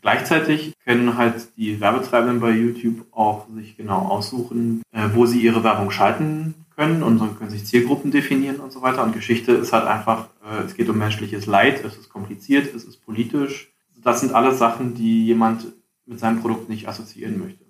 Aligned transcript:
Gleichzeitig 0.00 0.72
können 0.84 1.16
halt 1.16 1.56
die 1.56 1.80
Werbetreibenden 1.80 2.40
bei 2.40 2.50
YouTube 2.50 3.06
auch 3.12 3.46
sich 3.54 3.76
genau 3.76 3.98
aussuchen, 3.98 4.82
äh, 4.92 5.08
wo 5.14 5.26
sie 5.26 5.40
ihre 5.40 5.62
Werbung 5.62 5.90
schalten 5.90 6.54
können 6.74 7.02
und 7.02 7.20
dann 7.20 7.38
können 7.38 7.50
sich 7.50 7.66
Zielgruppen 7.66 8.10
definieren 8.10 8.56
und 8.56 8.72
so 8.72 8.80
weiter. 8.80 9.02
Und 9.02 9.12
Geschichte 9.12 9.52
ist 9.52 9.72
halt 9.72 9.86
einfach, 9.86 10.28
äh, 10.42 10.64
es 10.64 10.74
geht 10.74 10.88
um 10.88 10.96
menschliches 10.96 11.46
Leid, 11.46 11.84
es 11.84 11.96
ist 11.96 12.08
kompliziert, 12.08 12.74
es 12.74 12.84
ist 12.84 13.04
politisch. 13.04 13.70
Das 14.02 14.20
sind 14.20 14.32
alles 14.32 14.58
Sachen, 14.58 14.94
die 14.94 15.26
jemand 15.26 15.66
mit 16.06 16.18
seinem 16.18 16.40
Produkt 16.40 16.70
nicht 16.70 16.88
assoziieren 16.88 17.38
möchte. 17.38 17.64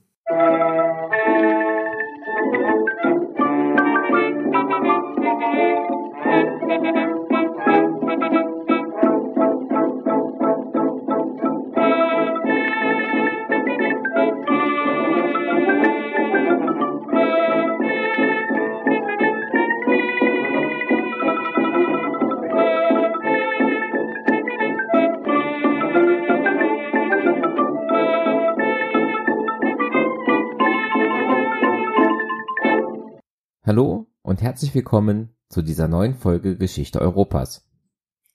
Hallo 33.71 34.09
und 34.23 34.43
herzlich 34.43 34.75
willkommen 34.75 35.29
zu 35.49 35.63
dieser 35.63 35.87
neuen 35.87 36.17
Folge 36.17 36.59
Geschichte 36.59 37.01
Europas. 37.01 37.71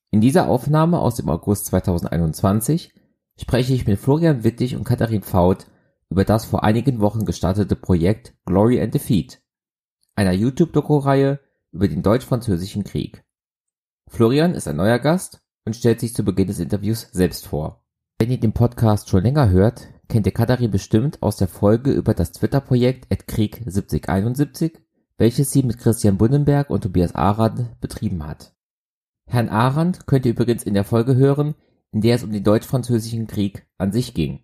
In 0.09 0.21
dieser 0.21 0.47
Aufnahme 0.47 0.99
aus 0.99 1.15
dem 1.15 1.27
August 1.27 1.65
2021 1.65 2.93
spreche 3.37 3.73
ich 3.73 3.85
mit 3.85 3.99
Florian 3.99 4.45
Wittig 4.45 4.77
und 4.77 4.85
Katharin 4.85 5.23
Faut 5.23 5.67
über 6.09 6.23
das 6.23 6.45
vor 6.45 6.63
einigen 6.63 7.01
Wochen 7.01 7.25
gestartete 7.25 7.75
Projekt 7.75 8.33
Glory 8.45 8.81
and 8.81 8.93
Defeat, 8.93 9.41
einer 10.15 10.31
YouTube-Doku-Reihe 10.31 11.41
über 11.73 11.89
den 11.89 12.01
deutsch-französischen 12.01 12.85
Krieg. 12.85 13.25
Florian 14.07 14.55
ist 14.55 14.69
ein 14.69 14.77
neuer 14.77 14.99
Gast 14.99 15.41
und 15.65 15.75
stellt 15.75 15.99
sich 15.99 16.15
zu 16.15 16.23
Beginn 16.23 16.47
des 16.47 16.61
Interviews 16.61 17.09
selbst 17.11 17.45
vor. 17.45 17.83
Wenn 18.19 18.31
ihr 18.31 18.39
den 18.39 18.53
Podcast 18.53 19.09
schon 19.09 19.23
länger 19.23 19.49
hört, 19.49 19.89
kennt 20.07 20.27
ihr 20.27 20.33
Katharin 20.33 20.71
bestimmt 20.71 21.21
aus 21.21 21.35
der 21.35 21.49
Folge 21.49 21.91
über 21.91 22.13
das 22.13 22.31
Twitter-Projekt 22.31 23.09
Krieg 23.27 23.63
7071 23.65 24.84
welches 25.17 25.51
sie 25.51 25.63
mit 25.63 25.77
Christian 25.77 26.17
Bunnenberg 26.17 26.69
und 26.69 26.81
Tobias 26.81 27.15
Arand 27.15 27.79
betrieben 27.79 28.25
hat. 28.25 28.55
Herrn 29.27 29.49
Arand 29.49 30.07
könnt 30.07 30.25
ihr 30.25 30.31
übrigens 30.31 30.63
in 30.63 30.73
der 30.73 30.83
Folge 30.83 31.15
hören, 31.15 31.55
in 31.91 32.01
der 32.01 32.15
es 32.15 32.23
um 32.23 32.31
den 32.31 32.43
Deutsch-Französischen 32.43 33.27
Krieg 33.27 33.65
an 33.77 33.91
sich 33.91 34.13
ging. 34.13 34.43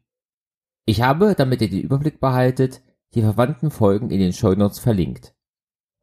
Ich 0.86 1.02
habe, 1.02 1.36
damit 1.36 1.62
ihr 1.62 1.70
den 1.70 1.82
Überblick 1.82 2.20
behaltet, 2.20 2.82
die 3.14 3.22
verwandten 3.22 3.72
Folgen 3.72 4.10
in 4.10 4.20
den 4.20 4.34
Shownotes 4.34 4.80
verlinkt. 4.80 5.36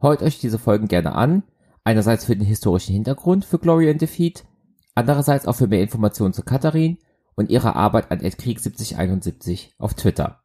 Hört 0.00 0.22
euch 0.22 0.39
diese 0.39 0.58
Folgen 0.58 0.89
gerne 0.89 1.14
an, 1.14 1.42
einerseits 1.84 2.27
für 2.27 2.36
den 2.36 2.46
historischen 2.46 2.92
Hintergrund 2.92 3.44
für 3.44 3.58
Glory 3.58 3.91
and 3.91 4.00
Defeat, 4.00 4.44
andererseits 4.94 5.46
auch 5.46 5.55
für 5.55 5.66
mehr 5.66 5.83
Informationen 5.83 6.34
zu 6.34 6.42
Katharin 6.42 6.98
und 7.34 7.50
ihrer 7.50 7.77
Arbeit 7.77 8.11
an 8.11 8.19
Krieg 8.19 8.61
7071 8.61 9.74
auf 9.78 9.94
Twitter. 9.94 10.44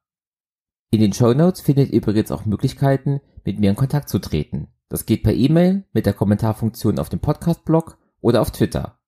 In 0.94 1.00
den 1.00 1.12
Show 1.12 1.34
Notes 1.34 1.60
findet 1.60 1.90
ihr 1.90 1.96
übrigens 1.96 2.30
auch 2.30 2.46
Möglichkeiten, 2.46 3.20
mit 3.44 3.60
mir 3.60 3.72
in 3.72 3.76
Kontakt 3.76 4.10
zu 4.10 4.20
treten. 4.20 4.68
Das 4.90 5.08
geht 5.08 5.24
per 5.24 5.34
E-Mail 5.34 5.88
mit 5.92 6.06
der 6.06 6.14
Kommentarfunktion 6.14 7.00
auf 7.00 7.10
dem 7.10 7.20
Podcast-Blog 7.20 7.98
oder 8.22 8.42
auf 8.42 8.52
Twitter. 8.52 9.00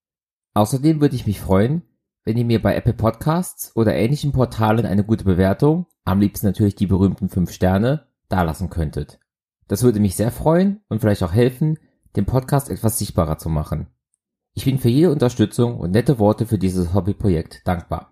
Außerdem 0.56 1.00
würde 1.00 1.16
ich 1.16 1.28
mich 1.28 1.40
freuen, 1.40 1.84
wenn 2.24 2.38
ihr 2.38 2.46
mir 2.46 2.60
bei 2.60 2.76
Apple 2.76 2.96
Podcasts 2.96 3.76
oder 3.76 3.94
ähnlichen 3.94 4.32
Portalen 4.32 4.88
eine 4.88 5.04
gute 5.04 5.26
Bewertung, 5.26 5.86
am 6.06 6.20
liebsten 6.20 6.48
natürlich 6.48 6.74
die 6.74 6.88
berühmten 6.88 7.30
5 7.30 7.52
Sterne, 7.52 8.08
dalassen 8.30 8.72
könntet. 8.72 9.20
Das 9.68 9.84
würde 9.84 10.00
mich 10.00 10.16
sehr 10.16 10.32
freuen 10.32 10.82
und 10.90 11.02
vielleicht 11.02 11.22
auch 11.22 11.34
helfen, 11.34 11.78
den 12.16 12.26
Podcast 12.26 12.72
etwas 12.72 12.98
sichtbarer 12.98 13.38
zu 13.38 13.50
machen. 13.50 13.86
Ich 14.56 14.66
bin 14.66 14.80
für 14.80 14.90
jede 14.90 15.12
Unterstützung 15.12 15.78
und 15.78 15.92
nette 15.92 16.18
Worte 16.18 16.48
für 16.48 16.58
dieses 16.58 16.96
Hobbyprojekt 16.96 17.62
dankbar. 17.68 18.12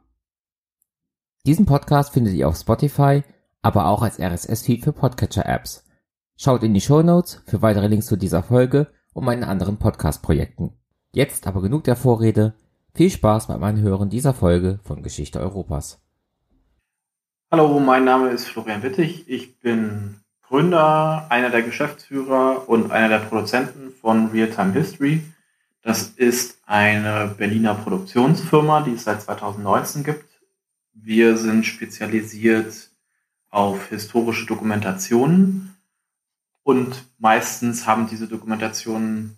Diesen 1.47 1.65
Podcast 1.65 2.13
findet 2.13 2.35
ihr 2.35 2.47
auf 2.47 2.55
Spotify 2.55 3.23
aber 3.63 3.87
auch 3.87 4.03
als 4.03 4.19
RSS-Feed 4.19 4.83
für 4.83 4.91
Podcatcher-Apps. 4.91 5.85
Schaut 6.37 6.63
in 6.63 6.73
die 6.73 6.81
Show 6.81 7.01
Notes 7.01 7.41
für 7.47 7.61
weitere 7.61 7.87
Links 7.87 8.07
zu 8.07 8.17
dieser 8.17 8.43
Folge 8.43 8.87
und 9.13 9.23
meinen 9.23 9.45
anderen 9.45 9.77
Podcast-Projekten. 9.77 10.73
Jetzt 11.13 11.47
aber 11.47 11.61
genug 11.61 11.85
der 11.85 11.95
Vorrede. 11.95 12.53
Viel 12.93 13.09
Spaß 13.09 13.47
beim 13.47 13.63
Anhören 13.63 14.09
dieser 14.09 14.33
Folge 14.33 14.79
von 14.83 15.01
Geschichte 15.01 15.39
Europas. 15.39 16.01
Hallo, 17.51 17.79
mein 17.79 18.03
Name 18.03 18.29
ist 18.29 18.47
Florian 18.47 18.83
Wittig. 18.83 19.29
Ich 19.29 19.59
bin 19.59 20.19
Gründer, 20.41 21.27
einer 21.29 21.49
der 21.49 21.61
Geschäftsführer 21.61 22.67
und 22.67 22.91
einer 22.91 23.07
der 23.07 23.25
Produzenten 23.25 23.91
von 24.01 24.27
Realtime 24.27 24.73
History. 24.73 25.23
Das 25.83 26.09
ist 26.09 26.57
eine 26.65 27.33
Berliner 27.37 27.75
Produktionsfirma, 27.75 28.81
die 28.81 28.93
es 28.93 29.05
seit 29.05 29.21
2019 29.21 30.03
gibt. 30.03 30.25
Wir 30.93 31.37
sind 31.37 31.65
spezialisiert 31.65 32.92
auf 33.53 33.89
historische 33.89 34.47
Dokumentationen 34.47 35.75
und 36.63 37.03
meistens 37.19 37.85
haben 37.85 38.07
diese 38.07 38.27
Dokumentationen 38.27 39.37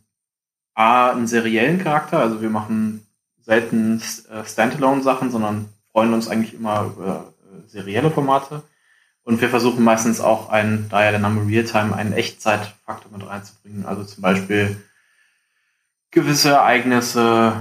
A, 0.73 1.11
einen 1.11 1.27
seriellen 1.27 1.83
Charakter, 1.83 2.19
also 2.19 2.41
wir 2.41 2.49
machen 2.49 3.05
selten 3.41 4.01
äh, 4.29 4.45
Standalone-Sachen, 4.45 5.31
sondern 5.31 5.69
freuen 5.91 6.13
uns 6.13 6.29
eigentlich 6.29 6.53
immer 6.53 6.85
über 6.85 7.33
äh, 7.43 7.67
serielle 7.67 8.09
Formate. 8.09 8.63
Und 9.23 9.41
wir 9.41 9.49
versuchen 9.49 9.83
meistens 9.83 10.21
auch 10.21 10.49
einen, 10.49 10.87
da 10.89 11.03
ja 11.03 11.11
der 11.11 11.19
Name 11.19 11.47
Realtime, 11.47 11.95
einen 11.95 12.13
Echtzeitfaktor 12.13 13.11
mit 13.11 13.27
reinzubringen. 13.27 13.85
Also 13.85 14.03
zum 14.03 14.21
Beispiel 14.21 14.81
gewisse 16.11 16.51
Ereignisse 16.51 17.53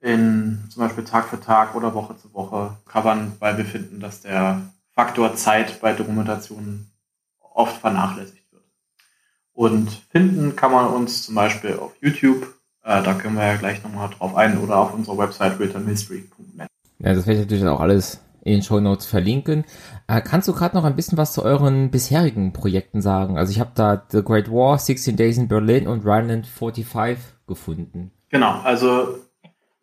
in 0.00 0.64
zum 0.70 0.84
Beispiel 0.84 1.04
Tag 1.04 1.28
für 1.28 1.40
Tag 1.40 1.74
oder 1.74 1.94
Woche 1.94 2.16
zu 2.16 2.32
Woche 2.32 2.76
covern, 2.86 3.32
weil 3.40 3.58
wir 3.58 3.64
finden, 3.64 4.00
dass 4.00 4.22
der 4.22 4.62
Faktor 4.98 5.36
Zeit 5.36 5.80
bei 5.80 5.92
Dokumentationen 5.92 6.90
oft 7.38 7.80
vernachlässigt 7.80 8.50
wird. 8.50 8.64
Und 9.52 9.92
finden 10.10 10.56
kann 10.56 10.72
man 10.72 10.88
uns 10.88 11.22
zum 11.22 11.36
Beispiel 11.36 11.74
auf 11.74 11.92
YouTube, 12.00 12.52
äh, 12.82 13.00
da 13.04 13.14
können 13.14 13.36
wir 13.36 13.46
ja 13.46 13.54
gleich 13.54 13.80
nochmal 13.84 14.10
drauf 14.10 14.34
ein, 14.34 14.58
oder 14.58 14.76
auf 14.76 14.94
unserer 14.94 15.18
Website 15.18 15.60
returnhistory.net. 15.60 16.66
Ja, 16.98 17.14
das 17.14 17.28
werde 17.28 17.34
ich 17.34 17.46
natürlich 17.46 17.64
auch 17.66 17.78
alles 17.78 18.24
in 18.42 18.54
den 18.54 18.62
Show 18.62 18.80
Notes 18.80 19.06
verlinken. 19.06 19.64
Äh, 20.08 20.20
kannst 20.20 20.48
du 20.48 20.52
gerade 20.52 20.76
noch 20.76 20.82
ein 20.82 20.96
bisschen 20.96 21.16
was 21.16 21.32
zu 21.32 21.44
euren 21.44 21.92
bisherigen 21.92 22.52
Projekten 22.52 23.00
sagen? 23.00 23.38
Also 23.38 23.52
ich 23.52 23.60
habe 23.60 23.70
da 23.76 24.04
The 24.10 24.24
Great 24.24 24.50
War, 24.50 24.80
16 24.80 25.14
Days 25.14 25.38
in 25.38 25.46
Berlin 25.46 25.86
und 25.86 26.04
Rhineland 26.04 26.48
45 26.48 27.18
gefunden. 27.46 28.10
Genau, 28.30 28.50
also, 28.64 29.20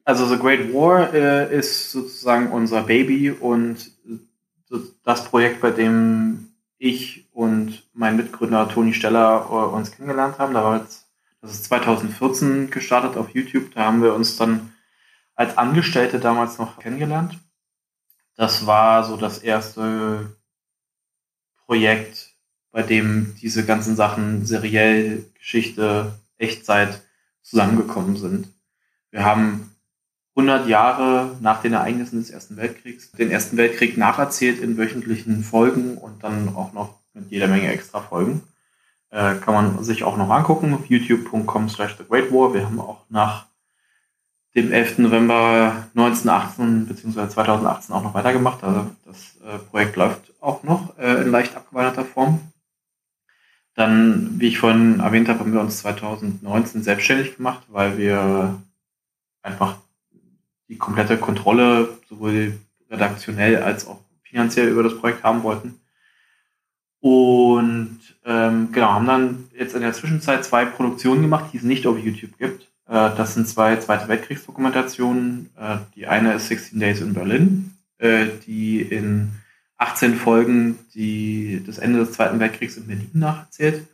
also 0.04 0.26
The 0.26 0.38
Great 0.38 0.74
War 0.74 1.14
äh, 1.14 1.58
ist 1.58 1.92
sozusagen 1.92 2.52
unser 2.52 2.84
Baby 2.84 3.32
und 3.32 3.96
das 5.04 5.26
Projekt, 5.26 5.62
bei 5.62 5.72
dem 5.72 6.50
ich 6.78 7.28
und 7.32 7.84
mein 7.94 8.18
Mitgründer 8.18 8.68
Toni 8.68 8.94
Steller 8.94 9.48
äh, 9.50 9.76
uns 9.76 9.92
kennengelernt 9.92 10.40
haben. 10.40 10.54
Das 10.54 11.06
ist 11.44 11.66
2014 11.66 12.70
gestartet 12.72 13.18
auf 13.18 13.30
YouTube. 13.30 13.74
Da 13.74 13.86
haben 13.86 14.02
wir 14.02 14.14
uns 14.14 14.38
dann 14.38 14.74
als 15.36 15.58
Angestellte 15.58 16.20
damals 16.20 16.58
noch 16.58 16.80
kennengelernt. 16.80 17.40
Das 18.36 18.66
war 18.66 19.04
so 19.04 19.18
das 19.18 19.40
erste 19.40 20.36
Projekt, 21.66 22.36
bei 22.72 22.84
dem 22.84 23.36
diese 23.42 23.66
ganzen 23.66 23.96
Sachen 23.96 24.46
seriell, 24.46 25.26
Geschichte, 25.36 26.20
Echtzeit 26.38 27.02
zusammengekommen 27.42 28.18
sind. 28.18 28.50
Wir 29.12 29.24
haben 29.24 29.75
100 30.36 30.68
Jahre 30.68 31.38
nach 31.40 31.62
den 31.62 31.74
Ereignissen 31.74 32.20
des 32.20 32.30
Ersten 32.30 32.58
Weltkriegs 32.58 33.12
den 33.12 33.32
Ersten 33.32 33.56
Weltkrieg 33.58 33.98
nacherzählt 33.98 34.60
in 34.60 34.78
wöchentlichen 34.78 35.44
Folgen 35.44 35.98
und 35.98 36.24
dann 36.24 36.54
auch 36.56 36.74
noch 36.74 37.00
mit 37.14 37.32
jeder 37.32 37.48
Menge 37.48 37.72
extra 37.72 38.02
Folgen. 38.02 38.44
Äh, 39.12 39.36
kann 39.36 39.54
man 39.54 39.84
sich 39.84 40.04
auch 40.04 40.18
noch 40.18 40.30
angucken 40.30 40.74
auf 40.74 40.90
youtube.com 40.90 41.70
slash 41.70 41.96
the 41.98 42.04
great 42.04 42.34
war. 42.34 42.54
Wir 42.54 42.66
haben 42.66 42.82
auch 42.82 43.06
nach 43.10 43.46
dem 44.56 44.74
11. 44.74 45.00
November 45.00 45.88
1918 45.96 46.88
bzw. 46.88 47.30
2018 47.30 47.96
auch 47.96 48.04
noch 48.04 48.14
weitergemacht. 48.14 48.62
Also 48.64 48.92
das 49.06 49.38
äh, 49.38 49.58
Projekt 49.70 49.96
läuft 49.96 50.34
auch 50.42 50.64
noch 50.64 50.98
äh, 50.98 51.22
in 51.22 51.32
leicht 51.32 51.56
abgewandelter 51.56 52.04
Form. 52.04 52.42
Dann, 53.74 54.40
wie 54.40 54.48
ich 54.48 54.60
vorhin 54.60 55.02
erwähnt 55.02 55.30
habe, 55.30 55.40
haben 55.40 55.54
wir 55.54 55.60
uns 55.60 55.80
2019 55.80 56.84
selbstständig 56.84 57.36
gemacht, 57.38 57.64
weil 57.70 57.98
wir 57.98 58.62
einfach 59.42 59.78
die 60.68 60.78
komplette 60.78 61.18
Kontrolle 61.18 61.90
sowohl 62.10 62.58
redaktionell 62.90 63.62
als 63.62 63.88
auch 63.88 64.00
finanziell 64.24 64.70
über 64.70 64.84
das 64.84 64.98
Projekt 64.98 65.24
haben 65.24 65.44
wollten. 65.44 65.80
Und 67.00 68.00
ähm, 68.26 68.72
genau, 68.72 68.94
haben 68.94 69.06
dann 69.06 69.44
jetzt 69.56 69.76
in 69.76 69.82
der 69.82 69.94
Zwischenzeit 69.94 70.44
zwei 70.44 70.66
Produktionen 70.66 71.22
gemacht, 71.22 71.52
die 71.54 71.58
es 71.58 71.64
nicht 71.64 71.86
auf 71.86 72.00
YouTube 72.00 72.38
gibt. 72.40 72.64
Äh, 72.88 73.12
das 73.16 73.36
sind 73.36 73.48
zwei 73.48 73.76
Zweite 73.78 74.08
Weltkriegsdokumentationen. 74.08 75.52
Äh, 75.56 75.78
die 75.96 76.08
eine 76.08 76.34
ist 76.34 76.48
16 76.48 76.80
Days 76.80 77.02
in 77.02 77.14
Berlin. 77.14 77.72
äh, 77.98 78.28
die 78.46 78.82
in 78.82 79.32
18 79.78 80.16
Folgen 80.16 80.80
die, 80.94 81.64
das 81.66 81.78
Ende 81.78 82.00
des 82.00 82.14
Zweiten 82.14 82.40
Weltkriegs 82.40 82.78
in 82.78 82.88
Berlin 82.88 83.10
nacherzählt. 83.14 83.88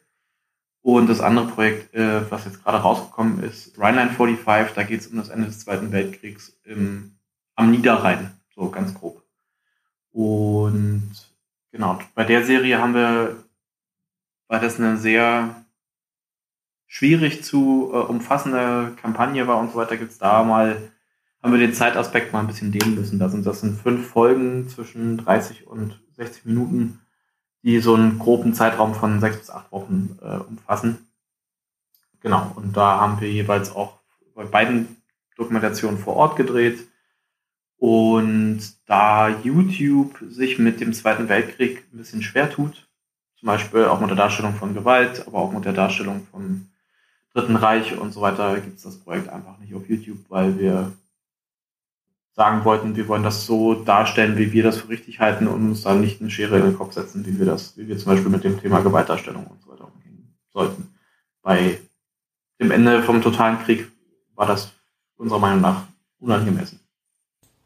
Und 0.84 1.08
das 1.08 1.22
andere 1.22 1.48
Projekt, 1.48 1.94
äh, 1.94 2.30
was 2.32 2.46
jetzt 2.46 2.64
gerade 2.64 2.80
rausgekommen 2.80 3.44
ist, 3.44 3.78
Rhineline 3.78 4.12
45, 4.12 4.74
da 4.74 4.84
geht 4.84 5.02
es 5.02 5.08
um 5.08 5.18
das 5.18 5.30
Ende 5.30 5.48
des 5.48 5.60
Zweiten 5.60 5.92
Weltkriegs 5.92 6.58
im, 6.64 7.18
am 7.56 7.70
Niederrhein, 7.70 8.32
so 8.56 8.70
ganz 8.70 8.94
grob. 8.96 9.24
Und 10.12 11.12
genau, 11.72 12.00
bei 12.16 12.24
der 12.24 12.44
Serie 12.44 12.80
haben 12.80 12.96
wir, 12.96 13.44
weil 14.48 14.60
das 14.60 14.80
eine 14.80 14.98
sehr 14.98 15.56
schwierig 16.88 17.44
zu 17.44 17.92
äh, 17.94 17.98
umfassende 17.98 18.94
Kampagne 19.00 19.48
war 19.48 19.60
und 19.60 19.72
so 19.72 19.78
weiter, 19.78 19.98
gibt's 19.98 20.18
da 20.18 20.44
mal, 20.44 20.92
haben 21.44 21.54
wir 21.54 21.60
den 21.60 21.74
Zeitaspekt 21.74 22.34
mal 22.34 22.40
ein 22.40 22.48
bisschen 22.48 22.72
dehnen 22.72 22.96
müssen. 22.96 23.20
Da 23.20 23.30
sind 23.30 23.46
das 23.46 23.62
sind 23.62 23.80
fünf 23.80 24.08
Folgen 24.08 24.68
zwischen 24.68 25.18
30 25.18 25.68
und 25.68 26.02
60 26.16 26.46
Minuten 26.46 27.00
die 27.64 27.80
so 27.80 27.96
einen 27.96 28.20
groben 28.20 28.54
Zeitraum 28.54 28.94
von 28.94 29.20
sechs 29.20 29.38
bis 29.38 29.50
acht 29.50 29.72
Wochen 29.72 30.18
äh, 30.22 30.38
umfassen. 30.38 31.08
Genau, 32.22 32.52
und 32.56 32.76
da 32.78 33.00
haben 33.00 33.20
wir 33.20 33.32
jeweils 33.32 33.76
auch 33.76 34.00
bei 34.36 34.46
beiden 34.46 34.98
Dokumentationen 35.36 36.00
vor 36.00 36.16
Ort 36.16 36.36
gedreht. 36.36 36.88
Und 37.78 38.62
da 38.86 39.30
YouTube 39.30 40.16
sich 40.30 40.60
mit 40.60 40.80
dem 40.82 40.94
Zweiten 40.94 41.30
Weltkrieg 41.30 41.84
ein 41.92 41.98
bisschen 41.98 42.22
schwer 42.22 42.52
tut, 42.52 42.88
zum 43.40 43.48
Beispiel 43.48 43.86
auch 43.86 44.00
mit 44.00 44.10
der 44.10 44.18
Darstellung 44.18 44.54
von 44.54 44.76
Gewalt, 44.76 45.26
aber 45.26 45.40
auch 45.40 45.52
mit 45.52 45.66
der 45.66 45.74
Darstellung 45.74 46.28
vom 46.30 46.68
Dritten 47.34 47.56
Reich 47.56 47.98
und 47.98 48.12
so 48.12 48.22
weiter, 48.22 48.60
gibt 48.60 48.78
es 48.78 48.84
das 48.84 49.00
Projekt 49.00 49.30
einfach 49.30 49.58
nicht 49.58 49.74
auf 49.74 49.90
YouTube, 49.90 50.20
weil 50.30 50.60
wir 50.60 50.92
sagen 52.42 52.66
wollten, 52.66 52.96
wir 52.96 53.08
wollen 53.08 53.22
das 53.22 53.46
so 53.46 53.76
darstellen, 53.76 54.36
wie 54.36 54.52
wir 54.52 54.64
das 54.64 54.78
für 54.78 54.90
richtig 54.90 55.20
halten 55.20 55.48
und 55.48 55.64
uns 55.64 55.84
da 55.84 55.94
nicht 55.94 56.22
eine 56.22 56.32
Schere 56.32 56.58
in 56.58 56.64
den 56.64 56.76
Kopf 56.76 56.94
setzen, 56.94 57.24
wie 57.28 57.38
wir 57.38 57.46
das, 57.46 57.78
wie 57.78 57.88
wir 57.88 58.00
zum 58.00 58.14
Beispiel 58.14 58.32
mit 58.32 58.44
dem 58.44 58.60
Thema 58.60 58.80
Gewaltdarstellung 58.80 59.46
und 59.46 59.62
so 59.62 59.70
weiter 59.70 59.86
umgehen 59.94 60.34
sollten. 60.52 60.90
Bei 61.44 61.78
dem 62.60 62.72
Ende 62.72 63.04
vom 63.04 63.22
totalen 63.22 63.60
Krieg 63.60 63.92
war 64.34 64.48
das 64.48 64.72
unserer 65.18 65.38
Meinung 65.38 65.62
nach 65.62 65.84
unangemessen. 66.18 66.80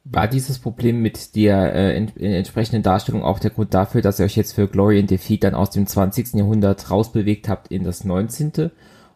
War 0.03 0.27
dieses 0.27 0.59
Problem 0.59 1.01
mit 1.01 1.37
der 1.37 1.73
äh, 1.73 1.95
ent 1.95 2.17
äh, 2.17 2.37
entsprechenden 2.37 2.83
Darstellung 2.83 3.23
auch 3.23 3.39
der 3.39 3.51
Grund 3.51 3.73
dafür, 3.73 4.01
dass 4.01 4.19
ihr 4.19 4.25
euch 4.25 4.35
jetzt 4.35 4.55
für 4.55 4.67
Glory 4.67 4.99
and 4.99 5.09
Defeat 5.09 5.45
dann 5.45 5.55
aus 5.55 5.69
dem 5.69 5.87
20. 5.87 6.33
Jahrhundert 6.33 6.91
rausbewegt 6.91 7.47
habt 7.47 7.69
in 7.69 7.85
das 7.85 8.03
19. 8.03 8.71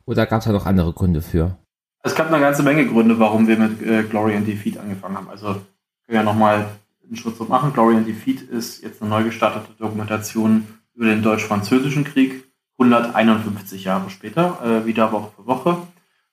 Oder 0.06 0.26
gab 0.26 0.40
es 0.40 0.46
da 0.46 0.54
noch 0.54 0.66
andere 0.66 0.94
Gründe 0.94 1.22
für? 1.22 1.58
Es 2.02 2.16
gab 2.16 2.28
eine 2.28 2.40
ganze 2.40 2.64
Menge 2.64 2.88
Gründe, 2.88 3.20
warum 3.20 3.48
wir 3.48 3.58
mit 3.58 3.82
äh, 3.82 4.04
Glory 4.04 4.36
and 4.36 4.48
Defeat 4.48 4.78
angefangen 4.78 5.18
haben. 5.18 5.30
Also 5.30 5.48
können 5.54 5.64
wir 6.08 6.24
nochmal 6.24 6.70
einen 7.04 7.18
Schritt 7.18 7.36
zurück 7.36 7.50
machen. 7.50 7.74
Glory 7.74 7.96
and 7.96 8.08
Defeat 8.08 8.42
ist 8.42 8.82
jetzt 8.82 9.02
eine 9.02 9.10
neu 9.10 9.24
gestartete 9.24 9.74
Dokumentation 9.78 10.68
über 10.94 11.08
den 11.08 11.22
Deutsch-Französischen 11.22 12.06
Krieg, 12.06 12.46
151 12.78 13.84
Jahre 13.84 14.10
später, 14.10 14.60
äh, 14.64 14.86
wieder 14.86 15.12
Woche 15.12 15.32
für 15.36 15.46
Woche. 15.46 15.78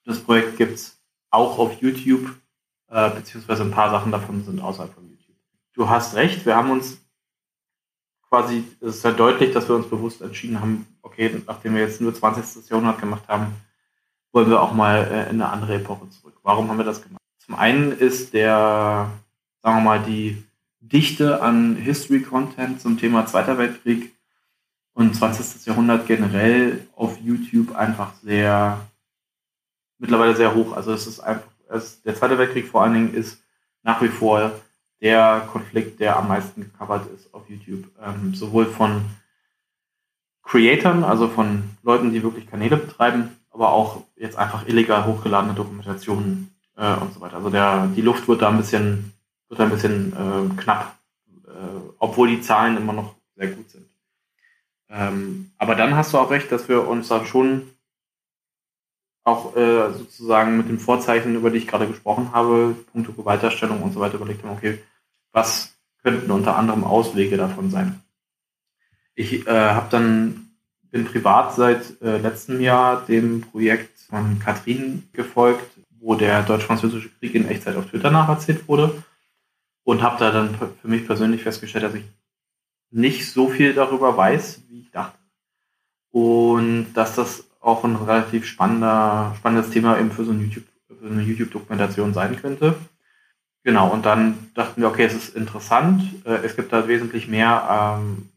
Das 0.04 0.20
Projekt 0.20 0.56
gibt 0.56 0.74
es 0.74 1.00
auch 1.30 1.58
auf 1.58 1.80
YouTube, 1.80 2.30
äh, 2.88 3.10
beziehungsweise 3.10 3.64
ein 3.64 3.72
paar 3.72 3.90
Sachen 3.90 4.12
davon 4.12 4.44
sind 4.44 4.60
außerhalb 4.60 4.92
von 4.94 5.08
YouTube. 5.08 5.36
Du 5.72 5.88
hast 5.88 6.14
recht, 6.14 6.46
wir 6.46 6.54
haben 6.54 6.70
uns 6.70 6.98
quasi, 8.28 8.64
es 8.80 8.96
ist 8.96 9.04
ja 9.04 9.10
deutlich, 9.10 9.52
dass 9.52 9.68
wir 9.68 9.74
uns 9.74 9.88
bewusst 9.88 10.22
entschieden 10.22 10.60
haben, 10.60 10.86
okay, 11.02 11.42
nachdem 11.46 11.74
wir 11.74 11.82
jetzt 11.82 12.00
nur 12.00 12.14
20. 12.14 12.68
Jahrhundert 12.68 13.00
gemacht 13.00 13.26
haben, 13.28 13.52
wollen 14.36 14.50
wir 14.50 14.60
auch 14.60 14.74
mal 14.74 14.98
äh, 14.98 15.30
in 15.30 15.40
eine 15.40 15.48
andere 15.48 15.76
Epoche 15.76 16.10
zurück. 16.10 16.34
Warum 16.42 16.68
haben 16.68 16.76
wir 16.76 16.84
das 16.84 17.00
gemacht? 17.00 17.22
Zum 17.38 17.54
einen 17.54 17.90
ist 17.90 18.34
der, 18.34 19.10
sagen 19.62 19.78
wir 19.78 19.80
mal, 19.80 20.02
die 20.02 20.44
Dichte 20.78 21.40
an 21.40 21.74
History-Content 21.76 22.82
zum 22.82 22.98
Thema 22.98 23.24
Zweiter 23.24 23.56
Weltkrieg 23.56 24.14
und 24.92 25.16
20. 25.16 25.64
Jahrhundert 25.64 26.06
generell 26.06 26.86
auf 26.96 27.18
YouTube 27.18 27.74
einfach 27.74 28.12
sehr, 28.22 28.78
mittlerweile 29.96 30.36
sehr 30.36 30.54
hoch. 30.54 30.76
Also 30.76 30.92
es 30.92 31.06
ist 31.06 31.20
einfach, 31.20 31.48
es, 31.70 32.02
der 32.02 32.14
Zweite 32.14 32.36
Weltkrieg 32.36 32.68
vor 32.68 32.82
allen 32.82 32.92
Dingen 32.92 33.14
ist 33.14 33.40
nach 33.84 34.02
wie 34.02 34.08
vor 34.08 34.52
der 35.00 35.48
Konflikt, 35.50 35.98
der 35.98 36.18
am 36.18 36.28
meisten 36.28 36.60
gecovert 36.60 37.10
ist 37.14 37.32
auf 37.32 37.48
YouTube. 37.48 37.86
Ähm, 38.04 38.34
sowohl 38.34 38.66
von 38.66 39.00
Creatoren, 40.42 41.04
also 41.04 41.26
von 41.26 41.70
Leuten, 41.82 42.12
die 42.12 42.22
wirklich 42.22 42.46
Kanäle 42.46 42.76
betreiben, 42.76 43.35
aber 43.56 43.72
auch 43.72 44.02
jetzt 44.16 44.36
einfach 44.36 44.68
illegal 44.68 45.06
hochgeladene 45.06 45.54
Dokumentationen 45.54 46.54
äh, 46.76 46.94
und 46.94 47.14
so 47.14 47.20
weiter. 47.22 47.36
Also 47.36 47.48
der, 47.48 47.86
die 47.96 48.02
Luft 48.02 48.28
wird 48.28 48.42
da 48.42 48.50
ein 48.50 48.58
bisschen, 48.58 49.14
wird 49.48 49.58
da 49.58 49.64
ein 49.64 49.70
bisschen 49.70 50.12
äh, 50.12 50.60
knapp, 50.60 50.94
äh, 51.46 51.90
obwohl 51.98 52.28
die 52.28 52.42
Zahlen 52.42 52.76
immer 52.76 52.92
noch 52.92 53.14
sehr 53.34 53.48
gut 53.48 53.70
sind. 53.70 53.86
Ähm, 54.90 55.52
aber 55.56 55.74
dann 55.74 55.96
hast 55.96 56.12
du 56.12 56.18
auch 56.18 56.30
recht, 56.30 56.52
dass 56.52 56.68
wir 56.68 56.86
uns 56.86 57.08
dann 57.08 57.24
schon 57.24 57.62
auch 59.24 59.56
äh, 59.56 59.90
sozusagen 59.94 60.58
mit 60.58 60.68
den 60.68 60.78
Vorzeichen, 60.78 61.34
über 61.34 61.50
die 61.50 61.58
ich 61.58 61.66
gerade 61.66 61.88
gesprochen 61.88 62.32
habe, 62.32 62.76
Punkte 62.92 63.12
Gewalterstellung 63.12 63.82
und 63.82 63.92
so 63.92 64.00
weiter 64.00 64.16
überlegt 64.16 64.44
haben, 64.44 64.52
okay, 64.52 64.78
was 65.32 65.74
könnten 66.02 66.30
unter 66.30 66.56
anderem 66.56 66.84
Auswege 66.84 67.38
davon 67.38 67.70
sein? 67.70 68.02
Ich 69.14 69.46
äh, 69.46 69.50
habe 69.50 69.88
dann 69.90 70.45
bin 70.96 71.04
privat 71.04 71.54
seit 71.54 72.00
äh, 72.00 72.16
letztem 72.16 72.60
Jahr 72.60 73.04
dem 73.04 73.42
Projekt 73.42 73.98
von 74.08 74.38
Katrin 74.38 75.02
gefolgt, 75.12 75.70
wo 76.00 76.14
der 76.14 76.42
deutsch-französische 76.42 77.10
Krieg 77.18 77.34
in 77.34 77.48
Echtzeit 77.48 77.76
auf 77.76 77.86
Twitter 77.86 78.10
nacherzählt 78.10 78.66
wurde 78.66 79.02
und 79.84 80.02
habe 80.02 80.18
da 80.18 80.30
dann 80.30 80.54
für 80.54 80.88
mich 80.88 81.06
persönlich 81.06 81.42
festgestellt, 81.42 81.84
dass 81.84 81.94
ich 81.94 82.04
nicht 82.90 83.30
so 83.30 83.48
viel 83.48 83.74
darüber 83.74 84.16
weiß, 84.16 84.62
wie 84.68 84.80
ich 84.80 84.90
dachte. 84.90 85.18
Und 86.12 86.94
dass 86.94 87.14
das 87.14 87.44
auch 87.60 87.84
ein 87.84 87.96
relativ 87.96 88.46
spannender, 88.46 89.34
spannendes 89.36 89.70
Thema 89.70 89.98
eben 89.98 90.10
für 90.10 90.24
so, 90.24 90.32
ein 90.32 90.40
YouTube, 90.40 90.64
für 90.98 91.06
eine 91.06 91.22
YouTube-Dokumentation 91.22 92.14
sein 92.14 92.40
könnte. 92.40 92.74
Genau, 93.64 93.88
und 93.92 94.06
dann 94.06 94.50
dachten 94.54 94.80
wir, 94.80 94.88
okay, 94.88 95.04
es 95.04 95.14
ist 95.14 95.36
interessant, 95.36 96.04
äh, 96.24 96.36
es 96.44 96.56
gibt 96.56 96.72
da 96.72 96.88
wesentlich 96.88 97.28
mehr 97.28 97.98
ähm, 98.00 98.30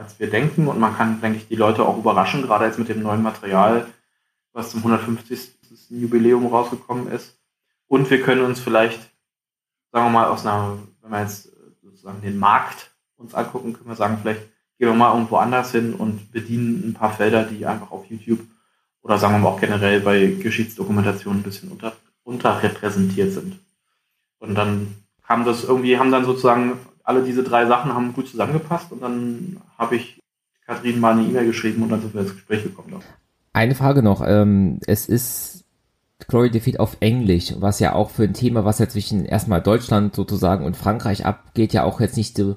als 0.00 0.18
wir 0.18 0.30
denken. 0.30 0.66
Und 0.66 0.80
man 0.80 0.96
kann, 0.96 1.20
denke 1.20 1.38
ich, 1.38 1.48
die 1.48 1.56
Leute 1.56 1.86
auch 1.86 1.98
überraschen, 1.98 2.42
gerade 2.42 2.64
jetzt 2.64 2.78
mit 2.78 2.88
dem 2.88 3.02
neuen 3.02 3.22
Material, 3.22 3.86
was 4.52 4.70
zum 4.70 4.80
150. 4.80 5.58
Jubiläum 5.90 6.46
rausgekommen 6.46 7.08
ist. 7.08 7.38
Und 7.86 8.10
wir 8.10 8.22
können 8.22 8.42
uns 8.42 8.60
vielleicht, 8.60 9.00
sagen 9.92 10.06
wir 10.06 10.10
mal, 10.10 10.28
aus 10.28 10.46
einer, 10.46 10.78
wenn 11.02 11.10
wir 11.10 11.20
jetzt 11.20 11.50
sozusagen 11.82 12.22
den 12.22 12.38
Markt 12.38 12.90
uns 13.16 13.34
angucken, 13.34 13.72
können 13.72 13.88
wir 13.88 13.96
sagen, 13.96 14.18
vielleicht 14.22 14.42
gehen 14.78 14.88
wir 14.88 14.94
mal 14.94 15.12
irgendwo 15.12 15.36
anders 15.36 15.72
hin 15.72 15.94
und 15.94 16.32
bedienen 16.32 16.88
ein 16.88 16.94
paar 16.94 17.12
Felder, 17.12 17.44
die 17.44 17.66
einfach 17.66 17.90
auf 17.90 18.06
YouTube 18.06 18.40
oder 19.02 19.18
sagen 19.18 19.34
wir 19.34 19.38
mal 19.40 19.48
auch 19.48 19.60
generell 19.60 20.00
bei 20.00 20.26
Geschichtsdokumentationen 20.26 21.40
ein 21.40 21.44
bisschen 21.44 21.70
unter, 21.70 21.92
unterrepräsentiert 22.22 23.32
sind. 23.32 23.58
Und 24.38 24.54
dann 24.54 24.94
kam 25.26 25.44
das 25.44 25.64
irgendwie, 25.64 25.98
haben 25.98 26.10
dann 26.10 26.24
sozusagen 26.24 26.78
alle 27.02 27.22
diese 27.22 27.42
drei 27.42 27.66
Sachen 27.66 27.92
haben 27.92 28.12
gut 28.12 28.28
zusammengepasst 28.28 28.92
und 28.92 29.02
dann 29.02 29.60
habe 29.80 29.96
ich 29.96 30.22
Kathrin 30.66 31.00
mal 31.00 31.12
eine 31.12 31.26
E-Mail 31.26 31.46
geschrieben 31.46 31.82
und 31.82 31.88
dann 31.88 32.00
sind 32.00 32.14
wir 32.14 32.20
ins 32.20 32.34
Gespräch 32.34 32.62
gekommen. 32.62 33.02
Eine 33.52 33.74
Frage 33.74 34.02
noch. 34.02 34.22
Ähm, 34.24 34.78
es 34.86 35.08
ist 35.08 35.64
Glory 36.28 36.50
Defeat 36.50 36.78
auf 36.78 36.96
Englisch, 37.00 37.54
was 37.58 37.80
ja 37.80 37.94
auch 37.94 38.10
für 38.10 38.22
ein 38.22 38.34
Thema, 38.34 38.64
was 38.64 38.78
ja 38.78 38.88
zwischen 38.88 39.24
erstmal 39.24 39.60
Deutschland 39.60 40.14
sozusagen 40.14 40.64
und 40.64 40.76
Frankreich 40.76 41.26
abgeht, 41.26 41.72
ja 41.72 41.82
auch 41.82 42.00
jetzt 42.00 42.16
nicht 42.16 42.36
so 42.36 42.56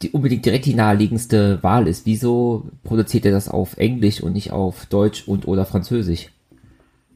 die 0.00 0.10
unbedingt 0.10 0.46
direkt 0.46 0.66
die 0.66 0.74
naheliegendste 0.74 1.60
Wahl 1.64 1.88
ist. 1.88 2.06
Wieso 2.06 2.68
produziert 2.84 3.26
er 3.26 3.32
das 3.32 3.48
auf 3.48 3.78
Englisch 3.78 4.22
und 4.22 4.32
nicht 4.32 4.52
auf 4.52 4.86
Deutsch 4.86 5.26
und 5.26 5.48
oder 5.48 5.64
Französisch? 5.64 6.30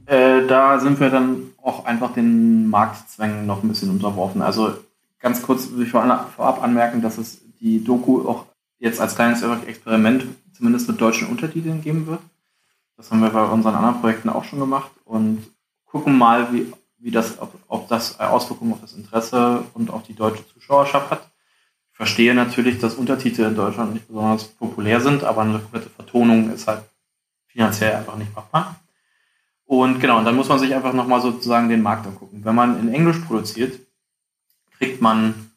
Äh, 0.06 0.48
da 0.48 0.80
sind 0.80 0.98
wir 0.98 1.10
dann 1.10 1.52
auch 1.62 1.84
einfach 1.84 2.12
den 2.12 2.68
Marktzwängen 2.68 3.46
noch 3.46 3.62
ein 3.62 3.68
bisschen 3.68 3.90
unterworfen. 3.90 4.42
Also 4.42 4.72
Ganz 5.22 5.40
kurz 5.40 5.70
will 5.70 5.84
ich 5.84 5.90
vorab 5.90 6.62
anmerken, 6.62 7.00
dass 7.00 7.16
es 7.16 7.40
die 7.60 7.82
Doku 7.82 8.28
auch 8.28 8.46
jetzt 8.82 9.00
als 9.00 9.14
kleines 9.14 9.42
Experiment 9.42 10.24
zumindest 10.52 10.88
mit 10.88 11.00
deutschen 11.00 11.28
Untertiteln 11.28 11.82
geben 11.82 12.08
wird. 12.08 12.18
Das 12.96 13.10
haben 13.10 13.20
wir 13.20 13.30
bei 13.30 13.44
unseren 13.44 13.76
anderen 13.76 14.00
Projekten 14.00 14.28
auch 14.28 14.42
schon 14.42 14.58
gemacht 14.58 14.90
und 15.04 15.46
gucken 15.86 16.18
mal, 16.18 16.52
wie, 16.52 16.72
wie 16.98 17.12
das, 17.12 17.40
ob, 17.40 17.54
ob 17.68 17.88
das 17.88 18.18
Auswirkungen 18.18 18.72
auf 18.72 18.80
das 18.80 18.94
Interesse 18.94 19.62
und 19.74 19.90
auf 19.90 20.02
die 20.02 20.14
deutsche 20.14 20.46
Zuschauerschaft 20.48 21.10
hat. 21.12 21.30
Ich 21.92 21.96
verstehe 21.96 22.34
natürlich, 22.34 22.80
dass 22.80 22.94
Untertitel 22.94 23.42
in 23.42 23.54
Deutschland 23.54 23.94
nicht 23.94 24.08
besonders 24.08 24.44
populär 24.44 25.00
sind, 25.00 25.22
aber 25.22 25.42
eine 25.42 25.60
komplette 25.60 25.90
Vertonung 25.90 26.50
ist 26.52 26.66
halt 26.66 26.82
finanziell 27.46 27.94
einfach 27.94 28.16
nicht 28.16 28.34
machbar. 28.34 28.80
Und 29.64 30.00
genau, 30.00 30.18
und 30.18 30.24
dann 30.24 30.34
muss 30.36 30.48
man 30.48 30.58
sich 30.58 30.74
einfach 30.74 30.92
nochmal 30.92 31.22
sozusagen 31.22 31.68
den 31.68 31.82
Markt 31.82 32.06
angucken. 32.06 32.40
Wenn 32.42 32.56
man 32.56 32.80
in 32.80 32.92
Englisch 32.92 33.18
produziert, 33.18 33.78
kriegt 34.76 35.00
man, 35.00 35.52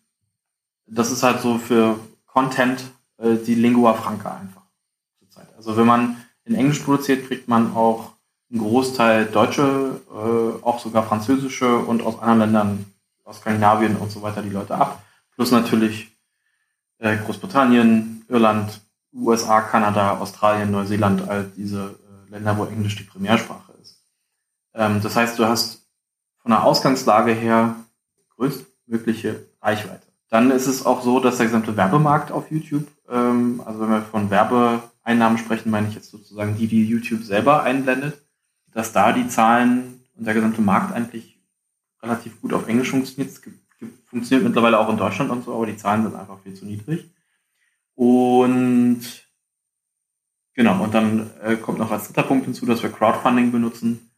das 0.86 1.12
ist 1.12 1.24
halt 1.24 1.42
so 1.42 1.58
für 1.58 2.00
Content 2.28 2.92
äh, 3.18 3.36
die 3.36 3.56
Lingua 3.56 3.94
Franca 3.94 4.38
einfach 4.38 4.64
zurzeit. 5.20 5.48
Also 5.56 5.78
wenn 5.78 5.88
man 5.88 6.18
in 6.44 6.56
Englisch 6.56 6.80
produziert, 6.80 7.28
kriegt 7.28 7.48
man 7.48 7.76
auch 7.76 8.14
einen 8.52 8.62
Großteil 8.62 9.26
deutsche, 9.26 10.02
äh, 10.10 10.64
auch 10.64 10.80
sogar 10.80 11.04
französische 11.04 11.78
und 11.78 12.04
aus 12.04 12.20
anderen 12.20 12.40
Ländern, 12.40 12.86
aus 13.24 13.38
Skandinavien 13.38 13.96
und 13.98 14.12
so 14.12 14.22
weiter, 14.22 14.42
die 14.42 14.50
Leute 14.50 14.76
ab. 14.76 15.04
Plus 15.36 15.52
natürlich 15.52 16.12
äh, 17.00 17.18
Großbritannien, 17.18 18.26
Irland, 18.30 18.82
USA, 19.14 19.62
Kanada, 19.62 20.20
Australien, 20.20 20.72
Neuseeland, 20.72 21.28
all 21.28 21.52
diese 21.56 21.96
äh, 22.28 22.32
Länder, 22.32 22.58
wo 22.58 22.66
Englisch 22.66 22.96
die 22.96 23.04
Primärsprache 23.04 23.74
ist. 23.82 24.02
Ähm, 24.74 25.02
das 25.02 25.16
heißt, 25.16 25.40
du 25.40 25.46
hast 25.46 25.86
von 26.38 26.52
der 26.52 26.64
Ausgangslage 26.64 27.32
her 27.32 27.76
größtmögliche 28.36 29.46
Reichweite. 29.62 30.06
Dann 30.30 30.52
ist 30.52 30.68
es 30.68 30.86
auch 30.86 31.02
so, 31.02 31.20
dass 31.20 31.38
der 31.38 31.48
gesamte 31.48 31.76
Werbemarkt 31.78 32.32
auf 32.32 32.52
YouTube, 32.52 32.88
ähm, 33.10 33.62
also 33.66 33.82
wenn 33.82 33.90
wir 33.90 34.02
von 34.02 34.30
Werbeeinnahmen 34.30 35.38
sprechen, 35.38 35.72
meine 35.72 35.88
ich 35.88 35.96
jetzt 35.96 36.12
sozusagen 36.12 36.58
die, 36.58 36.68
die 36.68 36.86
YouTube 36.86 37.24
selber 37.24 37.64
einblendet, 37.64 38.22
dass 38.72 38.92
da 38.92 39.12
die 39.12 39.28
Zahlen 39.28 40.02
und 40.18 40.26
der 40.26 40.34
gesamte 40.34 40.62
Markt 40.62 40.94
eigentlich 40.94 41.40
relativ 42.02 42.42
gut 42.42 42.54
auf 42.54 42.68
Englisch 42.68 42.92
funktioniert. 42.92 43.32
Es 43.32 43.42
funktioniert 44.06 44.48
mittlerweile 44.48 44.80
auch 44.80 44.90
in 44.90 44.98
Deutschland 44.98 45.32
und 45.32 45.44
so, 45.44 45.54
aber 45.54 45.66
die 45.66 45.78
Zahlen 45.78 46.04
sind 46.04 46.16
einfach 46.16 46.40
viel 46.40 46.54
zu 46.54 46.66
niedrig. 46.66 47.12
Und 47.96 49.02
genau, 50.54 50.84
und 50.84 50.94
dann 50.94 51.32
äh, 51.42 51.56
kommt 51.56 51.80
noch 51.80 51.92
als 51.92 52.08
dritter 52.08 52.24
Punkt 52.24 52.46
hinzu, 52.46 52.66
dass 52.66 52.84
wir 52.84 52.92
Crowdfunding 52.92 53.52
benutzen. 53.52 54.12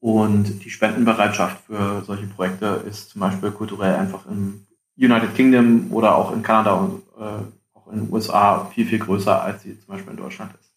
Und 0.00 0.64
die 0.64 0.70
Spendenbereitschaft 0.70 1.66
für 1.66 2.02
solche 2.06 2.26
Projekte 2.26 2.84
ist 2.88 3.10
zum 3.10 3.20
Beispiel 3.20 3.50
kulturell 3.50 3.94
einfach 3.96 4.24
im 4.26 4.66
United 4.96 5.34
Kingdom 5.34 5.92
oder 5.92 6.16
auch 6.16 6.32
in 6.32 6.42
Kanada 6.42 6.72
und 6.72 7.02
äh, 7.18 7.42
in 7.92 8.06
den 8.06 8.12
USA 8.12 8.64
viel, 8.66 8.86
viel 8.86 8.98
größer, 8.98 9.42
als 9.42 9.62
sie 9.62 9.78
zum 9.78 9.94
Beispiel 9.94 10.12
in 10.12 10.18
Deutschland 10.18 10.54
ist. 10.54 10.70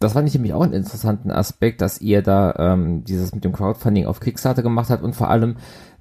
Das 0.00 0.14
fand 0.14 0.26
ich 0.26 0.34
nämlich 0.34 0.54
auch 0.54 0.62
einen 0.62 0.72
interessanten 0.72 1.30
Aspekt, 1.30 1.82
dass 1.82 2.00
ihr 2.00 2.22
da 2.22 2.54
ähm, 2.58 3.04
dieses 3.04 3.34
mit 3.34 3.44
dem 3.44 3.52
Crowdfunding 3.52 4.06
auf 4.06 4.20
Kickstarter 4.20 4.62
gemacht 4.62 4.88
habt 4.88 5.02
und 5.02 5.14
vor 5.14 5.28
allem, 5.28 5.56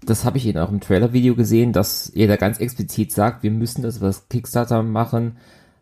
das 0.06 0.24
habe 0.24 0.38
ich 0.38 0.48
in 0.48 0.58
eurem 0.58 0.80
Trailer-Video 0.80 1.36
gesehen, 1.36 1.74
dass 1.74 2.10
ihr 2.10 2.30
da 2.30 2.38
ganz 2.38 2.60
explizit 2.60 3.12
sagt, 3.12 3.44
wir 3.44 3.52
müssen 3.52 3.82
das 3.82 3.98
über 3.98 4.14
Kickstarter 4.30 4.84
machen, 4.84 5.36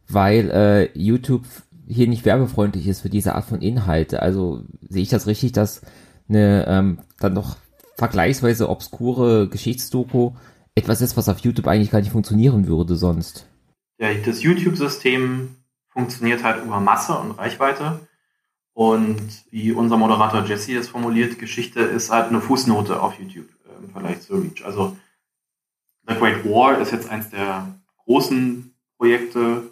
weil 0.09 0.49
äh, 0.49 0.99
YouTube 0.99 1.45
hier 1.87 2.07
nicht 2.07 2.25
werbefreundlich 2.25 2.87
ist 2.87 3.01
für 3.01 3.09
diese 3.09 3.35
Art 3.35 3.45
von 3.45 3.61
Inhalte. 3.61 4.21
Also 4.23 4.63
sehe 4.81 5.03
ich 5.03 5.09
das 5.09 5.27
richtig, 5.27 5.51
dass 5.51 5.81
eine 6.27 6.65
ähm, 6.67 6.99
dann 7.19 7.33
noch 7.33 7.55
vergleichsweise 7.97 8.67
obskure 8.67 9.47
Geschichtsdoku 9.47 10.31
etwas 10.73 11.01
ist, 11.01 11.17
was 11.17 11.29
auf 11.29 11.39
YouTube 11.39 11.67
eigentlich 11.67 11.91
gar 11.91 11.99
nicht 11.99 12.11
funktionieren 12.11 12.67
würde 12.67 12.95
sonst? 12.95 13.47
Das 13.97 14.43
YouTube-System 14.43 15.55
funktioniert 15.89 16.43
halt 16.43 16.63
über 16.63 16.79
Masse 16.79 17.17
und 17.17 17.31
Reichweite. 17.31 18.07
Und 18.73 19.45
wie 19.49 19.71
unser 19.71 19.97
Moderator 19.97 20.45
Jesse 20.45 20.77
es 20.77 20.89
formuliert, 20.89 21.39
Geschichte 21.39 21.79
ist 21.79 22.11
halt 22.11 22.27
eine 22.27 22.41
Fußnote 22.41 23.01
auf 23.01 23.19
YouTube 23.19 23.49
äh, 23.65 23.83
im 23.83 23.89
Vergleich 23.89 24.21
zu 24.21 24.35
Reach. 24.35 24.63
Also 24.63 24.95
The 26.07 26.13
Great 26.13 26.45
War 26.45 26.77
ist 26.77 26.91
jetzt 26.91 27.09
eins 27.09 27.31
der 27.31 27.67
großen 28.05 28.75
Projekte. 28.97 29.63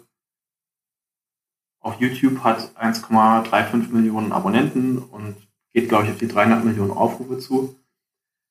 Auf 1.78 2.00
YouTube 2.00 2.42
hat 2.42 2.76
1,35 2.76 3.90
Millionen 3.90 4.32
Abonnenten 4.32 4.98
und 4.98 5.36
geht, 5.72 5.88
glaube 5.88 6.06
ich, 6.06 6.10
auf 6.10 6.18
die 6.18 6.26
300 6.26 6.64
Millionen 6.64 6.90
Aufrufe 6.90 7.38
zu. 7.38 7.78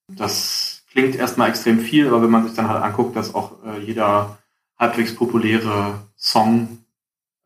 Das 0.07 0.85
klingt 0.89 1.17
erstmal 1.17 1.49
extrem 1.49 1.81
viel, 1.81 2.07
aber 2.07 2.21
wenn 2.21 2.31
man 2.31 2.45
sich 2.45 2.55
dann 2.55 2.69
halt 2.69 2.81
anguckt, 2.81 3.17
dass 3.17 3.35
auch 3.35 3.61
äh, 3.65 3.79
jeder 3.79 4.37
halbwegs 4.77 5.15
populäre 5.15 6.01
Song 6.15 6.79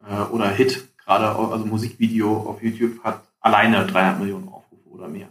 äh, 0.08 0.22
oder 0.32 0.50
Hit, 0.50 0.88
gerade 0.98 1.28
also 1.28 1.66
Musikvideo 1.66 2.38
auf 2.38 2.62
YouTube, 2.62 3.04
hat 3.04 3.22
alleine 3.40 3.86
300 3.86 4.20
Millionen 4.20 4.48
Aufrufe 4.48 4.90
oder 4.90 5.08
mehr. 5.08 5.30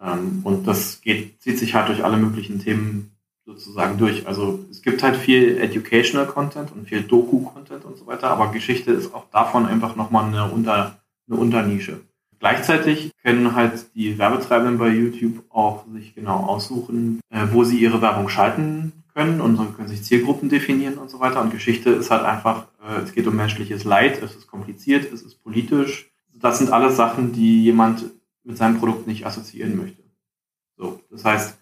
Ähm, 0.00 0.40
und 0.44 0.66
das 0.66 1.00
geht, 1.00 1.40
zieht 1.40 1.58
sich 1.58 1.74
halt 1.74 1.88
durch 1.88 2.04
alle 2.04 2.16
möglichen 2.16 2.60
Themen 2.60 3.12
sozusagen 3.44 3.98
durch. 3.98 4.26
Also 4.26 4.64
es 4.70 4.82
gibt 4.82 5.02
halt 5.02 5.16
viel 5.16 5.58
Educational 5.58 6.26
Content 6.26 6.72
und 6.72 6.88
viel 6.88 7.02
Doku-Content 7.02 7.84
und 7.84 7.96
so 7.96 8.06
weiter, 8.06 8.30
aber 8.30 8.52
Geschichte 8.52 8.92
ist 8.92 9.14
auch 9.14 9.28
davon 9.30 9.66
einfach 9.66 9.96
nochmal 9.96 10.26
eine, 10.26 10.50
Unter, 10.50 10.98
eine 11.28 11.38
Unternische. 11.38 12.00
Gleichzeitig 12.38 13.12
können 13.22 13.54
halt 13.54 13.94
die 13.94 14.18
Werbetreibenden 14.18 14.78
bei 14.78 14.88
YouTube 14.88 15.44
auch 15.48 15.84
sich 15.92 16.14
genau 16.14 16.38
aussuchen, 16.38 17.20
äh, 17.30 17.46
wo 17.52 17.62
sie 17.62 17.78
ihre 17.78 18.02
Werbung 18.02 18.28
schalten 18.28 19.01
können 19.14 19.40
und 19.40 19.56
so 19.56 19.64
können 19.64 19.88
sich 19.88 20.02
Zielgruppen 20.02 20.48
definieren 20.48 20.98
und 20.98 21.10
so 21.10 21.20
weiter. 21.20 21.40
Und 21.40 21.50
Geschichte 21.50 21.90
ist 21.90 22.10
halt 22.10 22.24
einfach, 22.24 22.66
äh, 22.82 23.02
es 23.02 23.12
geht 23.12 23.26
um 23.26 23.36
menschliches 23.36 23.84
Leid, 23.84 24.22
es 24.22 24.34
ist 24.34 24.46
kompliziert, 24.46 25.12
es 25.12 25.22
ist 25.22 25.42
politisch. 25.42 26.10
Das 26.34 26.58
sind 26.58 26.70
alles 26.70 26.96
Sachen, 26.96 27.32
die 27.32 27.62
jemand 27.62 28.04
mit 28.44 28.56
seinem 28.56 28.78
Produkt 28.78 29.06
nicht 29.06 29.26
assoziieren 29.26 29.76
möchte. 29.76 30.02
So, 30.76 31.00
das 31.10 31.24
heißt, 31.24 31.58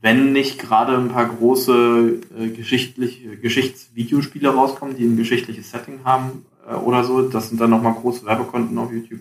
wenn 0.00 0.32
nicht 0.32 0.58
gerade 0.58 0.96
ein 0.98 1.08
paar 1.08 1.26
große 1.26 2.20
äh, 2.38 2.48
geschichtliche 2.48 3.38
Geschichtsvideospiele 3.38 4.50
rauskommen, 4.50 4.96
die 4.96 5.04
ein 5.04 5.16
geschichtliches 5.16 5.70
Setting 5.70 6.00
haben 6.04 6.44
äh, 6.68 6.74
oder 6.74 7.04
so, 7.04 7.22
das 7.22 7.48
sind 7.48 7.60
dann 7.60 7.70
nochmal 7.70 7.94
große 7.94 8.26
Werbekonten 8.26 8.76
auf 8.76 8.92
YouTube, 8.92 9.20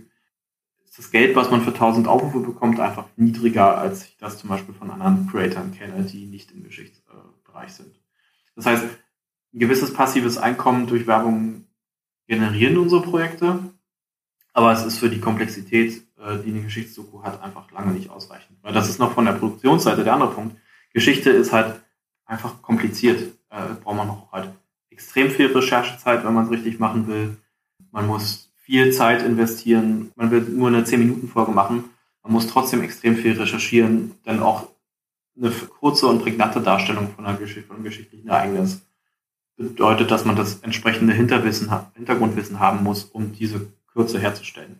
ist 0.83 0.97
das 0.97 1.09
Geld, 1.09 1.35
was 1.35 1.49
man 1.49 1.61
für 1.61 1.71
1000 1.71 2.07
Aufrufe 2.07 2.39
bekommt, 2.39 2.79
einfach 2.79 3.05
niedriger, 3.15 3.77
als 3.77 4.03
ich 4.03 4.17
das 4.19 4.37
zum 4.37 4.49
Beispiel 4.49 4.75
von 4.75 4.91
anderen 4.91 5.27
Creatoren 5.31 5.71
kenne, 5.71 6.03
die 6.03 6.25
nicht 6.25 6.51
im 6.51 6.63
Geschichts 6.63 7.01
Bereich 7.53 7.73
sind. 7.73 7.95
Das 8.55 8.65
heißt, 8.65 8.83
ein 8.83 9.59
gewisses 9.59 9.93
passives 9.93 10.37
Einkommen 10.37 10.87
durch 10.87 11.07
Werbung 11.07 11.65
generieren 12.27 12.77
unsere 12.77 13.01
Projekte, 13.01 13.59
aber 14.53 14.71
es 14.71 14.83
ist 14.83 14.99
für 14.99 15.09
die 15.09 15.19
Komplexität, 15.19 16.03
äh, 16.17 16.37
die 16.43 16.51
eine 16.51 16.61
Geschichtsdoku 16.61 17.23
hat, 17.23 17.41
einfach 17.41 17.71
lange 17.71 17.93
nicht 17.93 18.09
ausreichend. 18.09 18.57
Weil 18.61 18.73
das 18.73 18.89
ist 18.89 18.99
noch 18.99 19.13
von 19.13 19.25
der 19.25 19.33
Produktionsseite 19.33 20.03
der 20.03 20.13
andere 20.13 20.31
Punkt. 20.31 20.55
Geschichte 20.93 21.31
ist 21.31 21.51
halt 21.51 21.81
einfach 22.25 22.61
kompliziert. 22.61 23.33
Äh, 23.49 23.73
braucht 23.83 23.97
man 23.97 24.07
noch 24.07 24.31
halt 24.31 24.49
extrem 24.89 25.31
viel 25.31 25.47
Recherchezeit, 25.47 26.23
wenn 26.23 26.33
man 26.33 26.45
es 26.45 26.51
richtig 26.51 26.79
machen 26.79 27.07
will. 27.07 27.37
Man 27.91 28.07
muss 28.07 28.51
viel 28.55 28.91
Zeit 28.91 29.23
investieren. 29.23 30.11
Man 30.15 30.31
will 30.31 30.41
nur 30.41 30.69
eine 30.69 30.83
10-Minuten-Folge 30.83 31.51
machen. 31.51 31.85
Man 32.23 32.31
muss 32.31 32.47
trotzdem 32.47 32.81
extrem 32.81 33.17
viel 33.17 33.33
recherchieren, 33.33 34.11
denn 34.25 34.39
auch 34.39 34.69
eine 35.37 35.51
kurze 35.51 36.07
und 36.07 36.21
prägnante 36.21 36.61
Darstellung 36.61 37.09
von, 37.15 37.25
einer 37.25 37.37
Geschichte, 37.37 37.67
von 37.67 37.77
einem 37.77 37.85
geschichtlichen 37.85 38.27
Ereignis 38.27 38.81
bedeutet, 39.55 40.11
dass 40.11 40.25
man 40.25 40.35
das 40.35 40.59
entsprechende 40.61 41.13
Hinterwissen, 41.13 41.69
Hintergrundwissen 41.95 42.59
haben 42.59 42.83
muss, 42.83 43.03
um 43.03 43.33
diese 43.33 43.67
Kürze 43.91 44.19
herzustellen. 44.19 44.79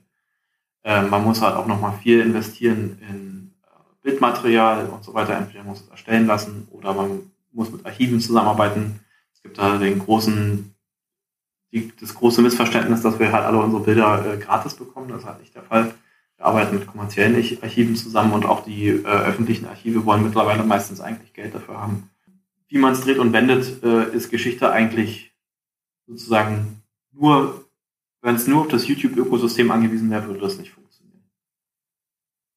Äh, 0.83 1.03
man 1.03 1.23
muss 1.23 1.41
halt 1.41 1.55
auch 1.55 1.67
nochmal 1.67 1.93
viel 2.01 2.19
investieren 2.19 2.97
in 3.09 3.53
äh, 3.63 3.67
Bildmaterial 4.01 4.87
und 4.87 5.03
so 5.03 5.13
weiter. 5.13 5.35
Entweder 5.35 5.63
muss 5.63 5.81
es 5.81 5.89
erstellen 5.89 6.27
lassen 6.27 6.67
oder 6.71 6.93
man 6.93 7.31
muss 7.51 7.71
mit 7.71 7.85
Archiven 7.85 8.19
zusammenarbeiten. 8.19 8.99
Es 9.33 9.41
gibt 9.43 9.57
da 9.57 9.77
den 9.77 9.99
großen, 9.99 10.73
die, 11.71 11.91
das 11.99 12.13
große 12.15 12.41
Missverständnis, 12.41 13.01
dass 13.01 13.19
wir 13.19 13.31
halt 13.31 13.45
alle 13.45 13.59
unsere 13.59 13.83
Bilder 13.83 14.33
äh, 14.33 14.37
gratis 14.37 14.73
bekommen. 14.73 15.09
Das 15.09 15.21
ist 15.21 15.27
halt 15.27 15.39
nicht 15.39 15.55
der 15.55 15.63
Fall. 15.63 15.93
Wir 16.37 16.45
arbeiten 16.45 16.75
mit 16.75 16.87
kommerziellen 16.87 17.35
Archiven 17.61 17.95
zusammen 17.95 18.33
und 18.33 18.45
auch 18.45 18.63
die 18.63 18.87
äh, 18.87 19.03
öffentlichen 19.03 19.65
Archive 19.65 20.05
wollen 20.05 20.23
mittlerweile 20.23 20.63
meistens 20.63 20.99
eigentlich 20.99 21.33
Geld 21.33 21.53
dafür 21.53 21.79
haben. 21.79 22.09
Wie 22.67 22.77
man 22.77 22.93
es 22.93 23.01
dreht 23.01 23.19
und 23.19 23.33
wendet, 23.33 23.83
äh, 23.83 24.15
ist 24.15 24.29
Geschichte 24.29 24.71
eigentlich 24.71 25.33
sozusagen 26.07 26.81
nur, 27.11 27.65
wenn 28.21 28.35
es 28.35 28.47
nur 28.47 28.61
auf 28.61 28.67
das 28.67 28.87
YouTube-Ökosystem 28.87 29.69
angewiesen 29.71 30.09
wäre, 30.09 30.27
würde 30.27 30.41
das 30.41 30.57
nicht 30.57 30.71
funktionieren. 30.71 31.23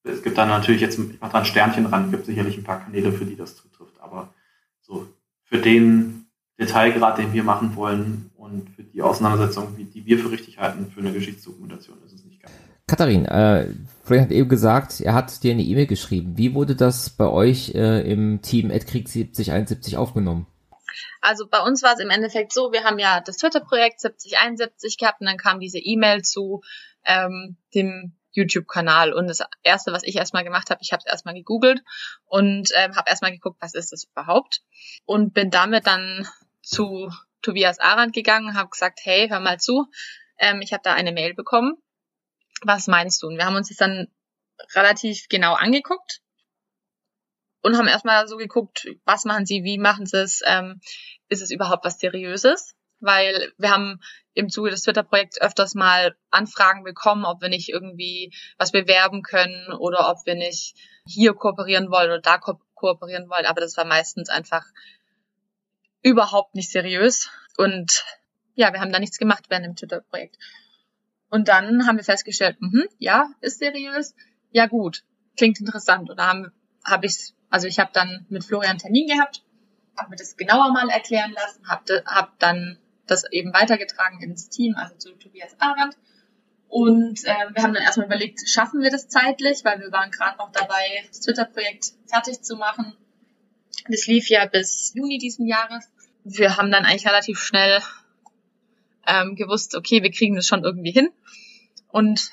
Es 0.04 0.23
gibt 0.23 0.38
dann 0.38 0.49
natürlich 0.49 0.80
jetzt, 0.80 0.99
ich 0.99 1.21
mache 1.21 1.33
da 1.33 1.38
ein 1.38 1.45
Sternchen 1.45 1.87
ran, 1.87 2.11
gibt 2.11 2.26
sicherlich 2.26 2.56
ein 2.56 2.64
paar 2.64 2.80
Kanäle, 2.80 3.12
für 3.12 3.26
die 3.26 3.37
das 3.37 3.56
zutrifft, 3.56 4.00
aber 4.00 4.33
so 4.80 5.06
für 5.45 5.59
den 5.59 6.26
Detailgrad, 6.59 7.18
den 7.18 7.33
wir 7.33 7.45
machen 7.45 7.76
wollen 7.76 8.30
und 8.37 8.71
für 8.71 8.83
die 8.83 9.02
Auseinandersetzung, 9.02 9.76
die 9.76 10.06
wir 10.06 10.18
für 10.18 10.30
richtig 10.30 10.59
halten, 10.59 10.90
für 10.90 11.00
eine 11.00 11.12
Geschichtsdokumentation 11.12 11.99
ist 12.06 12.14
es. 12.14 12.25
Katharin, 12.88 13.25
äh, 13.26 13.66
Frank 14.05 14.23
hat 14.23 14.31
eben 14.31 14.49
gesagt, 14.49 15.00
er 15.00 15.14
hat 15.14 15.43
dir 15.43 15.50
eine 15.50 15.62
E-Mail 15.62 15.88
geschrieben. 15.88 16.38
Wie 16.38 16.55
wurde 16.55 16.76
das 16.76 17.11
bei 17.11 17.26
euch 17.26 17.75
äh, 17.75 18.09
im 18.09 18.43
Team 18.43 18.69
Krieg 18.69 19.09
7071 19.09 19.97
aufgenommen? 19.97 20.47
Also 21.21 21.49
bei 21.49 21.61
uns 21.61 21.83
war 21.83 21.95
es 21.95 22.00
im 22.00 22.11
Endeffekt 22.11 22.52
so, 22.52 22.71
wir 22.71 22.85
haben 22.85 23.00
ja 23.00 23.21
das 23.21 23.38
Twitter-Projekt 23.38 24.00
7071 24.00 24.99
gehabt 24.99 25.21
und 25.21 25.26
dann 25.26 25.37
kam 25.37 25.59
diese 25.59 25.78
E-Mail 25.78 26.23
zu 26.23 26.62
ähm, 27.05 27.57
dem 27.75 28.16
YouTube-Kanal. 28.31 29.12
Und 29.12 29.26
das 29.26 29.40
Erste, 29.64 29.93
was 29.93 30.05
ich 30.05 30.14
erstmal 30.14 30.45
gemacht 30.45 30.71
habe, 30.71 30.81
ich 30.81 30.93
habe 30.93 31.02
es 31.05 31.11
erstmal 31.11 31.35
gegoogelt 31.35 31.83
und 32.26 32.71
ähm, 32.76 32.95
habe 32.95 33.11
erstmal 33.11 33.33
geguckt, 33.33 33.57
was 33.61 33.75
ist 33.75 33.90
das 33.90 34.05
überhaupt. 34.05 34.62
Und 35.05 35.35
bin 35.35 35.50
damit 35.50 35.88
dann 35.88 36.28
zu 36.62 37.11
Tobias 37.43 37.81
Arand 37.81 38.12
gegangen, 38.14 38.55
habe 38.55 38.71
gesagt, 38.71 39.00
hey, 39.02 39.28
hör 39.28 39.40
mal 39.40 39.59
zu, 39.59 39.87
ähm, 40.38 40.61
ich 40.62 40.73
habe 40.73 40.83
da 40.85 40.95
eine 40.95 41.11
Mail 41.11 41.35
bekommen 41.35 41.83
was 42.63 42.87
meinst 42.87 43.23
du? 43.23 43.29
Und 43.29 43.37
wir 43.37 43.45
haben 43.45 43.57
uns 43.57 43.69
das 43.69 43.79
dann 43.79 44.09
relativ 44.75 45.29
genau 45.29 45.55
angeguckt 45.55 46.21
und 47.63 47.77
haben 47.77 47.89
erstmal 47.89 48.27
so 48.29 48.37
geguckt, 48.37 48.87
was 49.05 49.25
machen 49.25 49.45
sie, 49.45 49.65
wie 49.65 49.79
machen 49.79 50.07
sie 50.07 50.19
es, 50.19 50.43
ähm, 50.47 50.81
ist 51.29 51.43
es 51.43 51.51
überhaupt 51.51 51.85
was 51.85 51.99
Seriöses? 51.99 52.75
Weil 53.01 53.53
wir 53.59 53.71
haben 53.71 54.01
im 54.33 54.49
Zuge 54.49 54.71
des 54.71 54.83
Twitter-Projekts 54.83 55.41
öfters 55.41 55.75
mal 55.75 56.17
Anfragen 56.31 56.85
bekommen, 56.85 57.25
ob 57.25 57.43
wir 57.43 57.49
nicht 57.49 57.69
irgendwie 57.69 58.33
was 58.57 58.73
bewerben 58.73 59.23
können 59.23 59.73
oder 59.73 60.09
ob 60.09 60.25
wir 60.25 60.35
nicht 60.35 60.77
hier 61.07 61.35
kooperieren 61.35 61.91
wollen 61.91 62.11
oder 62.11 62.21
da 62.21 62.39
ko 62.39 62.61
kooperieren 62.75 63.29
wollen. 63.29 63.47
Aber 63.47 63.61
das 63.61 63.77
war 63.77 63.85
meistens 63.85 64.29
einfach 64.29 64.65
überhaupt 66.03 66.55
nicht 66.55 66.71
seriös. 66.71 67.31
Und 67.57 68.05
ja, 68.55 68.73
wir 68.73 68.81
haben 68.81 68.93
da 68.93 68.99
nichts 68.99 69.19
gemacht 69.19 69.47
während 69.49 69.67
dem 69.67 69.77
Twitter-Projekt. 69.77 70.37
Und 71.30 71.49
dann 71.49 71.87
haben 71.87 71.97
wir 71.97 72.04
festgestellt, 72.04 72.56
mh, 72.61 72.85
ja, 72.99 73.30
ist 73.40 73.59
seriös. 73.59 74.14
Ja 74.52 74.66
gut, 74.66 75.04
klingt 75.37 75.61
interessant. 75.61 76.09
Und 76.11 76.18
da 76.18 76.50
habe 76.85 77.06
ich, 77.06 77.35
also 77.50 77.66
ich 77.66 77.78
habe 77.78 77.90
dann 77.92 78.26
mit 78.28 78.45
Florian 78.45 78.78
Termin 78.78 79.09
gehabt, 79.09 79.42
habe 79.97 80.11
mir 80.11 80.16
das 80.16 80.37
genauer 80.37 80.73
mal 80.73 80.88
erklären 80.88 81.33
lassen, 81.33 81.68
habe 81.68 82.02
hab 82.06 82.38
dann 82.38 82.78
das 83.06 83.25
eben 83.30 83.52
weitergetragen 83.52 84.21
ins 84.21 84.49
Team, 84.49 84.75
also 84.76 84.95
zu 84.97 85.12
Tobias 85.12 85.56
Arendt. 85.59 85.97
Und 86.68 87.25
äh, 87.25 87.54
wir 87.54 87.62
haben 87.62 87.75
dann 87.75 87.83
erstmal 87.83 88.06
überlegt, 88.06 88.49
schaffen 88.49 88.83
wir 88.83 88.90
das 88.90 89.09
zeitlich, 89.09 89.64
weil 89.64 89.80
wir 89.80 89.92
waren 89.92 90.11
gerade 90.11 90.38
noch 90.38 90.50
dabei, 90.50 91.04
das 91.09 91.21
Twitter-Projekt 91.21 91.92
fertig 92.06 92.42
zu 92.42 92.56
machen. 92.56 92.97
Das 93.88 94.06
lief 94.06 94.28
ja 94.28 94.47
bis 94.47 94.92
Juni 94.95 95.18
diesen 95.18 95.47
Jahres. 95.47 95.88
Wir 96.25 96.56
haben 96.56 96.73
dann 96.73 96.85
eigentlich 96.85 97.06
relativ 97.06 97.38
schnell 97.38 97.80
ähm, 99.07 99.37
gewusst, 99.37 99.75
okay, 99.75 100.03
wir 100.03 100.11
kriegen 100.11 100.37
das 100.37 100.47
schon 100.47 100.65
irgendwie 100.65 100.93
hin. 100.93 101.11
Und 101.89 102.31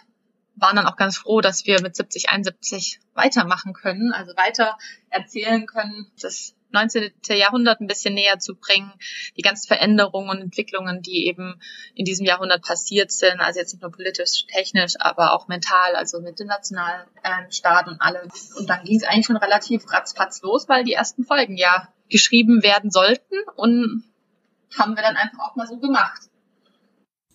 waren 0.56 0.76
dann 0.76 0.86
auch 0.86 0.98
ganz 0.98 1.18
froh, 1.18 1.42
dass 1.42 1.66
wir 1.66 1.82
mit 1.82 1.96
70, 1.96 2.30
71 2.30 3.00
weitermachen 3.14 3.74
können, 3.74 4.12
also 4.14 4.36
weiter 4.36 4.78
erzählen 5.10 5.66
können, 5.66 6.12
das 6.22 6.56
19. 6.74 7.12
Jahrhundert 7.30 7.82
ein 7.82 7.88
bisschen 7.88 8.16
näher 8.16 8.40
zu 8.40 8.56
bringen, 8.56 8.92
die 9.38 9.44
ganzen 9.44 9.68
Veränderungen 9.68 10.30
und 10.30 10.42
Entwicklungen, 10.42 11.02
die 11.02 11.28
eben 11.28 11.60
in 11.94 12.04
diesem 12.04 12.26
Jahrhundert 12.26 12.64
passiert 12.64 13.12
sind, 13.12 13.40
also 13.42 13.60
jetzt 13.60 13.74
nicht 13.74 13.84
nur 13.84 13.92
politisch, 13.92 14.46
technisch, 14.48 14.96
aber 15.00 15.34
auch 15.34 15.48
mental, 15.48 15.96
also 15.96 16.20
mit 16.20 16.40
dem 16.40 16.48
Nationalstaat 16.48 17.88
und 17.88 18.02
allem. 18.02 18.28
Und 18.58 18.70
dann 18.70 18.84
ging 18.84 18.98
es 18.98 19.04
eigentlich 19.04 19.28
schon 19.28 19.38
relativ 19.38 19.92
ratzfatz 19.92 20.42
los, 20.42 20.68
weil 20.68 20.84
die 20.84 20.94
ersten 20.94 21.24
Folgen 21.24 21.58
ja 21.58 21.90
geschrieben 22.10 22.64
werden 22.64 22.90
sollten 22.90 23.36
und 23.56 24.04
haben 24.78 24.96
wir 24.96 25.04
dann 25.04 25.16
einfach 25.16 25.40
auch 25.40 25.56
mal 25.56 25.68
so 25.68 25.78
gemacht. 25.78 26.22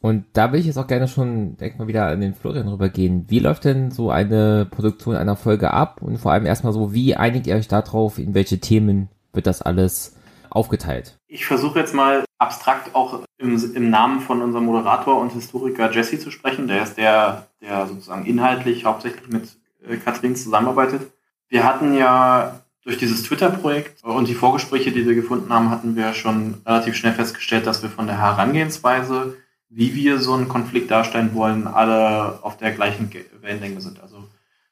Und 0.01 0.27
da 0.33 0.53
will 0.53 0.61
ich 0.61 0.67
jetzt 0.67 0.79
auch 0.79 0.87
gerne 0.87 1.09
schon 1.09 1.57
denk 1.57 1.79
mal 1.79 1.89
wieder 1.89 2.07
an 2.07 2.21
den 2.21 2.35
Florian 2.35 2.69
rübergehen. 2.69 3.25
Wie 3.29 3.41
läuft 3.41 3.65
denn 3.65 3.91
so 3.91 4.11
eine 4.11 4.67
Produktion 4.71 5.17
einer 5.17 5.37
Folge 5.37 5.73
ab? 5.73 6.01
Und 6.03 6.19
vor 6.19 6.33
allem 6.33 6.47
erstmal 6.47 6.73
so, 6.73 6.93
wie 6.93 7.17
einigt 7.17 7.47
ihr 7.47 7.57
euch 7.57 7.69
darauf, 7.69 8.19
in 8.19 8.35
welche 8.35 8.61
Themen 8.61 9.09
wird 9.33 9.47
das 9.47 9.61
alles 9.61 10.17
aufgeteilt? 10.51 11.19
Ich 11.27 11.47
versuche 11.47 11.81
jetzt 11.81 11.95
mal 11.95 12.25
abstrakt 12.39 12.95
auch 12.95 13.21
im, 13.39 13.75
im, 13.75 13.91
Namen 13.91 14.21
von 14.21 14.41
unserem 14.41 14.67
Moderator 14.67 15.21
und 15.21 15.33
Historiker 15.33 15.91
Jesse 15.91 16.19
zu 16.19 16.31
sprechen. 16.31 16.69
Der 16.69 16.83
ist 16.83 16.97
der, 16.97 17.49
der 17.61 17.87
sozusagen 17.87 18.25
inhaltlich 18.25 18.85
hauptsächlich 18.85 19.29
mit 19.29 19.57
äh, 19.87 19.97
Katrin 19.97 20.37
zusammenarbeitet. 20.37 21.03
Wir 21.49 21.65
hatten 21.65 21.97
ja 21.97 22.61
durch 22.85 22.99
dieses 22.99 23.25
Twitter-Projekt 23.25 24.03
und 24.05 24.29
die 24.29 24.35
Vorgespräche, 24.35 24.93
die 24.93 25.07
wir 25.07 25.15
gefunden 25.15 25.53
haben, 25.53 25.71
hatten 25.71 25.97
wir 25.97 26.15
schon 26.15 26.63
relativ 26.65 26.95
schnell 26.95 27.13
festgestellt, 27.13 27.67
dass 27.67 27.83
wir 27.83 27.91
von 27.91 28.07
der 28.07 28.19
Herangehensweise 28.19 29.37
wie 29.71 29.95
wir 29.95 30.19
so 30.19 30.35
einen 30.35 30.49
Konflikt 30.49 30.91
darstellen 30.91 31.35
wollen, 31.35 31.67
alle 31.67 32.39
auf 32.43 32.57
der 32.57 32.73
gleichen 32.73 33.11
Wellenlänge 33.41 33.81
sind. 33.81 34.01
Also 34.01 34.25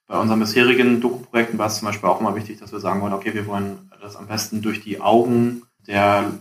bei 0.06 0.18
unseren 0.18 0.40
bisherigen 0.40 1.00
Doku-Projekten 1.00 1.58
war 1.58 1.66
es 1.66 1.78
zum 1.78 1.86
Beispiel 1.86 2.08
auch 2.08 2.20
immer 2.20 2.36
wichtig, 2.36 2.58
dass 2.58 2.72
wir 2.72 2.80
sagen 2.80 3.00
wollen, 3.00 3.12
okay, 3.12 3.34
wir 3.34 3.46
wollen 3.46 3.90
das 4.00 4.16
am 4.16 4.28
besten 4.28 4.62
durch 4.62 4.80
die 4.80 5.00
Augen 5.00 5.62
der 5.86 6.32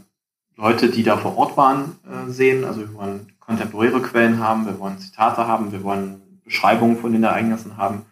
Leute, 0.55 0.89
die 0.89 1.03
da 1.03 1.17
vor 1.17 1.37
Ort 1.37 1.57
waren, 1.57 1.97
äh, 2.05 2.29
sehen. 2.29 2.63
Also 2.63 2.81
wir 2.81 2.93
wollen 2.93 3.33
kontemporäre 3.39 4.01
Quellen 4.01 4.39
haben, 4.39 4.65
wir 4.65 4.79
wollen 4.79 4.99
Zitate 4.99 5.47
haben, 5.47 5.71
wir 5.71 5.83
wollen 5.83 6.39
Beschreibungen 6.43 6.97
von 6.97 7.11
den 7.11 7.23
Ereignissen 7.23 7.77
haben. 7.77 8.05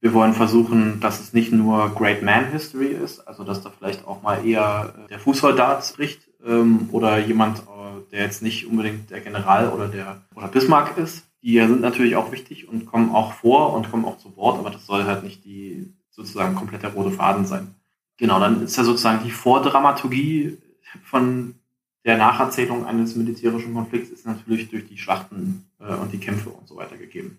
Wir 0.00 0.14
wollen 0.14 0.34
versuchen, 0.34 1.00
dass 1.00 1.20
es 1.20 1.32
nicht 1.32 1.52
nur 1.52 1.94
Great 1.94 2.22
Man 2.22 2.46
History 2.52 2.88
ist, 2.88 3.26
also 3.26 3.44
dass 3.44 3.62
da 3.62 3.70
vielleicht 3.76 4.06
auch 4.06 4.22
mal 4.22 4.46
eher 4.46 4.94
der 5.10 5.18
Fußsoldat 5.18 5.84
spricht 5.84 6.28
ähm, 6.46 6.88
oder 6.92 7.18
jemand 7.18 7.62
der 8.10 8.22
jetzt 8.22 8.42
nicht 8.42 8.66
unbedingt 8.66 9.10
der 9.10 9.20
General 9.20 9.70
oder 9.70 9.88
der 9.88 10.22
oder 10.34 10.48
Bismarck 10.48 10.96
ist. 10.96 11.26
Die 11.42 11.58
sind 11.58 11.80
natürlich 11.80 12.16
auch 12.16 12.32
wichtig 12.32 12.68
und 12.68 12.86
kommen 12.86 13.14
auch 13.14 13.34
vor 13.34 13.74
und 13.74 13.90
kommen 13.90 14.04
auch 14.04 14.18
zu 14.18 14.36
Wort, 14.36 14.58
aber 14.58 14.70
das 14.70 14.86
soll 14.86 15.04
halt 15.04 15.22
nicht 15.22 15.44
die 15.44 15.92
sozusagen 16.10 16.54
komplett 16.54 16.82
der 16.82 16.94
rote 16.94 17.10
Faden 17.10 17.46
sein. 17.46 17.74
Genau, 18.16 18.40
dann 18.40 18.62
ist 18.62 18.76
ja 18.76 18.84
sozusagen 18.84 19.22
die 19.24 19.30
Vordramaturgie 19.30 20.56
von 21.04 21.56
der 22.04 22.16
Nacherzählung 22.16 22.86
eines 22.86 23.16
militärischen 23.16 23.74
Konflikts 23.74 24.10
ist 24.10 24.26
natürlich 24.26 24.70
durch 24.70 24.88
die 24.88 24.96
Schlachten 24.96 25.66
äh, 25.80 25.94
und 25.94 26.12
die 26.12 26.18
Kämpfe 26.18 26.50
und 26.50 26.66
so 26.66 26.76
weiter 26.76 26.96
gegeben. 26.96 27.38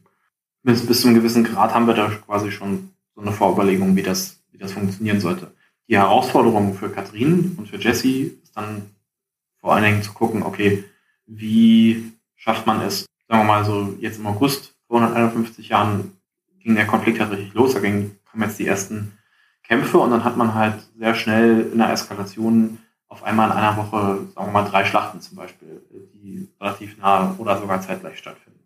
Bis, 0.61 0.85
bis 0.85 1.01
zu 1.01 1.07
einem 1.07 1.17
gewissen 1.17 1.43
Grad 1.43 1.73
haben 1.73 1.87
wir 1.87 1.93
da 1.93 2.09
quasi 2.09 2.51
schon 2.51 2.91
so 3.15 3.21
eine 3.21 3.31
Vorüberlegung, 3.31 3.95
wie 3.95 4.03
das, 4.03 4.39
wie 4.51 4.57
das 4.57 4.73
funktionieren 4.73 5.21
sollte. 5.21 5.51
Die 5.87 5.97
Herausforderung 5.97 6.73
für 6.75 6.89
Katrin 6.89 7.55
und 7.57 7.69
für 7.69 7.77
Jesse 7.77 8.23
ist 8.43 8.55
dann 8.55 8.91
vor 9.59 9.73
allen 9.73 9.83
Dingen 9.83 10.03
zu 10.03 10.13
gucken, 10.13 10.43
okay, 10.43 10.83
wie 11.25 12.13
schafft 12.35 12.65
man 12.65 12.81
es, 12.81 13.05
sagen 13.27 13.41
wir 13.41 13.45
mal 13.45 13.65
so, 13.65 13.95
jetzt 13.99 14.19
im 14.19 14.27
August 14.27 14.75
vor 14.87 15.01
151 15.01 15.69
Jahren 15.69 16.17
ging 16.59 16.75
der 16.75 16.87
Konflikt 16.87 17.19
halt 17.19 17.31
richtig 17.31 17.53
los, 17.53 17.73
da 17.73 17.79
ging, 17.79 18.17
kamen 18.29 18.43
jetzt 18.43 18.59
die 18.59 18.67
ersten 18.67 19.17
Kämpfe 19.63 19.97
und 19.97 20.11
dann 20.11 20.23
hat 20.23 20.37
man 20.37 20.53
halt 20.53 20.75
sehr 20.97 21.13
schnell 21.15 21.69
in 21.71 21.77
der 21.77 21.91
Eskalation 21.91 22.79
auf 23.09 23.23
einmal 23.23 23.49
in 23.49 23.57
einer 23.57 23.77
Woche, 23.77 24.27
sagen 24.33 24.47
wir 24.47 24.51
mal, 24.51 24.69
drei 24.69 24.85
Schlachten 24.85 25.21
zum 25.21 25.37
Beispiel, 25.37 25.81
die 26.13 26.49
relativ 26.59 26.97
nah 26.97 27.35
oder 27.37 27.57
sogar 27.59 27.81
zeitgleich 27.81 28.17
stattfinden. 28.17 28.59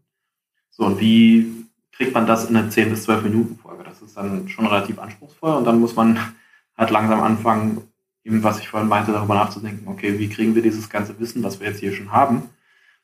So, 0.70 0.86
und 0.86 1.00
wie 1.00 1.66
kriegt 1.92 2.14
man 2.14 2.26
das 2.26 2.50
in 2.50 2.56
eine 2.56 2.70
10 2.70 2.90
bis 2.90 3.04
12 3.04 3.24
Minuten 3.24 3.58
Folge? 3.58 3.84
Das 3.84 4.02
ist 4.02 4.18
dann 4.18 4.48
schon 4.50 4.66
relativ 4.66 5.00
anspruchsvoll 5.00 5.56
und 5.56 5.66
dann 5.66 5.80
muss 5.80 5.96
man 5.96 6.20
halt 6.78 6.90
langsam 6.90 7.22
anfangen, 7.22 7.91
eben 8.24 8.44
was 8.44 8.60
ich 8.60 8.70
vorhin 8.70 8.90
meinte, 8.90 9.12
darüber 9.12 9.36
nachzudenken, 9.36 9.88
okay, 9.88 10.20
wie 10.20 10.30
kriegen 10.30 10.56
wir 10.56 10.62
dieses 10.62 10.90
ganze 10.90 11.20
Wissen, 11.20 11.44
was 11.44 11.60
wir 11.60 11.68
jetzt 11.68 11.80
hier 11.80 11.94
schon 11.94 12.12
haben, 12.12 12.50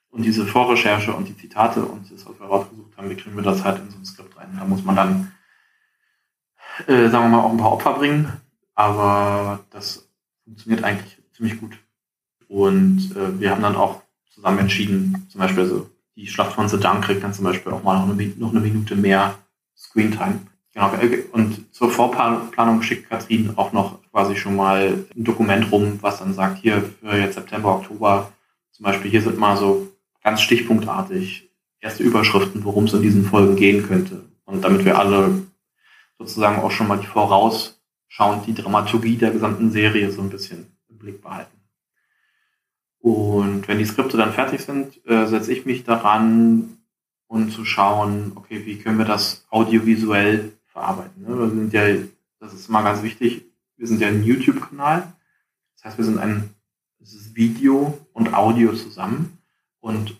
und 0.09 0.23
diese 0.23 0.45
Vorrecherche 0.45 1.13
und 1.13 1.27
die 1.27 1.37
Zitate 1.37 1.83
und 1.83 2.11
das, 2.11 2.25
was 2.25 2.39
wir 2.39 2.47
rausgesucht 2.47 2.97
haben, 2.97 3.09
wie 3.09 3.15
kriegen 3.15 3.35
wir 3.35 3.43
das 3.43 3.63
halt 3.63 3.79
in 3.79 3.91
so 3.91 3.97
ein 3.97 4.05
Skript 4.05 4.37
rein? 4.37 4.55
Da 4.57 4.65
muss 4.65 4.83
man 4.83 4.95
dann, 4.95 5.31
äh, 6.87 7.09
sagen 7.09 7.25
wir 7.25 7.37
mal, 7.37 7.43
auch 7.43 7.51
ein 7.51 7.57
paar 7.57 7.73
Opfer 7.73 7.93
bringen, 7.93 8.31
aber 8.73 9.65
das 9.69 10.09
funktioniert 10.43 10.83
eigentlich 10.83 11.21
ziemlich 11.33 11.59
gut. 11.59 11.77
Und 12.47 13.15
äh, 13.15 13.39
wir 13.39 13.51
haben 13.51 13.61
dann 13.61 13.75
auch 13.75 14.01
zusammen 14.29 14.59
entschieden, 14.59 15.27
zum 15.29 15.39
Beispiel 15.39 15.63
also 15.63 15.89
die 16.15 16.27
Schlacht 16.27 16.53
von 16.53 16.67
Sedan 16.67 17.01
kriegt 17.01 17.23
dann 17.23 17.33
zum 17.33 17.43
Beispiel 17.43 17.71
auch 17.71 17.83
mal 17.83 17.99
noch 17.99 18.11
eine, 18.11 18.27
noch 18.37 18.51
eine 18.51 18.59
Minute 18.59 18.95
mehr 18.95 19.37
Screentime. 19.75 20.39
Genau, 20.77 20.91
und 21.31 21.73
zur 21.73 21.89
Vorplanung 21.89 22.83
schickt 22.83 23.09
Katrin 23.09 23.53
auch 23.55 23.73
noch 23.73 23.99
quasi 24.11 24.35
schon 24.35 24.55
mal 24.55 25.05
ein 25.15 25.23
Dokument 25.23 25.71
rum, 25.71 25.97
was 26.01 26.19
dann 26.19 26.35
sagt, 26.35 26.59
hier 26.59 26.83
für 27.01 27.17
jetzt 27.17 27.33
September, 27.33 27.77
Oktober, 27.77 28.31
zum 28.73 28.83
Beispiel 28.83 29.09
hier 29.09 29.23
sind 29.23 29.39
mal 29.39 29.57
so 29.57 29.87
ganz 30.23 30.39
stichpunktartig 30.41 31.49
erste 31.79 32.03
Überschriften, 32.03 32.63
worum 32.63 32.83
es 32.83 32.93
in 32.93 33.01
diesen 33.01 33.25
Folgen 33.25 33.55
gehen 33.55 33.87
könnte. 33.87 34.25
Und 34.45 34.63
damit 34.63 34.85
wir 34.85 34.99
alle 34.99 35.47
sozusagen 36.19 36.61
auch 36.61 36.69
schon 36.69 36.87
mal 36.87 36.99
die 36.99 37.07
vorausschauend 37.07 38.45
die 38.45 38.53
Dramaturgie 38.53 39.17
der 39.17 39.31
gesamten 39.31 39.71
Serie 39.71 40.11
so 40.11 40.21
ein 40.21 40.29
bisschen 40.29 40.77
im 40.89 40.99
Blick 40.99 41.23
behalten. 41.23 41.57
Und 42.99 43.67
wenn 43.67 43.79
die 43.79 43.85
Skripte 43.85 44.15
dann 44.15 44.31
fertig 44.31 44.61
sind, 44.61 45.03
äh, 45.07 45.25
setze 45.25 45.51
ich 45.53 45.65
mich 45.65 45.85
daran, 45.85 46.77
um 47.25 47.49
zu 47.49 47.65
schauen, 47.65 48.33
okay, 48.35 48.63
wie 48.63 48.77
können 48.77 48.99
wir 48.99 49.05
das 49.05 49.47
audiovisuell 49.49 50.53
verarbeiten. 50.77 51.23
Ne? 51.23 51.37
Wir 51.37 51.49
sind 51.49 51.73
ja, 51.73 51.81
das 52.39 52.53
ist 52.53 52.69
mal 52.69 52.83
ganz 52.83 53.01
wichtig, 53.01 53.45
wir 53.77 53.87
sind 53.87 53.99
ja 53.99 54.07
ein 54.07 54.23
YouTube-Kanal. 54.23 55.11
Das 55.75 55.85
heißt, 55.85 55.97
wir 55.97 56.05
sind 56.05 56.19
ein 56.19 56.49
Video 57.33 57.97
und 58.13 58.33
Audio 58.33 58.73
zusammen. 58.73 59.37
Und 59.79 60.15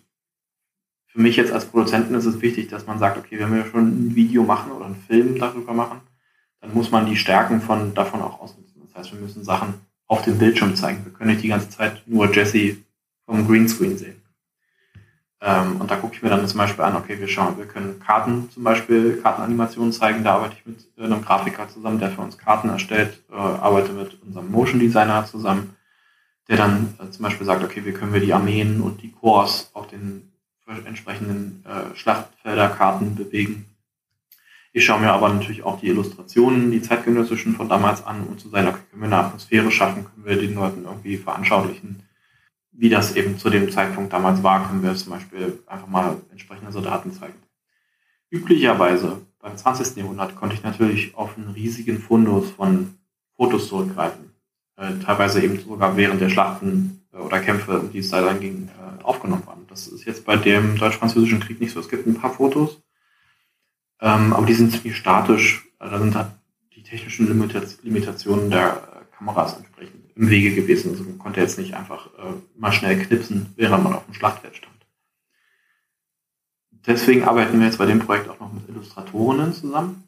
für 1.08 1.20
mich 1.20 1.36
jetzt 1.36 1.52
als 1.52 1.66
Produzenten 1.66 2.16
ist 2.16 2.26
es 2.26 2.42
wichtig, 2.42 2.70
dass 2.70 2.86
man 2.88 3.00
sagt, 3.00 3.18
okay, 3.18 3.40
wenn 3.40 3.54
wir 3.54 3.66
schon 3.66 3.88
ein 3.88 4.16
Video 4.16 4.44
machen 4.44 4.72
oder 4.72 4.86
einen 4.86 5.04
Film 5.08 5.38
darüber 5.40 5.74
machen, 5.74 6.02
dann 6.62 6.74
muss 6.74 6.92
man 6.92 7.06
die 7.06 7.18
Stärken 7.18 7.62
von, 7.62 7.94
davon 7.94 8.22
auch 8.22 8.40
ausnutzen. 8.40 8.82
Das 8.86 8.96
heißt, 8.96 9.14
wir 9.14 9.20
müssen 9.20 9.44
Sachen 9.44 9.76
auf 10.08 10.24
dem 10.24 10.38
Bildschirm 10.38 10.76
zeigen. 10.76 11.06
Wir 11.06 11.14
können 11.14 11.32
nicht 11.32 11.44
die 11.44 11.50
ganze 11.50 11.70
Zeit 11.70 12.04
nur 12.08 12.34
Jesse 12.34 12.78
vom 13.26 13.48
Greenscreen 13.48 13.98
sehen. 13.98 14.22
Ähm, 15.40 15.80
und 15.80 15.92
da 15.92 15.96
gucke 15.98 16.16
ich 16.16 16.24
mir 16.24 16.30
dann 16.30 16.48
zum 16.48 16.58
Beispiel 16.58 16.84
an, 16.84 16.96
okay, 16.96 17.20
wir 17.20 17.28
schauen, 17.28 17.58
wir 17.58 17.68
können 17.68 18.00
Karten 18.00 18.50
zum 18.52 18.64
Beispiel, 18.64 19.22
Kartenanimationen 19.22 19.94
zeigen, 19.94 20.24
da 20.24 20.36
arbeite 20.36 20.56
ich 20.58 20.66
mit 20.66 20.88
äh, 20.98 21.04
einem 21.04 21.22
Grafiker 21.22 21.70
zusammen, 21.70 22.00
der 22.00 22.10
für 22.10 22.22
uns 22.22 22.38
Karten 22.38 22.70
erstellt, 22.70 23.24
äh, 23.30 23.36
arbeite 23.36 23.94
mit 23.94 24.22
unserem 24.24 24.50
Motion 24.52 24.80
Designer 24.80 25.26
zusammen, 25.26 25.76
der 26.50 26.58
dann 26.58 26.96
äh, 27.00 27.12
zum 27.12 27.24
Beispiel 27.24 27.46
sagt, 27.46 27.64
okay, 27.64 27.86
wie 27.86 27.92
können 27.94 28.14
wir 28.14 28.22
die 28.22 28.34
Armeen 28.34 28.82
und 28.82 29.02
die 29.04 29.12
Corps 29.12 29.70
auf 29.74 29.88
den 29.88 30.32
entsprechenden 30.86 31.64
äh, 31.66 31.96
Schlachtfelderkarten 31.96 33.16
bewegen. 33.16 33.66
Ich 34.74 34.86
schaue 34.86 35.00
mir 35.00 35.12
aber 35.12 35.30
natürlich 35.30 35.64
auch 35.64 35.80
die 35.80 35.88
Illustrationen, 35.88 36.72
die 36.72 36.82
zeitgenössischen 36.82 37.56
von 37.56 37.70
damals 37.70 38.06
an, 38.06 38.28
um 38.28 38.38
zu 38.38 38.50
sagen, 38.50 38.68
okay, 38.68 38.80
können 38.92 39.02
wir 39.02 39.08
eine 39.08 39.26
Atmosphäre 39.26 39.72
schaffen, 39.72 40.06
können 40.06 40.26
wir 40.26 40.38
den 40.38 40.56
Leuten 40.56 40.84
irgendwie 40.86 41.18
veranschaulichen, 41.18 42.04
wie 42.78 42.90
das 42.90 43.16
eben 43.16 43.38
zu 43.38 43.50
dem 43.50 43.72
Zeitpunkt 43.72 44.14
damals 44.14 44.44
war, 44.44 44.68
können 44.68 44.84
wir 44.84 44.96
zum 44.96 45.12
Beispiel 45.12 45.60
einfach 45.68 45.88
mal 45.88 46.18
entsprechende 46.32 46.72
Soldaten 46.72 47.12
zeigen. 47.12 47.42
Üblicherweise 48.30 49.22
beim 49.40 49.58
20. 49.58 49.98
Jahrhundert 49.98 50.36
konnte 50.36 50.56
ich 50.56 50.64
natürlich 50.64 51.16
auf 51.16 51.38
einen 51.38 51.50
riesigen 51.50 52.00
Fundus 52.00 52.52
von 52.52 52.96
Fotos 53.36 53.68
zurückgreifen. 53.68 54.32
Äh, 54.76 54.94
teilweise 55.04 55.42
eben 55.42 55.60
sogar 55.60 55.98
während 55.98 56.22
der 56.22 56.30
Schlachten 56.30 57.02
äh, 57.14 57.18
äh, 57.18 57.22
oder 57.22 57.40
Kämpfe, 57.40 57.90
die 57.92 58.00
es 58.00 58.10
da 58.10 58.22
dann 58.22 58.40
ging, 58.40 58.70
äh, 58.70 59.04
aufgenommen 59.04 59.46
waren. 59.46 59.66
Das 59.68 59.88
ist 59.88 60.06
jetzt 60.06 60.26
bei 60.26 60.36
dem 60.38 60.78
deutsch-französischen 60.78 61.40
Krieg 61.40 61.60
nicht 61.60 61.74
so. 61.74 61.80
Es 61.80 61.90
gibt 61.90 62.08
ein 62.08 62.20
paar 62.20 62.34
Fotos, 62.34 62.82
ähm, 64.02 64.34
aber 64.34 64.46
die 64.46 64.54
sind 64.54 64.72
ziemlich 64.72 64.96
statisch. 64.96 65.68
Also 65.80 65.96
da 65.96 66.02
sind 66.02 66.16
halt 66.16 66.28
die 66.76 66.84
technischen 66.84 67.28
Limitationen 67.84 68.50
der 68.50 69.06
Kameras 69.18 69.58
entsprechend 69.58 69.97
im 70.18 70.30
Wege 70.30 70.56
gewesen. 70.56 70.92
Also 70.92 71.04
man 71.04 71.20
konnte 71.20 71.42
jetzt 71.42 71.58
nicht 71.58 71.74
einfach 71.76 72.08
äh, 72.18 72.34
mal 72.58 72.72
schnell 72.72 73.00
knipsen, 73.00 73.54
während 73.56 73.84
man 73.84 73.94
auf 73.94 74.06
dem 74.06 74.14
Schlachtfeld 74.14 74.56
stand. 74.56 74.74
Deswegen 76.86 77.24
arbeiten 77.24 77.60
wir 77.60 77.68
jetzt 77.68 77.78
bei 77.78 77.86
dem 77.86 78.00
Projekt 78.00 78.30
auch 78.30 78.40
noch 78.40 78.52
mit 78.52 78.68
Illustratorinnen 78.70 79.54
zusammen. 79.54 80.04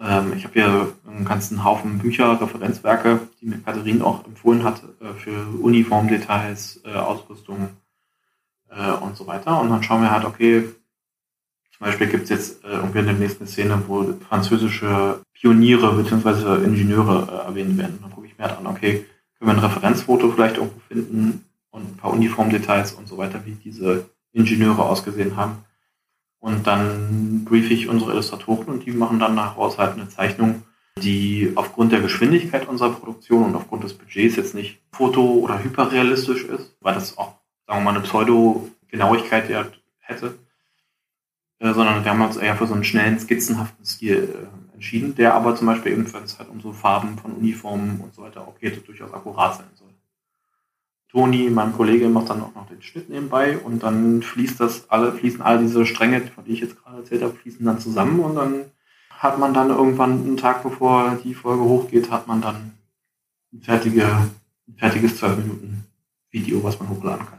Ähm, 0.00 0.32
ich 0.36 0.44
habe 0.44 0.54
hier 0.54 0.92
einen 1.06 1.24
ganzen 1.24 1.62
Haufen 1.62 1.98
Bücher, 1.98 2.40
Referenzwerke, 2.40 3.20
die 3.40 3.46
mir 3.46 3.58
Katharin 3.58 4.02
auch 4.02 4.26
empfohlen 4.26 4.64
hat 4.64 4.82
äh, 5.00 5.12
für 5.14 5.46
Uniformdetails, 5.60 6.80
äh, 6.84 6.94
Ausrüstung 6.94 7.68
äh, 8.70 8.92
und 8.92 9.16
so 9.16 9.26
weiter. 9.26 9.60
Und 9.60 9.70
dann 9.70 9.82
schauen 9.82 10.02
wir 10.02 10.10
halt, 10.10 10.24
okay, 10.24 10.64
zum 11.76 11.86
Beispiel 11.86 12.06
gibt 12.08 12.24
es 12.24 12.30
jetzt 12.30 12.64
äh, 12.64 12.68
irgendwie 12.68 13.00
in 13.00 13.06
der 13.06 13.14
nächsten 13.14 13.46
Szene, 13.46 13.82
wo 13.86 14.14
französische 14.28 15.20
Pioniere 15.34 15.92
bzw. 15.94 16.64
Ingenieure 16.64 17.28
äh, 17.30 17.46
erwähnt 17.48 17.76
werden. 17.76 17.98
Dann 18.00 18.10
halt 18.44 18.58
an, 18.58 18.66
okay, 18.66 19.06
können 19.38 19.50
wir 19.50 19.54
ein 19.54 19.70
Referenzfoto 19.70 20.30
vielleicht 20.30 20.56
irgendwo 20.56 20.80
finden 20.88 21.44
und 21.70 21.82
ein 21.82 21.96
paar 21.96 22.12
Uniformdetails 22.12 22.92
und 22.92 23.08
so 23.08 23.18
weiter, 23.18 23.44
wie 23.44 23.52
diese 23.52 24.08
Ingenieure 24.32 24.84
ausgesehen 24.84 25.36
haben. 25.36 25.64
Und 26.38 26.66
dann 26.66 27.44
briefe 27.44 27.72
ich 27.72 27.88
unsere 27.88 28.12
Illustratoren 28.12 28.66
und 28.66 28.86
die 28.86 28.92
machen 28.92 29.18
dann 29.18 29.36
daraus 29.36 29.78
halt 29.78 29.94
eine 29.94 30.08
Zeichnung, 30.08 30.62
die 31.02 31.52
aufgrund 31.56 31.92
der 31.92 32.00
Geschwindigkeit 32.00 32.68
unserer 32.68 32.90
Produktion 32.90 33.44
und 33.44 33.56
aufgrund 33.56 33.82
des 33.82 33.94
Budgets 33.94 34.36
jetzt 34.36 34.54
nicht 34.54 34.80
foto- 34.92 35.40
oder 35.40 35.62
hyperrealistisch 35.62 36.44
ist, 36.44 36.76
weil 36.80 36.94
das 36.94 37.18
auch, 37.18 37.34
sagen 37.66 37.80
wir 37.80 37.84
mal, 37.84 37.90
eine 37.96 38.04
Pseudo-Genauigkeit 38.04 39.48
hätte, 40.00 40.38
äh, 41.58 41.72
sondern 41.72 42.04
wir 42.04 42.10
haben 42.10 42.20
uns 42.20 42.36
eher 42.36 42.56
für 42.56 42.66
so 42.66 42.74
einen 42.74 42.84
schnellen, 42.84 43.18
skizzenhaften 43.18 43.84
Stil 43.84 44.28
äh, 44.34 44.63
entschieden, 44.84 45.14
der 45.14 45.34
aber 45.34 45.56
zum 45.56 45.66
Beispiel 45.66 45.92
eben, 45.92 46.12
wenn 46.12 46.24
es 46.24 46.38
halt 46.38 46.50
um 46.50 46.60
so 46.60 46.72
Farben 46.72 47.16
von 47.16 47.32
Uniformen 47.32 48.00
und 48.00 48.14
so 48.14 48.22
weiter 48.22 48.42
auch 48.42 48.58
geht, 48.60 48.86
durchaus 48.86 49.14
akkurat 49.14 49.56
sein 49.56 49.66
soll. 49.74 49.88
Toni, 51.10 51.48
mein 51.48 51.72
Kollege, 51.72 52.08
macht 52.08 52.28
dann 52.28 52.42
auch 52.42 52.54
noch 52.54 52.68
den 52.68 52.82
Schnitt 52.82 53.08
nebenbei 53.08 53.56
und 53.56 53.82
dann 53.82 54.20
fließt 54.20 54.60
das 54.60 54.90
alle, 54.90 55.12
fließen 55.12 55.40
all 55.40 55.58
diese 55.58 55.86
Stränge, 55.86 56.20
von 56.20 56.44
die 56.44 56.52
ich 56.52 56.60
jetzt 56.60 56.82
gerade 56.82 56.98
erzählt 56.98 57.22
habe, 57.22 57.32
fließen 57.32 57.64
dann 57.64 57.80
zusammen 57.80 58.20
und 58.20 58.34
dann 58.34 58.64
hat 59.08 59.38
man 59.38 59.54
dann 59.54 59.70
irgendwann 59.70 60.22
einen 60.22 60.36
Tag 60.36 60.62
bevor 60.62 61.16
die 61.24 61.34
Folge 61.34 61.62
hochgeht, 61.62 62.10
hat 62.10 62.26
man 62.26 62.42
dann 62.42 62.72
ein, 63.54 63.62
fertige, 63.62 64.04
ein 64.04 64.76
fertiges 64.76 65.16
12 65.16 65.38
Minuten 65.38 65.84
Video, 66.30 66.62
was 66.62 66.78
man 66.78 66.90
hochladen 66.90 67.24
kann. 67.24 67.38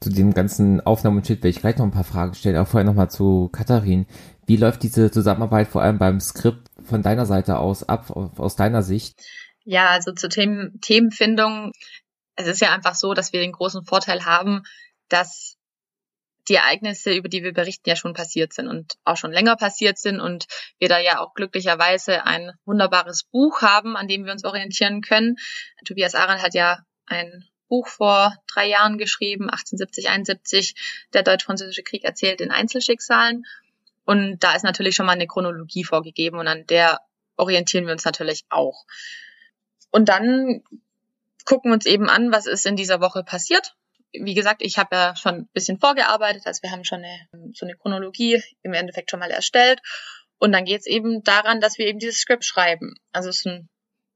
Zu 0.00 0.10
dem 0.10 0.32
ganzen 0.32 0.80
Aufnahmen 0.80 1.18
und 1.18 1.28
werde 1.28 1.48
ich 1.48 1.60
gleich 1.60 1.76
noch 1.76 1.84
ein 1.84 1.90
paar 1.90 2.04
Fragen 2.04 2.34
stellen, 2.34 2.56
auch 2.56 2.66
vorher 2.66 2.86
nochmal 2.86 3.10
zu 3.10 3.50
Katharin. 3.52 4.06
Wie 4.52 4.58
läuft 4.58 4.82
diese 4.82 5.10
Zusammenarbeit 5.10 5.68
vor 5.68 5.80
allem 5.80 5.96
beim 5.96 6.20
Skript 6.20 6.68
von 6.84 7.00
deiner 7.00 7.24
Seite 7.24 7.56
aus 7.58 7.88
ab, 7.88 8.10
aus 8.10 8.54
deiner 8.54 8.82
Sicht? 8.82 9.18
Ja, 9.64 9.88
also 9.88 10.12
zur 10.12 10.28
Themen, 10.28 10.78
Themenfindung 10.82 11.72
es 12.36 12.46
ist 12.46 12.60
ja 12.60 12.70
einfach 12.70 12.94
so, 12.94 13.14
dass 13.14 13.32
wir 13.32 13.40
den 13.40 13.52
großen 13.52 13.86
Vorteil 13.86 14.26
haben, 14.26 14.64
dass 15.08 15.56
die 16.48 16.56
Ereignisse, 16.56 17.14
über 17.14 17.30
die 17.30 17.42
wir 17.42 17.54
berichten, 17.54 17.88
ja 17.88 17.96
schon 17.96 18.12
passiert 18.12 18.52
sind 18.52 18.68
und 18.68 18.98
auch 19.04 19.16
schon 19.16 19.32
länger 19.32 19.56
passiert 19.56 19.96
sind 19.96 20.20
und 20.20 20.44
wir 20.78 20.90
da 20.90 20.98
ja 20.98 21.20
auch 21.20 21.32
glücklicherweise 21.32 22.26
ein 22.26 22.52
wunderbares 22.66 23.22
Buch 23.22 23.62
haben, 23.62 23.96
an 23.96 24.06
dem 24.06 24.26
wir 24.26 24.32
uns 24.32 24.44
orientieren 24.44 25.00
können. 25.00 25.36
Tobias 25.86 26.14
Arendt 26.14 26.42
hat 26.42 26.52
ja 26.52 26.80
ein 27.06 27.48
Buch 27.68 27.88
vor 27.88 28.36
drei 28.52 28.68
Jahren 28.68 28.98
geschrieben, 28.98 29.44
1870, 29.44 30.10
71, 30.10 31.06
der 31.14 31.22
Deutsch-Französische 31.22 31.82
Krieg 31.82 32.04
erzählt 32.04 32.42
in 32.42 32.50
Einzelschicksalen. 32.50 33.46
Und 34.04 34.40
da 34.40 34.54
ist 34.54 34.64
natürlich 34.64 34.94
schon 34.94 35.06
mal 35.06 35.12
eine 35.12 35.26
Chronologie 35.26 35.84
vorgegeben 35.84 36.38
und 36.38 36.48
an 36.48 36.66
der 36.66 37.00
orientieren 37.36 37.86
wir 37.86 37.92
uns 37.92 38.04
natürlich 38.04 38.44
auch. 38.50 38.84
Und 39.90 40.08
dann 40.08 40.62
gucken 41.44 41.72
uns 41.72 41.86
eben 41.86 42.08
an, 42.08 42.32
was 42.32 42.46
ist 42.46 42.66
in 42.66 42.76
dieser 42.76 43.00
Woche 43.00 43.24
passiert. 43.24 43.74
Wie 44.12 44.34
gesagt, 44.34 44.62
ich 44.62 44.78
habe 44.78 44.94
ja 44.94 45.16
schon 45.16 45.34
ein 45.34 45.48
bisschen 45.52 45.78
vorgearbeitet, 45.78 46.46
also 46.46 46.62
wir 46.62 46.70
haben 46.70 46.84
schon 46.84 47.04
eine, 47.04 47.52
so 47.54 47.64
eine 47.64 47.76
Chronologie 47.76 48.42
im 48.62 48.74
Endeffekt 48.74 49.10
schon 49.10 49.20
mal 49.20 49.30
erstellt. 49.30 49.80
Und 50.38 50.52
dann 50.52 50.64
geht 50.64 50.80
es 50.80 50.86
eben 50.86 51.22
daran, 51.22 51.60
dass 51.60 51.78
wir 51.78 51.86
eben 51.86 51.98
dieses 51.98 52.18
Skript 52.18 52.44
schreiben. 52.44 52.94
Also 53.12 53.28
es 53.28 53.38
ist 53.38 53.46
ein 53.46 53.68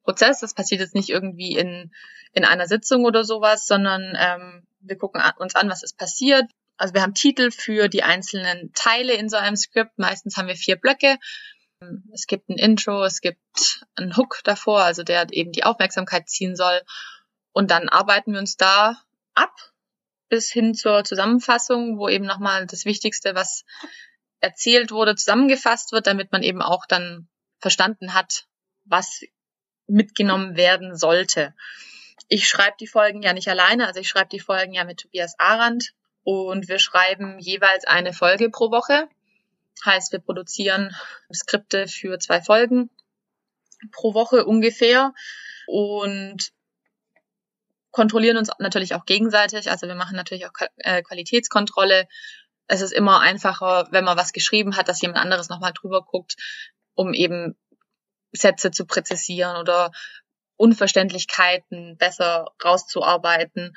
Prozess, 0.03 0.41
das 0.41 0.55
passiert 0.55 0.81
jetzt 0.81 0.95
nicht 0.95 1.09
irgendwie 1.09 1.57
in, 1.57 1.93
in 2.33 2.45
einer 2.45 2.67
Sitzung 2.67 3.05
oder 3.05 3.25
sowas, 3.25 3.67
sondern 3.67 4.17
ähm, 4.19 4.67
wir 4.81 4.97
gucken 4.97 5.23
uns 5.39 5.55
an, 5.55 5.69
was 5.69 5.83
ist 5.83 5.97
passiert. 5.97 6.45
Also 6.77 6.95
wir 6.95 7.03
haben 7.03 7.15
Titel 7.15 7.51
für 7.51 7.89
die 7.89 8.03
einzelnen 8.03 8.73
Teile 8.75 9.15
in 9.15 9.29
so 9.29 9.37
einem 9.37 9.57
Skript. 9.57 9.99
Meistens 9.99 10.37
haben 10.37 10.49
wir 10.49 10.57
vier 10.57 10.77
Blöcke. 10.77 11.19
Es 12.13 12.27
gibt 12.27 12.49
ein 12.49 12.59
Intro, 12.59 13.05
es 13.05 13.21
gibt 13.21 13.85
einen 13.97 14.17
Hook 14.17 14.41
davor, 14.45 14.83
also 14.83 15.03
der 15.03 15.27
eben 15.33 15.53
die 15.53 15.65
Aufmerksamkeit 15.65 16.29
ziehen 16.29 16.57
soll. 16.57 16.81
Und 17.53 17.71
dann 17.71 17.89
arbeiten 17.89 18.33
wir 18.33 18.41
uns 18.41 18.57
da 18.57 19.03
ab 19.35 19.55
bis 20.29 20.51
hin 20.51 20.75
zur 20.75 21.05
Zusammenfassung, 21.05 21.99
wo 21.99 22.09
eben 22.09 22.27
nochmal 22.27 22.67
das 22.67 22.85
Wichtigste, 22.85 23.35
was 23.35 23.65
erzählt 24.41 24.91
wurde, 24.91 25.15
zusammengefasst 25.15 25.93
wird, 25.93 26.07
damit 26.07 26.33
man 26.33 26.43
eben 26.43 26.63
auch 26.63 26.87
dann 26.87 27.29
verstanden 27.59 28.13
hat, 28.13 28.47
was 28.85 29.23
mitgenommen 29.87 30.57
werden 30.57 30.97
sollte. 30.97 31.55
Ich 32.29 32.49
schreibe 32.49 32.77
die 32.81 32.87
Folgen 32.87 33.23
ja 33.23 33.33
nicht 33.33 33.49
alleine, 33.49 33.87
also 33.87 34.01
ich 34.01 34.09
schreibe 34.09 34.29
die 34.29 34.41
Folgen 34.41 34.73
ja 34.73 34.85
mit 34.85 35.01
Tobias 35.01 35.39
Arendt 35.39 35.95
und 36.27 36.67
wir 36.67 36.81
schreiben 36.81 37.39
jeweils 37.39 37.85
eine 37.85 38.13
Folge 38.13 38.51
pro 38.51 38.73
Woche. 38.73 39.09
Heißt, 39.85 40.11
wir 40.11 40.19
produzieren 40.19 40.93
Skripte 41.33 41.87
für 41.87 42.19
zwei 42.19 42.41
Folgen 42.41 42.91
pro 43.93 44.13
Woche 44.13 44.45
ungefähr 44.45 45.15
und 45.69 46.51
kontrollieren 47.93 48.39
uns 48.39 48.51
natürlich 48.59 48.97
auch 48.97 49.05
gegenseitig. 49.05 49.71
Also 49.71 49.87
wir 49.87 49.95
machen 49.95 50.17
natürlich 50.17 50.47
auch 50.47 50.53
äh, 50.79 51.01
Qualitätskontrolle. 51.03 52.09
Es 52.67 52.81
ist 52.81 52.93
immer 52.93 53.21
einfacher, 53.21 53.87
wenn 53.93 54.05
man 54.05 54.19
was 54.19 54.33
geschrieben 54.33 54.77
hat, 54.77 54.89
dass 54.89 55.01
jemand 55.01 55.21
anderes 55.21 55.49
nochmal 55.49 55.75
drüber 55.75 56.03
guckt, 56.03 56.35
um 56.97 57.15
eben 57.15 57.57
Sätze 58.33 58.73
zu 58.73 58.85
präzisieren 58.85 59.59
oder 59.59 59.93
Unverständlichkeiten 60.57 61.97
besser 61.97 62.51
rauszuarbeiten. 62.65 63.77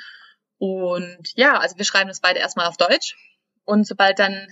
Und 0.59 1.31
ja, 1.35 1.57
also 1.57 1.77
wir 1.77 1.85
schreiben 1.85 2.09
das 2.09 2.19
beide 2.19 2.39
erstmal 2.39 2.67
auf 2.67 2.77
Deutsch. 2.77 3.17
Und 3.65 3.87
sobald 3.87 4.19
dann 4.19 4.47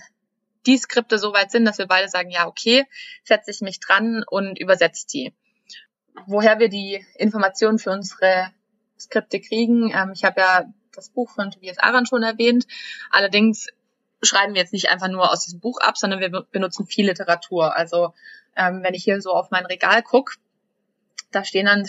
die 0.66 0.78
Skripte 0.78 1.18
so 1.18 1.32
weit 1.32 1.50
sind, 1.50 1.64
dass 1.64 1.78
wir 1.78 1.86
beide 1.86 2.08
sagen, 2.08 2.30
ja, 2.30 2.46
okay, 2.46 2.84
setze 3.24 3.50
ich 3.50 3.60
mich 3.60 3.78
dran 3.80 4.24
und 4.28 4.58
übersetze 4.58 5.06
die. 5.06 5.34
Woher 6.26 6.58
wir 6.58 6.68
die 6.68 7.04
Informationen 7.16 7.78
für 7.78 7.90
unsere 7.90 8.50
Skripte 8.98 9.40
kriegen. 9.40 9.92
Ähm, 9.94 10.12
ich 10.12 10.24
habe 10.24 10.40
ja 10.40 10.64
das 10.92 11.10
Buch 11.10 11.30
von 11.30 11.50
Tobias 11.50 11.78
Aran 11.78 12.06
schon 12.06 12.22
erwähnt. 12.22 12.66
Allerdings 13.10 13.68
schreiben 14.22 14.54
wir 14.54 14.60
jetzt 14.60 14.72
nicht 14.72 14.90
einfach 14.90 15.08
nur 15.08 15.30
aus 15.30 15.44
diesem 15.44 15.60
Buch 15.60 15.78
ab, 15.80 15.96
sondern 15.96 16.20
wir 16.20 16.30
benutzen 16.50 16.86
viel 16.86 17.06
Literatur. 17.06 17.76
Also 17.76 18.14
ähm, 18.56 18.82
wenn 18.82 18.94
ich 18.94 19.04
hier 19.04 19.20
so 19.20 19.32
auf 19.32 19.50
mein 19.50 19.66
Regal 19.66 20.02
gucke, 20.02 20.34
da 21.30 21.44
stehen 21.44 21.66
dann, 21.66 21.86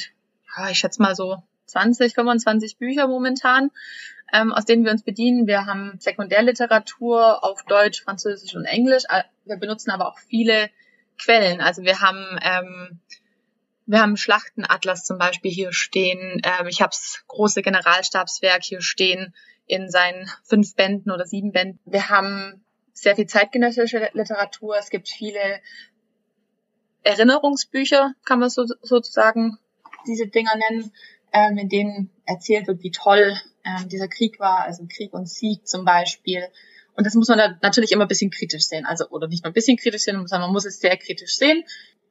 ja, 0.55 0.69
ich 0.69 0.79
schätze 0.79 1.01
mal 1.01 1.15
so 1.15 1.41
20, 1.69 2.13
25 2.13 2.77
Bücher 2.77 3.08
momentan, 3.08 3.71
ähm, 4.34 4.51
aus 4.51 4.65
denen 4.65 4.84
wir 4.84 4.91
uns 4.91 5.03
bedienen. 5.03 5.47
Wir 5.47 5.65
haben 5.65 5.95
Sekundärliteratur 5.99 7.43
auf 7.43 7.63
Deutsch, 7.63 8.03
Französisch 8.03 8.55
und 8.55 8.65
Englisch. 8.65 9.03
Wir 9.45 9.58
benutzen 9.58 9.91
aber 9.91 10.08
auch 10.08 10.19
viele 10.19 10.69
Quellen. 11.17 11.62
Also 11.62 11.84
wir 11.84 12.01
haben 12.01 12.39
ähm, 12.41 12.99
wir 13.89 14.01
haben 14.01 14.17
Schlachtenatlas 14.17 15.03
zum 15.03 15.17
Beispiel 15.17 15.49
hier 15.49 15.73
stehen. 15.73 16.41
Ähm, 16.43 16.67
ich 16.67 16.79
habe 16.82 16.91
das 16.91 17.23
große 17.27 17.63
Generalstabswerk 17.63 18.62
hier 18.63 18.82
stehen 18.82 19.34
in 19.65 19.89
seinen 19.89 20.29
fünf 20.43 20.75
Bänden 20.75 21.12
oder 21.12 21.25
sieben 21.25 21.51
Bänden. 21.51 21.79
Wir 21.86 22.08
haben 22.10 22.63
sehr 22.93 23.15
viel 23.15 23.25
zeitgenössische 23.25 24.10
Literatur. 24.13 24.77
Es 24.77 24.91
gibt 24.91 25.10
viele 25.10 25.60
Erinnerungsbücher, 27.01 28.13
kann 28.25 28.39
man 28.39 28.51
so, 28.51 28.65
sozusagen 28.84 29.58
diese 30.05 30.27
Dinger 30.27 30.55
nennen, 30.55 30.91
ähm, 31.33 31.57
in 31.57 31.69
denen 31.69 32.09
erzählt 32.25 32.67
wird, 32.67 32.83
wie 32.83 32.91
toll 32.91 33.35
ähm, 33.63 33.89
dieser 33.89 34.07
Krieg 34.07 34.39
war, 34.39 34.63
also 34.63 34.85
Krieg 34.87 35.13
und 35.13 35.29
Sieg 35.29 35.67
zum 35.67 35.85
Beispiel. 35.85 36.43
Und 36.95 37.05
das 37.05 37.15
muss 37.15 37.29
man 37.29 37.37
da 37.37 37.57
natürlich 37.61 37.91
immer 37.91 38.05
ein 38.05 38.09
bisschen 38.09 38.31
kritisch 38.31 38.67
sehen. 38.67 38.85
Also, 38.85 39.07
oder 39.09 39.27
nicht 39.27 39.43
nur 39.43 39.51
ein 39.51 39.53
bisschen 39.53 39.77
kritisch 39.77 40.03
sehen, 40.03 40.27
sondern 40.27 40.49
man 40.49 40.53
muss 40.53 40.65
es 40.65 40.79
sehr 40.79 40.97
kritisch 40.97 41.37
sehen. 41.37 41.63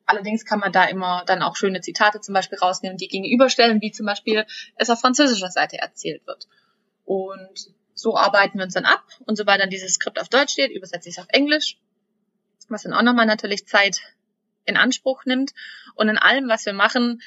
Allerdings 0.07 0.46
kann 0.46 0.61
man 0.61 0.72
da 0.72 0.85
immer 0.85 1.24
dann 1.26 1.42
auch 1.42 1.57
schöne 1.57 1.83
Zitate 1.83 2.20
zum 2.20 2.33
Beispiel 2.33 2.59
rausnehmen, 2.59 2.96
die 2.96 3.09
gegenüberstellen, 3.09 3.83
wie 3.83 3.92
zum 3.92 4.07
Beispiel 4.07 4.46
es 4.76 4.88
auf 4.88 5.00
französischer 5.00 5.50
Seite 5.50 5.76
erzählt 5.78 6.26
wird. 6.26 6.48
Und 7.04 7.70
so 7.94 8.16
arbeiten 8.16 8.59
wir 8.59 8.64
uns 8.64 8.74
dann 8.74 8.87
ab. 8.87 9.04
Und 9.26 9.37
sobald 9.37 9.61
dann 9.61 9.68
dieses 9.68 9.94
Skript 9.94 10.18
auf 10.18 10.31
Deutsch 10.31 10.52
steht, 10.52 10.70
übersetze 10.70 11.09
ich 11.11 11.16
es 11.16 11.22
auf 11.22 11.28
Englisch, 11.28 11.76
was 12.68 12.85
dann 12.85 12.94
auch 12.94 13.02
nochmal 13.02 13.26
natürlich 13.26 13.66
Zeit 13.66 14.00
in 14.64 14.76
Anspruch 14.76 15.24
nimmt. 15.26 15.52
Und 15.94 16.09
in 16.09 16.16
allem, 16.16 16.48
was 16.48 16.64
wir 16.64 16.72
machen, 16.72 17.20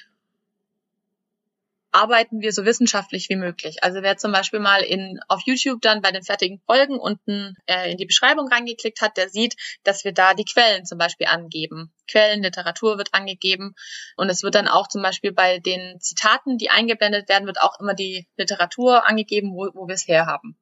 arbeiten 1.91 2.41
wir 2.41 2.53
so 2.53 2.65
wissenschaftlich 2.65 3.27
wie 3.29 3.35
möglich. 3.35 3.83
Also 3.83 4.01
wer 4.01 4.17
zum 4.17 4.31
Beispiel 4.31 4.59
mal 4.59 4.81
in, 4.81 5.19
auf 5.27 5.41
YouTube 5.45 5.81
dann 5.81 6.01
bei 6.01 6.11
den 6.11 6.23
fertigen 6.23 6.59
Folgen 6.65 6.97
unten 6.97 7.55
äh, 7.65 7.91
in 7.91 7.97
die 7.97 8.05
Beschreibung 8.05 8.47
reingeklickt 8.47 9.01
hat, 9.01 9.17
der 9.17 9.29
sieht, 9.29 9.55
dass 9.83 10.05
wir 10.05 10.13
da 10.13 10.33
die 10.33 10.45
Quellen 10.45 10.85
zum 10.85 10.97
Beispiel 10.97 11.27
angeben. 11.27 11.91
Quellen, 12.09 12.43
Literatur 12.43 12.97
wird 12.97 13.13
angegeben 13.13 13.75
und 14.15 14.29
es 14.29 14.43
wird 14.43 14.55
dann 14.55 14.67
auch 14.67 14.87
zum 14.87 15.01
Beispiel 15.01 15.33
bei 15.33 15.59
den 15.59 15.99
Zitaten, 15.99 16.57
die 16.57 16.69
eingeblendet 16.69 17.27
werden, 17.27 17.45
wird 17.45 17.61
auch 17.61 17.79
immer 17.79 17.93
die 17.93 18.27
Literatur 18.37 19.05
angegeben, 19.05 19.53
wo, 19.53 19.69
wo 19.73 19.87
wir 19.87 19.95
es 19.95 20.07
herhaben. 20.07 20.55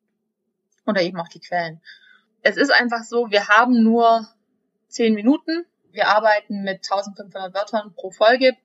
Oder 0.85 1.01
eben 1.01 1.19
auch 1.19 1.29
die 1.29 1.39
Quellen. 1.39 1.81
Es 2.41 2.57
ist 2.57 2.71
einfach 2.71 3.03
so, 3.03 3.29
wir 3.29 3.47
haben 3.47 3.83
nur 3.83 4.27
zehn 4.87 5.13
Minuten. 5.13 5.65
Wir 5.91 6.07
arbeiten 6.07 6.63
mit 6.63 6.89
1500 6.89 7.53
Wörtern 7.53 7.93
pro 7.93 8.11
Folge 8.11 8.55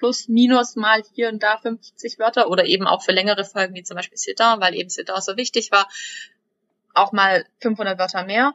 plus 0.00 0.28
minus 0.28 0.76
mal 0.76 1.02
hier 1.14 1.28
und 1.28 1.42
da 1.42 1.58
50 1.58 2.18
Wörter 2.18 2.48
oder 2.48 2.64
eben 2.64 2.86
auch 2.86 3.02
für 3.02 3.12
längere 3.12 3.44
Folgen 3.44 3.74
wie 3.74 3.82
zum 3.82 3.96
Beispiel 3.96 4.16
Sit-Down, 4.16 4.60
weil 4.60 4.74
eben 4.74 4.88
Sit-Down 4.88 5.20
so 5.20 5.36
wichtig 5.36 5.70
war, 5.70 5.88
auch 6.94 7.12
mal 7.12 7.44
500 7.60 7.98
Wörter 7.98 8.24
mehr. 8.24 8.54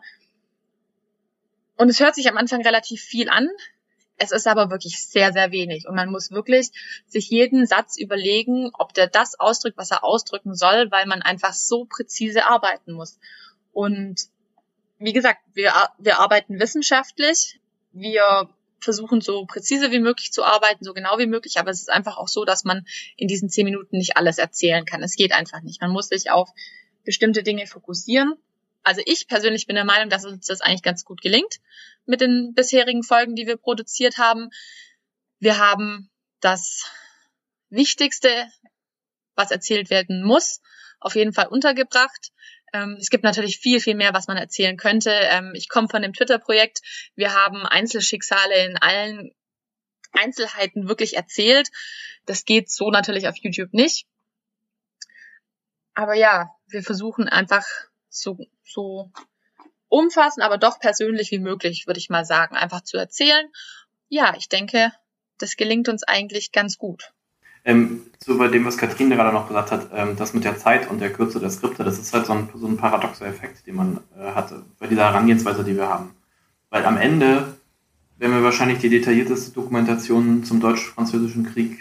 Und 1.77 1.89
es 1.89 1.99
hört 1.99 2.15
sich 2.15 2.27
am 2.27 2.37
Anfang 2.37 2.61
relativ 2.61 3.01
viel 3.01 3.29
an. 3.29 3.47
Es 4.17 4.31
ist 4.31 4.47
aber 4.47 4.71
wirklich 4.71 5.03
sehr, 5.03 5.33
sehr 5.33 5.51
wenig. 5.51 5.87
Und 5.87 5.95
man 5.95 6.09
muss 6.09 6.31
wirklich 6.31 6.71
sich 7.05 7.29
jeden 7.29 7.67
Satz 7.67 7.97
überlegen, 7.97 8.71
ob 8.73 8.93
der 8.93 9.07
das 9.07 9.39
ausdrückt, 9.39 9.77
was 9.77 9.91
er 9.91 10.03
ausdrücken 10.03 10.55
soll, 10.55 10.89
weil 10.89 11.05
man 11.05 11.21
einfach 11.21 11.53
so 11.53 11.85
präzise 11.85 12.45
arbeiten 12.45 12.93
muss. 12.93 13.19
Und 13.71 14.21
wie 14.97 15.13
gesagt, 15.13 15.41
wir, 15.53 15.73
wir 15.99 16.19
arbeiten 16.19 16.59
wissenschaftlich. 16.59 17.59
Wir 17.91 18.49
versuchen 18.79 19.21
so 19.21 19.45
präzise 19.45 19.91
wie 19.91 19.99
möglich 19.99 20.31
zu 20.31 20.43
arbeiten, 20.43 20.83
so 20.83 20.93
genau 20.93 21.17
wie 21.17 21.25
möglich, 21.25 21.57
aber 21.57 21.71
es 21.71 21.81
ist 21.81 21.89
einfach 21.89 22.17
auch 22.17 22.27
so, 22.27 22.45
dass 22.45 22.63
man 22.63 22.85
in 23.17 23.27
diesen 23.27 23.49
zehn 23.49 23.65
Minuten 23.65 23.97
nicht 23.97 24.17
alles 24.17 24.37
erzählen 24.37 24.85
kann. 24.85 25.01
Es 25.03 25.15
geht 25.15 25.33
einfach 25.33 25.61
nicht. 25.61 25.81
Man 25.81 25.91
muss 25.91 26.09
sich 26.09 26.31
auf 26.31 26.49
bestimmte 27.03 27.43
Dinge 27.43 27.67
fokussieren. 27.67 28.33
Also 28.83 29.01
ich 29.05 29.27
persönlich 29.27 29.65
bin 29.65 29.75
der 29.75 29.85
Meinung, 29.85 30.09
dass 30.09 30.25
uns 30.25 30.45
das 30.45 30.61
eigentlich 30.61 30.83
ganz 30.83 31.05
gut 31.05 31.21
gelingt 31.21 31.59
mit 32.05 32.21
den 32.21 32.53
bisherigen 32.53 33.03
Folgen, 33.03 33.35
die 33.35 33.47
wir 33.47 33.57
produziert 33.57 34.17
haben. 34.17 34.49
Wir 35.39 35.57
haben 35.57 36.11
das 36.39 36.85
Wichtigste, 37.69 38.29
was 39.35 39.51
erzählt 39.51 39.89
werden 39.89 40.23
muss, 40.23 40.61
auf 40.99 41.15
jeden 41.15 41.33
Fall 41.33 41.47
untergebracht. 41.47 42.31
Ähm, 42.75 42.97
es 42.99 43.09
gibt 43.09 43.23
natürlich 43.23 43.57
viel, 43.59 43.79
viel 43.79 43.95
mehr, 43.95 44.13
was 44.13 44.27
man 44.27 44.37
erzählen 44.37 44.75
könnte. 44.75 45.11
Ähm, 45.11 45.53
ich 45.55 45.69
komme 45.69 45.87
von 45.87 46.01
dem 46.01 46.13
Twitter-Projekt. 46.13 46.81
Wir 47.15 47.33
haben 47.33 47.65
Einzelschicksale 47.65 48.65
in 48.65 48.77
allen 48.77 49.31
Einzelheiten 50.11 50.89
wirklich 50.89 51.15
erzählt. 51.15 51.69
Das 52.25 52.43
geht 52.43 52.69
so 52.69 52.91
natürlich 52.91 53.27
auf 53.27 53.37
YouTube 53.37 53.73
nicht. 53.73 54.05
Aber 55.93 56.15
ja, 56.15 56.49
wir 56.67 56.83
versuchen 56.83 57.29
einfach 57.29 57.65
so, 58.09 58.37
so 58.65 59.11
umfassend, 59.87 60.43
aber 60.43 60.57
doch 60.57 60.79
persönlich 60.79 61.31
wie 61.31 61.39
möglich, 61.39 61.87
würde 61.87 61.99
ich 61.99 62.09
mal 62.09 62.25
sagen, 62.25 62.57
einfach 62.57 62.81
zu 62.81 62.97
erzählen. 62.97 63.49
Ja, 64.09 64.35
ich 64.37 64.49
denke, 64.49 64.91
das 65.37 65.55
gelingt 65.55 65.87
uns 65.87 66.03
eigentlich 66.03 66.51
ganz 66.51 66.77
gut. 66.77 67.13
Ähm, 67.65 68.01
bei 68.27 68.47
dem, 68.47 68.65
was 68.65 68.77
Katrin 68.77 69.09
gerade 69.09 69.33
noch 69.33 69.47
gesagt 69.47 69.71
hat, 69.71 69.89
ähm, 69.93 70.15
das 70.15 70.33
mit 70.33 70.43
der 70.43 70.57
Zeit 70.57 70.89
und 70.89 70.99
der 70.99 71.11
Kürze 71.11 71.39
der 71.39 71.49
Skripte, 71.49 71.83
das 71.83 71.99
ist 71.99 72.13
halt 72.13 72.25
so 72.25 72.33
ein, 72.33 72.49
so 72.55 72.67
ein 72.67 72.77
paradoxer 72.77 73.25
Effekt, 73.25 73.67
den 73.67 73.75
man 73.75 73.99
äh, 74.17 74.31
hatte 74.31 74.63
bei 74.79 74.87
dieser 74.87 75.05
Herangehensweise, 75.05 75.63
die 75.63 75.75
wir 75.75 75.87
haben. 75.89 76.11
Weil 76.69 76.85
am 76.85 76.97
Ende 76.97 77.55
werden 78.17 78.33
wir 78.33 78.43
wahrscheinlich 78.43 78.79
die 78.79 78.89
detaillierteste 78.89 79.51
Dokumentation 79.51 80.43
zum 80.43 80.59
deutsch-französischen 80.59 81.45
Krieg 81.45 81.79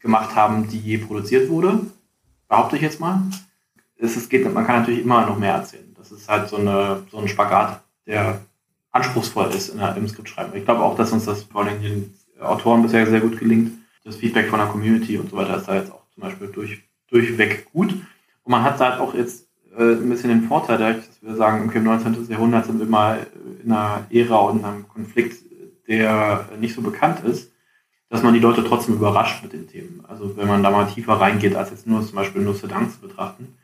gemacht 0.00 0.34
haben, 0.34 0.68
die 0.68 0.78
je 0.78 0.98
produziert 0.98 1.48
wurde. 1.48 1.80
Behaupte 2.48 2.76
ich 2.76 2.82
jetzt 2.82 3.00
mal. 3.00 3.22
Es, 3.96 4.16
es 4.16 4.28
geht, 4.28 4.52
man 4.52 4.66
kann 4.66 4.80
natürlich 4.80 5.02
immer 5.02 5.26
noch 5.26 5.38
mehr 5.38 5.54
erzählen. 5.54 5.94
Das 5.96 6.12
ist 6.12 6.28
halt 6.28 6.48
so, 6.48 6.56
eine, 6.56 7.02
so 7.10 7.18
ein 7.18 7.28
Spagat, 7.28 7.82
der 8.06 8.40
anspruchsvoll 8.92 9.50
ist 9.50 9.70
in 9.70 9.78
der, 9.78 9.96
im 9.96 10.08
Skriptschreiben. 10.08 10.56
Ich 10.56 10.64
glaube 10.64 10.82
auch, 10.82 10.96
dass 10.96 11.12
uns 11.12 11.24
das 11.24 11.44
vor 11.44 11.64
allem 11.64 11.80
den 11.82 12.14
Autoren 12.40 12.82
bisher 12.82 13.06
sehr 13.06 13.20
gut 13.20 13.38
gelingt, 13.38 13.77
das 14.08 14.16
Feedback 14.16 14.48
von 14.48 14.58
der 14.58 14.68
Community 14.68 15.18
und 15.18 15.30
so 15.30 15.36
weiter 15.36 15.56
ist 15.56 15.68
da 15.68 15.76
jetzt 15.76 15.92
auch 15.92 16.02
zum 16.14 16.22
Beispiel 16.22 16.48
durch, 16.48 16.82
durchweg 17.10 17.70
gut. 17.72 17.92
Und 17.92 18.50
man 18.50 18.62
hat 18.62 18.80
da 18.80 18.90
halt 18.90 19.00
auch 19.00 19.14
jetzt 19.14 19.46
äh, 19.76 19.82
ein 19.82 20.08
bisschen 20.08 20.30
den 20.30 20.48
Vorteil, 20.48 20.78
dadurch, 20.78 21.06
dass 21.06 21.22
wir 21.22 21.36
sagen, 21.36 21.66
okay, 21.66 21.78
im 21.78 21.84
19. 21.84 22.26
Jahrhundert 22.28 22.66
sind 22.66 22.78
wir 22.78 22.86
mal 22.86 23.26
in 23.62 23.70
einer 23.70 24.06
Ära 24.10 24.36
und 24.36 24.64
einem 24.64 24.88
Konflikt, 24.88 25.42
der 25.86 26.48
nicht 26.58 26.74
so 26.74 26.82
bekannt 26.82 27.20
ist, 27.24 27.52
dass 28.08 28.22
man 28.22 28.32
die 28.32 28.40
Leute 28.40 28.64
trotzdem 28.64 28.94
überrascht 28.94 29.42
mit 29.42 29.52
den 29.52 29.68
Themen. 29.68 30.02
Also 30.08 30.36
wenn 30.36 30.48
man 30.48 30.62
da 30.62 30.70
mal 30.70 30.86
tiefer 30.86 31.14
reingeht, 31.14 31.54
als 31.54 31.70
jetzt 31.70 31.86
nur 31.86 32.04
zum 32.04 32.14
Beispiel 32.14 32.42
nur 32.42 32.54
Sedan 32.54 32.90
zu 32.90 33.00
betrachten, 33.00 33.54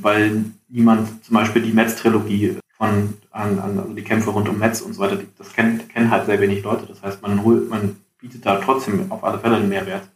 weil 0.00 0.44
niemand 0.68 1.24
zum 1.24 1.34
Beispiel 1.34 1.62
die 1.62 1.72
Metz-Trilogie 1.72 2.58
von 2.76 3.14
an, 3.30 3.58
an, 3.58 3.78
also 3.78 3.94
die 3.94 4.02
Kämpfe 4.02 4.30
rund 4.30 4.48
um 4.50 4.58
Metz 4.58 4.82
und 4.82 4.92
so 4.92 5.00
weiter, 5.00 5.18
das 5.38 5.54
kennen, 5.54 5.88
kennen 5.88 6.10
halt 6.10 6.26
sehr 6.26 6.38
wenig 6.40 6.62
Leute. 6.62 6.84
Das 6.84 7.02
heißt, 7.02 7.22
man 7.22 7.42
holt, 7.42 7.70
man 7.70 7.96
bietet 8.26 8.44
da 8.44 8.56
trotzdem 8.56 9.12
auf 9.12 9.22
alle 9.22 9.38
Fälle 9.38 9.56
einen 9.56 9.68
Mehrwert. 9.68 10.08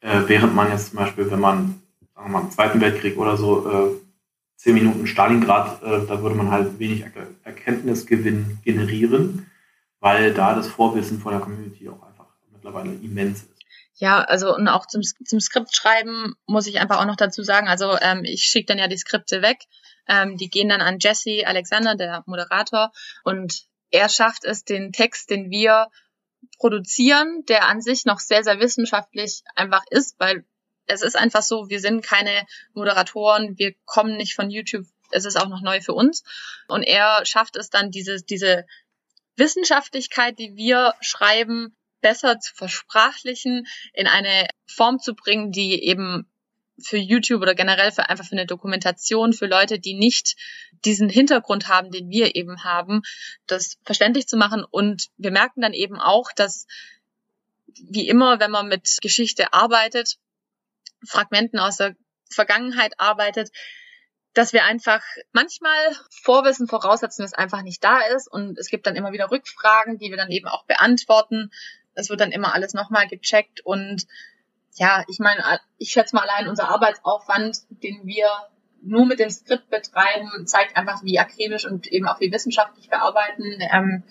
Äh, 0.00 0.22
während 0.26 0.54
man 0.54 0.70
jetzt 0.70 0.90
zum 0.90 0.98
Beispiel, 0.98 1.30
wenn 1.30 1.40
man, 1.40 1.82
sagen 2.14 2.28
wir 2.28 2.38
mal, 2.38 2.42
im 2.42 2.50
Zweiten 2.50 2.80
Weltkrieg 2.80 3.16
oder 3.16 3.36
so, 3.38 3.66
äh, 3.66 3.96
zehn 4.56 4.74
Minuten 4.74 5.06
Stalingrad, 5.06 5.82
äh, 5.82 6.06
da 6.06 6.22
würde 6.22 6.36
man 6.36 6.50
halt 6.50 6.78
wenig 6.78 7.02
er 7.02 7.28
Erkenntnisgewinn 7.44 8.58
generieren, 8.62 9.50
weil 10.00 10.34
da 10.34 10.54
das 10.54 10.68
Vorwissen 10.68 11.18
von 11.18 11.32
der 11.32 11.40
Community 11.40 11.88
auch 11.88 12.02
einfach 12.02 12.26
mittlerweile 12.52 12.92
immens 12.92 13.44
ist. 13.44 13.64
Ja, 13.94 14.20
also 14.22 14.54
und 14.54 14.68
auch 14.68 14.86
zum, 14.86 15.02
zum 15.02 15.40
Skriptschreiben 15.40 16.34
muss 16.46 16.66
ich 16.66 16.78
einfach 16.78 16.98
auch 17.00 17.06
noch 17.06 17.16
dazu 17.16 17.42
sagen, 17.42 17.68
also 17.68 17.96
ähm, 18.00 18.22
ich 18.24 18.44
schicke 18.44 18.66
dann 18.66 18.78
ja 18.78 18.88
die 18.88 18.98
Skripte 18.98 19.40
weg, 19.40 19.58
ähm, 20.08 20.36
die 20.36 20.50
gehen 20.50 20.68
dann 20.68 20.80
an 20.82 20.98
Jesse 21.00 21.46
Alexander, 21.46 21.94
der 21.94 22.22
Moderator, 22.26 22.90
und 23.24 23.62
er 23.90 24.08
schafft 24.08 24.44
es, 24.44 24.64
den 24.64 24.92
Text, 24.92 25.30
den 25.30 25.50
wir 25.50 25.88
produzieren, 26.58 27.44
der 27.48 27.66
an 27.66 27.80
sich 27.80 28.04
noch 28.04 28.20
sehr, 28.20 28.44
sehr 28.44 28.60
wissenschaftlich 28.60 29.42
einfach 29.54 29.82
ist, 29.90 30.14
weil 30.18 30.44
es 30.86 31.02
ist 31.02 31.16
einfach 31.16 31.42
so, 31.42 31.68
wir 31.68 31.80
sind 31.80 32.02
keine 32.02 32.46
Moderatoren, 32.74 33.58
wir 33.58 33.74
kommen 33.84 34.16
nicht 34.16 34.34
von 34.34 34.50
YouTube, 34.50 34.86
es 35.10 35.24
ist 35.24 35.36
auch 35.36 35.48
noch 35.48 35.62
neu 35.62 35.80
für 35.80 35.94
uns. 35.94 36.22
Und 36.68 36.82
er 36.82 37.24
schafft 37.24 37.56
es 37.56 37.70
dann, 37.70 37.90
diese, 37.90 38.22
diese 38.22 38.66
Wissenschaftlichkeit, 39.36 40.38
die 40.38 40.56
wir 40.56 40.94
schreiben, 41.00 41.76
besser 42.00 42.38
zu 42.38 42.54
versprachlichen, 42.54 43.66
in 43.92 44.06
eine 44.06 44.48
Form 44.66 44.98
zu 44.98 45.14
bringen, 45.14 45.52
die 45.52 45.84
eben 45.84 46.29
für 46.82 46.96
YouTube 46.96 47.42
oder 47.42 47.54
generell 47.54 47.92
für 47.92 48.08
einfach 48.08 48.24
für 48.24 48.32
eine 48.32 48.46
Dokumentation 48.46 49.32
für 49.32 49.46
Leute, 49.46 49.78
die 49.78 49.94
nicht 49.94 50.36
diesen 50.84 51.08
Hintergrund 51.08 51.68
haben, 51.68 51.90
den 51.90 52.10
wir 52.10 52.36
eben 52.36 52.64
haben, 52.64 53.02
das 53.46 53.78
verständlich 53.84 54.26
zu 54.26 54.36
machen. 54.36 54.64
Und 54.68 55.08
wir 55.16 55.30
merken 55.30 55.60
dann 55.60 55.72
eben 55.72 55.98
auch, 55.98 56.32
dass 56.32 56.66
wie 57.88 58.08
immer, 58.08 58.40
wenn 58.40 58.50
man 58.50 58.68
mit 58.68 58.98
Geschichte 59.00 59.52
arbeitet, 59.52 60.18
Fragmenten 61.06 61.58
aus 61.58 61.76
der 61.76 61.96
Vergangenheit 62.30 62.94
arbeitet, 62.98 63.50
dass 64.34 64.52
wir 64.52 64.64
einfach 64.64 65.02
manchmal 65.32 65.76
Vorwissen 66.22 66.68
voraussetzen, 66.68 67.22
das 67.22 67.34
einfach 67.34 67.62
nicht 67.62 67.82
da 67.82 68.00
ist. 68.00 68.30
Und 68.30 68.58
es 68.58 68.68
gibt 68.68 68.86
dann 68.86 68.96
immer 68.96 69.12
wieder 69.12 69.30
Rückfragen, 69.30 69.98
die 69.98 70.10
wir 70.10 70.16
dann 70.16 70.30
eben 70.30 70.46
auch 70.46 70.64
beantworten. 70.66 71.50
Es 71.94 72.10
wird 72.10 72.20
dann 72.20 72.32
immer 72.32 72.54
alles 72.54 72.72
nochmal 72.72 73.08
gecheckt 73.08 73.60
und 73.64 74.06
ja, 74.74 75.04
ich 75.08 75.18
meine, 75.18 75.42
ich 75.78 75.90
schätze 75.90 76.14
mal 76.14 76.22
allein 76.28 76.48
unser 76.48 76.68
Arbeitsaufwand, 76.68 77.58
den 77.70 78.06
wir 78.06 78.28
nur 78.82 79.06
mit 79.06 79.18
dem 79.18 79.30
Skript 79.30 79.68
betreiben, 79.70 80.46
zeigt 80.46 80.76
einfach, 80.76 81.02
wie 81.04 81.18
akribisch 81.18 81.66
und 81.66 81.86
eben 81.88 82.08
auch 82.08 82.20
wie 82.20 82.32
wissenschaftlich 82.32 82.90
wir 82.90 83.02
arbeiten. 83.02 83.44
Ähm, 83.60 84.02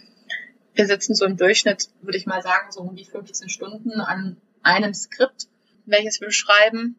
wir 0.74 0.86
sitzen 0.86 1.16
so 1.16 1.26
im 1.26 1.38
Durchschnitt, 1.38 1.90
würde 2.02 2.18
ich 2.18 2.26
mal 2.26 2.42
sagen, 2.42 2.72
so 2.72 2.82
um 2.82 2.96
die 2.96 3.06
15 3.06 3.50
Stunden 3.50 4.00
an 4.00 4.38
einem 4.62 4.94
Skript, 4.94 5.48
welches 5.86 6.22
wir 6.22 6.32
schreiben. 6.32 6.96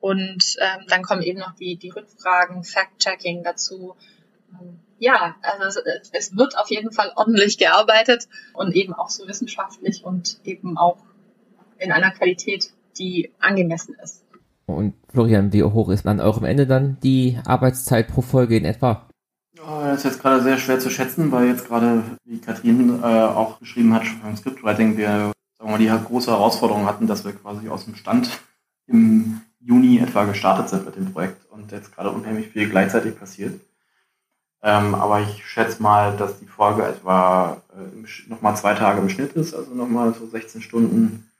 Und 0.00 0.56
ähm, 0.60 0.84
dann 0.88 1.02
kommen 1.02 1.22
eben 1.22 1.38
noch 1.38 1.54
die, 1.54 1.76
die 1.76 1.88
Rückfragen, 1.88 2.62
Fact-Checking 2.62 3.42
dazu. 3.42 3.96
Ähm, 4.52 4.80
ja, 4.98 5.36
also 5.40 5.80
es, 5.80 6.10
es 6.12 6.36
wird 6.36 6.58
auf 6.58 6.70
jeden 6.70 6.92
Fall 6.92 7.12
ordentlich 7.16 7.56
gearbeitet 7.56 8.28
und 8.52 8.74
eben 8.74 8.92
auch 8.92 9.08
so 9.08 9.26
wissenschaftlich 9.26 10.04
und 10.04 10.38
eben 10.44 10.76
auch 10.76 10.98
in 11.78 11.90
einer 11.90 12.10
Qualität, 12.10 12.72
die 12.98 13.32
angemessen 13.40 13.96
ist. 14.02 14.24
Und 14.66 14.94
Florian, 15.12 15.52
wie 15.52 15.62
hoch 15.62 15.90
ist 15.90 16.06
an 16.06 16.20
eurem 16.20 16.44
Ende 16.44 16.66
dann 16.66 16.98
die 17.02 17.38
Arbeitszeit 17.44 18.08
pro 18.08 18.22
Folge 18.22 18.56
in 18.56 18.64
etwa? 18.64 19.08
Oh, 19.60 19.80
das 19.82 19.98
ist 19.98 20.04
jetzt 20.04 20.20
gerade 20.20 20.42
sehr 20.42 20.58
schwer 20.58 20.78
zu 20.78 20.90
schätzen, 20.90 21.30
weil 21.32 21.48
jetzt 21.48 21.66
gerade, 21.66 22.02
wie 22.24 22.38
Katrin 22.38 23.00
äh, 23.02 23.04
auch 23.04 23.60
geschrieben 23.60 23.94
hat, 23.94 24.04
beim 24.22 24.36
Scriptwriting, 24.36 24.96
wir 24.96 25.08
sagen 25.08 25.32
wir 25.58 25.66
mal, 25.66 25.78
die 25.78 26.06
große 26.06 26.30
Herausforderung 26.30 26.86
hatten, 26.86 27.06
dass 27.06 27.24
wir 27.24 27.32
quasi 27.32 27.68
aus 27.68 27.84
dem 27.84 27.94
Stand 27.94 28.30
im 28.86 29.40
Juni 29.60 29.98
etwa 29.98 30.24
gestartet 30.24 30.68
sind 30.68 30.84
mit 30.84 30.96
dem 30.96 31.12
Projekt 31.12 31.46
und 31.50 31.72
jetzt 31.72 31.94
gerade 31.94 32.10
unheimlich 32.10 32.48
viel 32.48 32.68
gleichzeitig 32.68 33.18
passiert. 33.18 33.60
Ähm, 34.62 34.94
aber 34.94 35.20
ich 35.20 35.46
schätze 35.46 35.82
mal, 35.82 36.16
dass 36.16 36.38
die 36.38 36.46
Folge 36.46 36.84
etwa 36.84 37.62
äh, 37.74 38.28
nochmal 38.28 38.56
zwei 38.56 38.74
Tage 38.74 39.00
im 39.00 39.08
Schnitt 39.08 39.32
ist, 39.34 39.54
also 39.54 39.74
nochmal 39.74 40.14
so 40.14 40.26
16 40.26 40.62
Stunden 40.62 41.30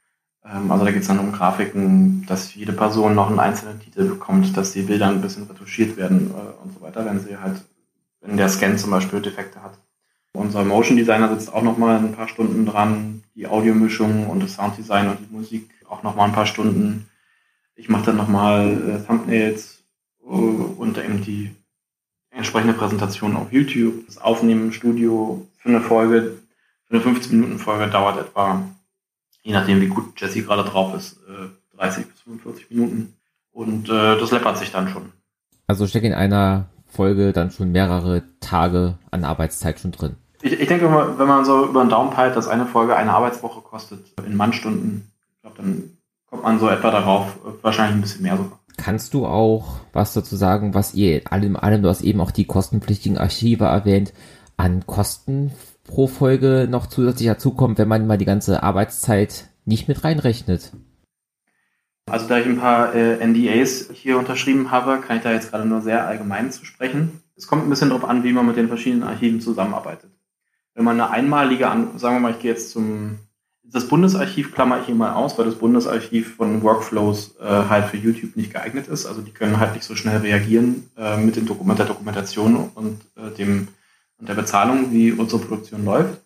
also 0.45 0.85
da 0.85 0.91
geht 0.91 1.01
es 1.01 1.07
dann 1.07 1.19
um 1.19 1.31
Grafiken, 1.31 2.25
dass 2.27 2.53
jede 2.53 2.73
Person 2.73 3.15
noch 3.15 3.29
einen 3.29 3.39
einzelnen 3.39 3.79
Titel 3.79 4.05
bekommt, 4.05 4.55
dass 4.55 4.73
die 4.73 4.83
Bilder 4.83 5.07
ein 5.07 5.21
bisschen 5.21 5.43
retuschiert 5.43 5.97
werden 5.97 6.31
äh, 6.31 6.63
und 6.63 6.73
so 6.73 6.81
weiter, 6.81 7.05
wenn 7.05 7.19
sie 7.19 7.37
halt, 7.37 7.63
wenn 8.21 8.37
der 8.37 8.49
Scan 8.49 8.77
zum 8.77 8.91
Beispiel 8.91 9.21
Defekte 9.21 9.61
hat. 9.63 9.77
Unser 10.33 10.63
Motion 10.63 10.97
Designer 10.97 11.29
sitzt 11.29 11.51
auch 11.51 11.63
noch 11.63 11.77
mal 11.77 11.97
ein 11.97 12.11
paar 12.11 12.27
Stunden 12.27 12.65
dran, 12.65 13.23
die 13.35 13.47
Audiomischung 13.47 14.27
und 14.27 14.43
das 14.43 14.55
Sounddesign 14.55 15.09
und 15.09 15.19
die 15.19 15.33
Musik 15.33 15.69
auch 15.89 16.03
noch 16.03 16.15
mal 16.15 16.25
ein 16.25 16.33
paar 16.33 16.45
Stunden. 16.45 17.09
Ich 17.75 17.89
mache 17.89 18.07
dann 18.07 18.17
noch 18.17 18.27
mal 18.27 18.99
äh, 19.01 19.07
Thumbnails 19.07 19.83
äh, 20.23 20.27
und 20.27 20.97
eben 20.97 21.23
die 21.23 21.55
entsprechende 22.29 22.73
Präsentation 22.73 23.35
auf 23.35 23.51
YouTube. 23.51 24.05
Das 24.05 24.17
Aufnehmen 24.19 24.65
im 24.65 24.71
Studio 24.73 25.47
für 25.57 25.69
eine 25.69 25.81
Folge, 25.81 26.37
für 26.87 26.95
eine 26.95 27.03
15-Minuten-Folge 27.03 27.89
dauert 27.89 28.19
etwa, 28.19 28.61
je 29.45 29.53
nachdem 29.53 29.79
wie 29.79 29.87
gut 29.87 30.19
Jesse 30.19 30.41
gerade 30.41 30.63
drauf 30.63 30.93
ist, 30.95 31.19
30 31.77 32.03
äh, 32.03 32.07
bis 32.07 32.21
45 32.21 32.69
Minuten. 32.71 33.13
Und 33.51 33.87
äh, 33.87 34.19
das 34.19 34.31
läppert 34.31 34.57
sich 34.57 34.71
dann 34.71 34.89
schon. 34.89 35.13
Also 35.67 35.87
steckt 35.87 36.05
in 36.05 36.13
einer 36.13 36.65
Folge 36.87 37.31
dann 37.31 37.51
schon 37.51 37.71
mehrere 37.71 38.23
Tage 38.39 38.97
an 39.11 39.23
Arbeitszeit 39.23 39.79
schon 39.79 39.91
drin. 39.91 40.15
Ich, 40.41 40.59
ich 40.59 40.67
denke, 40.67 40.89
wenn 41.17 41.27
man 41.27 41.45
so 41.45 41.65
über 41.65 41.83
den 41.83 41.89
Daumen 41.89 42.09
peilt, 42.09 42.35
dass 42.35 42.47
eine 42.47 42.65
Folge 42.65 42.95
eine 42.95 43.13
Arbeitswoche 43.13 43.61
kostet, 43.61 43.99
in 44.25 44.35
Mannstunden, 44.35 45.11
ich 45.35 45.41
glaube, 45.41 45.57
dann 45.57 45.97
kommt 46.25 46.43
man 46.43 46.59
so 46.59 46.67
etwa 46.67 46.91
darauf, 46.91 47.37
wahrscheinlich 47.61 47.95
ein 47.95 48.01
bisschen 48.01 48.23
mehr 48.23 48.37
sogar. 48.37 48.59
Kannst 48.77 49.13
du 49.13 49.25
auch 49.25 49.77
was 49.93 50.13
dazu 50.13 50.35
sagen, 50.35 50.73
was 50.73 50.93
ihr 50.93 51.21
allem, 51.31 51.55
allem, 51.55 51.81
du 51.81 51.89
hast 51.89 52.01
eben 52.01 52.19
auch 52.19 52.31
die 52.31 52.45
kostenpflichtigen 52.45 53.17
Archive 53.17 53.65
erwähnt, 53.65 54.11
an 54.57 54.85
Kosten 54.85 55.51
pro 55.85 56.07
Folge 56.07 56.67
noch 56.69 56.87
zusätzlich 56.87 57.27
dazukommt, 57.27 57.77
wenn 57.77 57.87
man 57.87 58.07
mal 58.07 58.17
die 58.17 58.25
ganze 58.25 58.63
Arbeitszeit 58.63 59.49
nicht 59.65 59.87
mit 59.87 60.03
reinrechnet? 60.03 60.73
Also 62.07 62.27
da 62.27 62.37
ich 62.37 62.45
ein 62.45 62.59
paar 62.59 62.93
äh, 62.93 63.25
NDAs 63.25 63.89
hier 63.93 64.19
unterschrieben 64.19 64.69
habe, 64.69 64.99
kann 65.01 65.17
ich 65.17 65.23
da 65.23 65.31
jetzt 65.31 65.51
gerade 65.51 65.65
nur 65.65 65.81
sehr 65.81 66.05
allgemein 66.05 66.51
zu 66.51 66.65
sprechen. 66.65 67.21
Es 67.35 67.47
kommt 67.47 67.63
ein 67.63 67.69
bisschen 67.69 67.89
darauf 67.89 68.07
an, 68.07 68.23
wie 68.23 68.31
man 68.31 68.45
mit 68.45 68.57
den 68.57 68.67
verschiedenen 68.67 69.03
Archiven 69.03 69.41
zusammenarbeitet. 69.41 70.11
Wenn 70.75 70.85
man 70.85 70.99
eine 70.99 71.09
einmalige, 71.09 71.65
sagen 71.95 72.15
wir 72.15 72.19
mal, 72.19 72.31
ich 72.31 72.39
gehe 72.39 72.51
jetzt 72.51 72.71
zum 72.71 73.19
das 73.71 73.87
Bundesarchiv 73.87 74.53
klammer 74.53 74.79
ich 74.79 74.85
hier 74.85 74.95
mal 74.95 75.13
aus, 75.13 75.37
weil 75.37 75.45
das 75.45 75.55
Bundesarchiv 75.55 76.35
von 76.35 76.61
Workflows 76.61 77.35
äh, 77.41 77.45
halt 77.45 77.85
für 77.85 77.97
YouTube 77.97 78.35
nicht 78.35 78.53
geeignet 78.53 78.87
ist. 78.87 79.05
Also 79.05 79.21
die 79.21 79.31
können 79.31 79.59
halt 79.59 79.73
nicht 79.73 79.83
so 79.83 79.95
schnell 79.95 80.17
reagieren 80.17 80.89
äh, 80.97 81.17
mit, 81.17 81.35
den 81.35 81.45
Dokument 81.45 81.79
der 81.79 81.87
Dokumentation 81.87 82.69
und 82.75 83.01
äh, 83.15 83.35
dem 83.35 83.67
und 84.17 84.29
der 84.29 84.35
Bezahlung, 84.35 84.91
wie 84.91 85.11
unsere 85.11 85.41
Produktion 85.41 85.85
läuft. 85.85 86.21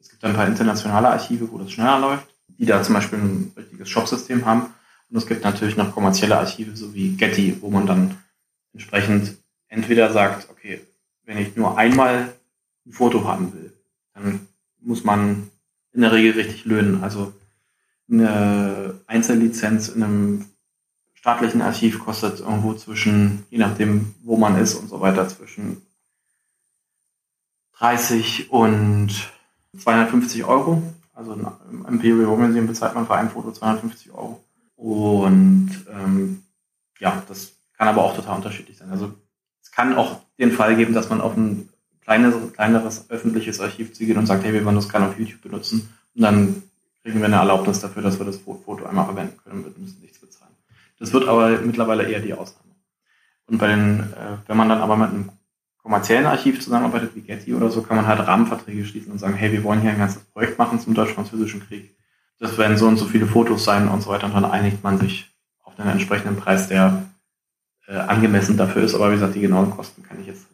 Es 0.00 0.10
gibt 0.10 0.24
ein 0.24 0.34
paar 0.34 0.46
internationale 0.46 1.08
Archive, 1.08 1.50
wo 1.50 1.58
das 1.58 1.72
schneller 1.72 1.98
läuft, 1.98 2.26
die 2.48 2.66
da 2.66 2.82
zum 2.82 2.94
Beispiel 2.94 3.18
ein 3.18 3.52
richtiges 3.56 3.88
Shop-System 3.88 4.44
haben. 4.44 4.66
Und 5.10 5.16
es 5.16 5.26
gibt 5.26 5.44
natürlich 5.44 5.76
noch 5.76 5.94
kommerzielle 5.94 6.38
Archive, 6.38 6.76
so 6.76 6.94
wie 6.94 7.16
Getty, 7.16 7.58
wo 7.60 7.70
man 7.70 7.86
dann 7.86 8.16
entsprechend 8.72 9.36
entweder 9.68 10.12
sagt, 10.12 10.48
okay, 10.50 10.80
wenn 11.24 11.38
ich 11.38 11.56
nur 11.56 11.76
einmal 11.78 12.32
ein 12.86 12.92
Foto 12.92 13.24
haben 13.24 13.52
will, 13.52 13.72
dann 14.14 14.46
muss 14.80 15.04
man 15.04 15.50
in 15.92 16.02
der 16.02 16.12
Regel 16.12 16.32
richtig 16.32 16.64
löhnen. 16.64 17.02
Also 17.02 17.32
eine 18.10 19.00
Einzellizenz 19.06 19.88
in 19.88 20.02
einem 20.02 20.44
staatlichen 21.14 21.62
Archiv 21.62 21.98
kostet 21.98 22.40
irgendwo 22.40 22.74
zwischen, 22.74 23.44
je 23.50 23.58
nachdem, 23.58 24.14
wo 24.22 24.36
man 24.36 24.58
ist 24.58 24.74
und 24.74 24.88
so 24.88 25.00
weiter, 25.00 25.28
zwischen 25.28 25.82
30 27.78 28.50
und 28.50 29.10
250 29.78 30.44
Euro. 30.44 30.82
Also 31.14 31.32
im 31.32 31.86
Imperial 31.86 32.36
Museum 32.36 32.66
bezahlt 32.66 32.94
man 32.94 33.06
für 33.06 33.14
ein 33.14 33.30
Foto 33.30 33.52
250 33.52 34.12
Euro. 34.12 34.44
Und 34.76 35.70
ähm, 35.92 36.42
ja, 37.00 37.22
das 37.28 37.52
kann 37.76 37.88
aber 37.88 38.04
auch 38.04 38.14
total 38.14 38.36
unterschiedlich 38.36 38.78
sein. 38.78 38.90
Also 38.90 39.12
es 39.62 39.72
kann 39.72 39.96
auch 39.96 40.20
den 40.38 40.52
Fall 40.52 40.76
geben, 40.76 40.94
dass 40.94 41.08
man 41.08 41.20
auf 41.20 41.36
ein 41.36 41.68
kleineres, 42.02 42.52
kleineres 42.52 43.10
öffentliches 43.10 43.60
Archiv 43.60 43.96
gehen 43.98 44.18
und 44.18 44.26
sagt, 44.26 44.44
hey, 44.44 44.52
wir 44.52 44.64
wollen 44.64 44.76
das 44.76 44.88
gerne 44.88 45.08
auf 45.08 45.18
YouTube 45.18 45.42
benutzen. 45.42 45.88
Und 46.14 46.22
dann 46.22 46.62
kriegen 47.02 47.18
wir 47.18 47.26
eine 47.26 47.36
Erlaubnis 47.36 47.80
dafür, 47.80 48.02
dass 48.02 48.18
wir 48.18 48.26
das 48.26 48.36
Foto 48.36 48.84
einmal 48.86 49.06
verwenden 49.06 49.38
können 49.42 49.64
und 49.64 49.78
müssen 49.78 50.00
nichts 50.00 50.18
bezahlen. 50.18 50.54
Das 50.98 51.12
wird 51.12 51.28
aber 51.28 51.50
mittlerweile 51.60 52.08
eher 52.08 52.20
die 52.20 52.34
Ausnahme. 52.34 52.74
Und 53.46 53.58
bei 53.58 53.68
den, 53.68 54.00
äh, 54.00 54.36
wenn 54.46 54.56
man 54.56 54.68
dann 54.68 54.80
aber 54.80 54.96
mit 54.96 55.10
einem 55.10 55.30
kommerziellen 55.88 56.26
Archiv 56.26 56.60
zusammenarbeitet, 56.60 57.14
wie 57.14 57.22
Getty 57.22 57.54
oder 57.54 57.70
so, 57.70 57.80
kann 57.80 57.96
man 57.96 58.06
halt 58.06 58.20
Rahmenverträge 58.26 58.84
schließen 58.84 59.10
und 59.10 59.18
sagen, 59.18 59.34
hey, 59.34 59.50
wir 59.52 59.64
wollen 59.64 59.80
hier 59.80 59.90
ein 59.90 59.98
ganzes 59.98 60.22
Projekt 60.22 60.58
machen 60.58 60.78
zum 60.78 60.92
deutsch-französischen 60.92 61.66
Krieg. 61.66 61.96
Das 62.38 62.58
werden 62.58 62.76
so 62.76 62.86
und 62.86 62.98
so 62.98 63.06
viele 63.06 63.26
Fotos 63.26 63.64
sein 63.64 63.88
und 63.88 64.02
so 64.02 64.10
weiter. 64.10 64.26
Und 64.26 64.34
dann 64.34 64.44
einigt 64.44 64.84
man 64.84 64.98
sich 64.98 65.30
auf 65.64 65.74
den 65.76 65.88
entsprechenden 65.88 66.36
Preis, 66.36 66.68
der 66.68 67.04
äh, 67.86 67.96
angemessen 67.96 68.58
dafür 68.58 68.82
ist. 68.82 68.94
Aber 68.94 69.08
wie 69.08 69.14
gesagt, 69.14 69.34
die 69.34 69.40
genauen 69.40 69.70
Kosten 69.70 70.02
kann 70.02 70.20
ich 70.20 70.26
jetzt 70.26 70.46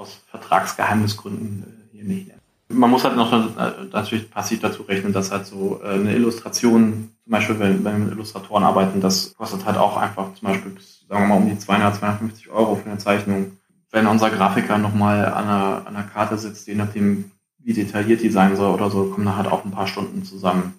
aus 0.00 0.20
Vertragsgeheimnisgründen 0.30 1.62
äh, 1.62 1.96
hier 1.96 2.04
nicht 2.04 2.28
nennen. 2.28 2.40
Man 2.68 2.90
muss 2.90 3.04
halt 3.04 3.16
noch 3.16 3.32
äh, 3.32 3.70
natürlich 3.92 4.30
passiv 4.30 4.60
dazu 4.60 4.82
rechnen, 4.82 5.12
dass 5.12 5.30
halt 5.30 5.46
so 5.46 5.80
äh, 5.84 5.90
eine 5.90 6.14
Illustration, 6.14 7.10
zum 7.22 7.30
Beispiel 7.30 7.58
wenn, 7.58 7.84
wenn 7.84 7.98
wir 7.98 8.04
mit 8.06 8.14
Illustratoren 8.14 8.64
arbeiten, 8.64 9.00
das 9.00 9.34
kostet 9.36 9.64
halt 9.64 9.76
auch 9.76 9.96
einfach 9.96 10.32
zum 10.34 10.48
Beispiel 10.48 10.76
sagen 11.08 11.24
wir 11.24 11.28
mal, 11.28 11.42
um 11.42 11.48
die 11.48 11.58
200, 11.58 11.96
250 11.96 12.50
Euro 12.50 12.76
für 12.76 12.88
eine 12.88 12.98
Zeichnung. 12.98 13.58
Wenn 13.90 14.06
unser 14.06 14.30
Grafiker 14.30 14.78
nochmal 14.78 15.26
an 15.26 15.44
einer, 15.44 15.86
an 15.86 15.96
einer 15.96 16.06
Karte 16.06 16.38
sitzt, 16.38 16.66
je 16.68 16.74
nachdem, 16.74 17.30
wie 17.58 17.72
detailliert 17.72 18.22
die 18.22 18.30
sein 18.30 18.56
soll 18.56 18.72
oder 18.72 18.90
so, 18.90 19.06
kommen 19.06 19.26
da 19.26 19.36
halt 19.36 19.48
auch 19.48 19.64
ein 19.64 19.72
paar 19.72 19.86
Stunden 19.86 20.24
zusammen. 20.24 20.74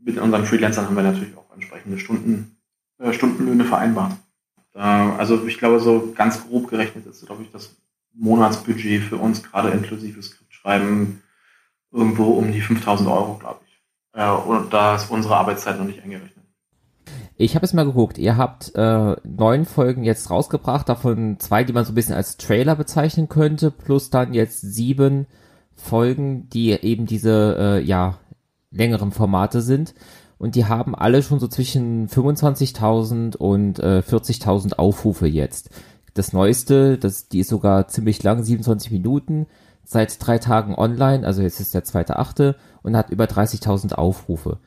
Mit 0.00 0.18
unseren 0.18 0.44
Freelancern 0.44 0.86
haben 0.86 0.96
wir 0.96 1.02
natürlich 1.02 1.36
auch 1.36 1.52
entsprechende 1.54 1.98
Stunden, 1.98 2.56
äh, 2.98 3.12
Stundenlöhne 3.12 3.64
vereinbart. 3.64 4.12
Da, 4.72 5.16
also 5.16 5.46
ich 5.46 5.58
glaube, 5.58 5.80
so 5.80 6.12
ganz 6.14 6.46
grob 6.46 6.68
gerechnet 6.68 7.06
ist, 7.06 7.24
glaube 7.24 7.42
ich, 7.42 7.50
das 7.50 7.74
Monatsbudget 8.12 9.02
für 9.02 9.16
uns, 9.16 9.42
gerade 9.42 9.70
inklusive 9.70 10.22
Skriptschreiben, 10.22 11.22
irgendwo 11.92 12.32
um 12.32 12.52
die 12.52 12.60
5000 12.60 13.08
Euro, 13.08 13.34
glaube 13.34 13.60
ich. 13.66 13.80
Äh, 14.12 14.30
und 14.30 14.72
da 14.72 14.96
ist 14.96 15.10
unsere 15.10 15.36
Arbeitszeit 15.36 15.78
noch 15.78 15.86
nicht 15.86 16.02
eingerechnet. 16.02 16.35
Ich 17.38 17.54
habe 17.54 17.66
es 17.66 17.74
mal 17.74 17.84
geguckt. 17.84 18.16
Ihr 18.16 18.36
habt 18.36 18.74
äh, 18.74 19.16
neun 19.24 19.66
Folgen 19.66 20.04
jetzt 20.04 20.30
rausgebracht, 20.30 20.88
davon 20.88 21.38
zwei, 21.38 21.64
die 21.64 21.74
man 21.74 21.84
so 21.84 21.92
ein 21.92 21.94
bisschen 21.94 22.14
als 22.14 22.38
Trailer 22.38 22.76
bezeichnen 22.76 23.28
könnte, 23.28 23.70
plus 23.70 24.08
dann 24.08 24.32
jetzt 24.32 24.62
sieben 24.62 25.26
Folgen, 25.74 26.48
die 26.48 26.70
eben 26.70 27.04
diese 27.04 27.56
äh, 27.58 27.82
ja 27.82 28.18
längeren 28.70 29.12
Formate 29.12 29.60
sind. 29.60 29.94
Und 30.38 30.54
die 30.54 30.64
haben 30.64 30.94
alle 30.94 31.22
schon 31.22 31.38
so 31.38 31.48
zwischen 31.48 32.08
25.000 32.08 33.36
und 33.36 33.78
äh, 33.80 34.02
40.000 34.06 34.74
Aufrufe 34.74 35.26
jetzt. 35.26 35.70
Das 36.14 36.32
neueste, 36.32 36.96
das, 36.96 37.28
die 37.28 37.40
ist 37.40 37.48
sogar 37.50 37.88
ziemlich 37.88 38.22
lang, 38.22 38.42
27 38.42 38.90
Minuten, 38.90 39.46
seit 39.84 40.26
drei 40.26 40.38
Tagen 40.38 40.74
online, 40.74 41.26
also 41.26 41.42
jetzt 41.42 41.60
ist 41.60 41.74
der 41.74 41.84
zweite 41.84 42.18
achte 42.18 42.56
und 42.82 42.96
hat 42.96 43.10
über 43.10 43.24
30.000 43.24 43.94
Aufrufe. 43.94 44.58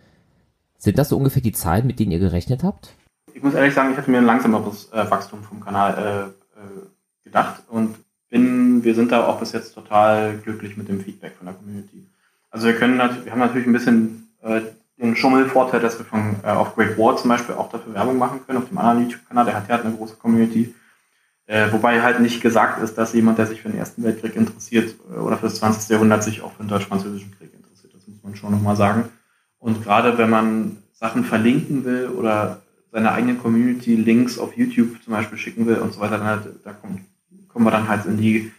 Sind 0.79 0.97
das 0.97 1.09
so 1.09 1.17
ungefähr 1.17 1.41
die 1.41 1.51
Zahlen, 1.51 1.85
mit 1.85 1.99
denen 1.99 2.11
ihr 2.11 2.19
gerechnet 2.19 2.63
habt? 2.63 2.95
Ich 3.33 3.43
muss 3.43 3.53
ehrlich 3.53 3.73
sagen, 3.73 3.91
ich 3.91 3.97
hatte 3.97 4.09
mir 4.09 4.19
ein 4.19 4.25
langsameres 4.25 4.91
äh, 4.93 5.11
Wachstum 5.11 5.43
vom 5.43 5.59
Kanal 5.59 6.33
äh, 6.55 6.59
äh, 6.59 6.87
gedacht 7.25 7.63
und 7.67 7.95
bin, 8.29 8.83
wir 8.83 8.95
sind 8.95 9.11
da 9.11 9.27
auch 9.27 9.39
bis 9.39 9.51
jetzt 9.51 9.73
total 9.73 10.37
glücklich 10.37 10.77
mit 10.77 10.87
dem 10.87 11.01
Feedback 11.01 11.33
von 11.37 11.47
der 11.47 11.55
Community. 11.55 12.07
Also 12.49 12.67
wir 12.67 12.75
können 12.75 12.97
wir 12.97 13.31
haben 13.31 13.39
natürlich 13.39 13.67
ein 13.67 13.73
bisschen 13.73 14.29
äh, 14.41 14.61
den 14.97 15.15
Schummelvorteil, 15.15 15.81
dass 15.81 15.97
wir 15.99 16.05
von 16.05 16.37
äh, 16.43 16.47
auf 16.47 16.75
Great 16.75 16.97
War 16.97 17.17
zum 17.17 17.29
Beispiel 17.29 17.55
auch 17.55 17.69
dafür 17.69 17.93
Werbung 17.93 18.17
machen 18.17 18.41
können, 18.45 18.59
auf 18.59 18.69
dem 18.69 18.77
anderen 18.77 19.03
YouTube-Kanal, 19.03 19.45
der 19.45 19.55
hat 19.55 19.69
ja 19.69 19.81
eine 19.81 19.93
große 19.93 20.15
Community. 20.15 20.73
Äh, 21.45 21.71
wobei 21.71 22.01
halt 22.01 22.19
nicht 22.19 22.41
gesagt 22.41 22.81
ist, 22.81 22.97
dass 22.97 23.13
jemand, 23.13 23.37
der 23.37 23.47
sich 23.47 23.61
für 23.61 23.69
den 23.69 23.79
Ersten 23.79 24.03
Weltkrieg 24.03 24.35
interessiert 24.35 24.95
äh, 25.11 25.17
oder 25.17 25.35
für 25.37 25.47
das 25.47 25.55
20. 25.55 25.89
Jahrhundert 25.89 26.23
sich 26.23 26.41
auch 26.41 26.53
für 26.53 26.63
den 26.63 26.69
Deutsch-Französischen 26.69 27.35
Krieg 27.37 27.53
interessiert. 27.53 27.93
Das 27.93 28.07
muss 28.07 28.23
man 28.23 28.35
schon 28.35 28.51
nochmal 28.51 28.75
sagen. 28.75 29.09
Und 29.59 29.83
gerade 29.83 30.17
wenn 30.17 30.29
man 30.29 30.77
Sachen 30.93 31.23
verlinken 31.23 31.85
will 31.85 32.07
oder 32.07 32.61
seine 32.91 33.11
eigenen 33.11 33.39
Community-Links 33.39 34.39
auf 34.39 34.57
YouTube 34.57 35.03
zum 35.03 35.13
Beispiel 35.13 35.37
schicken 35.37 35.65
will 35.67 35.77
und 35.77 35.93
so 35.93 35.99
weiter, 35.99 36.17
dann 36.17 36.27
halt, 36.27 36.43
da 36.63 36.73
kommt, 36.73 37.01
kommen 37.47 37.65
wir 37.65 37.71
dann 37.71 37.87
halt 37.87 38.05
in 38.05 38.17
die 38.17 38.51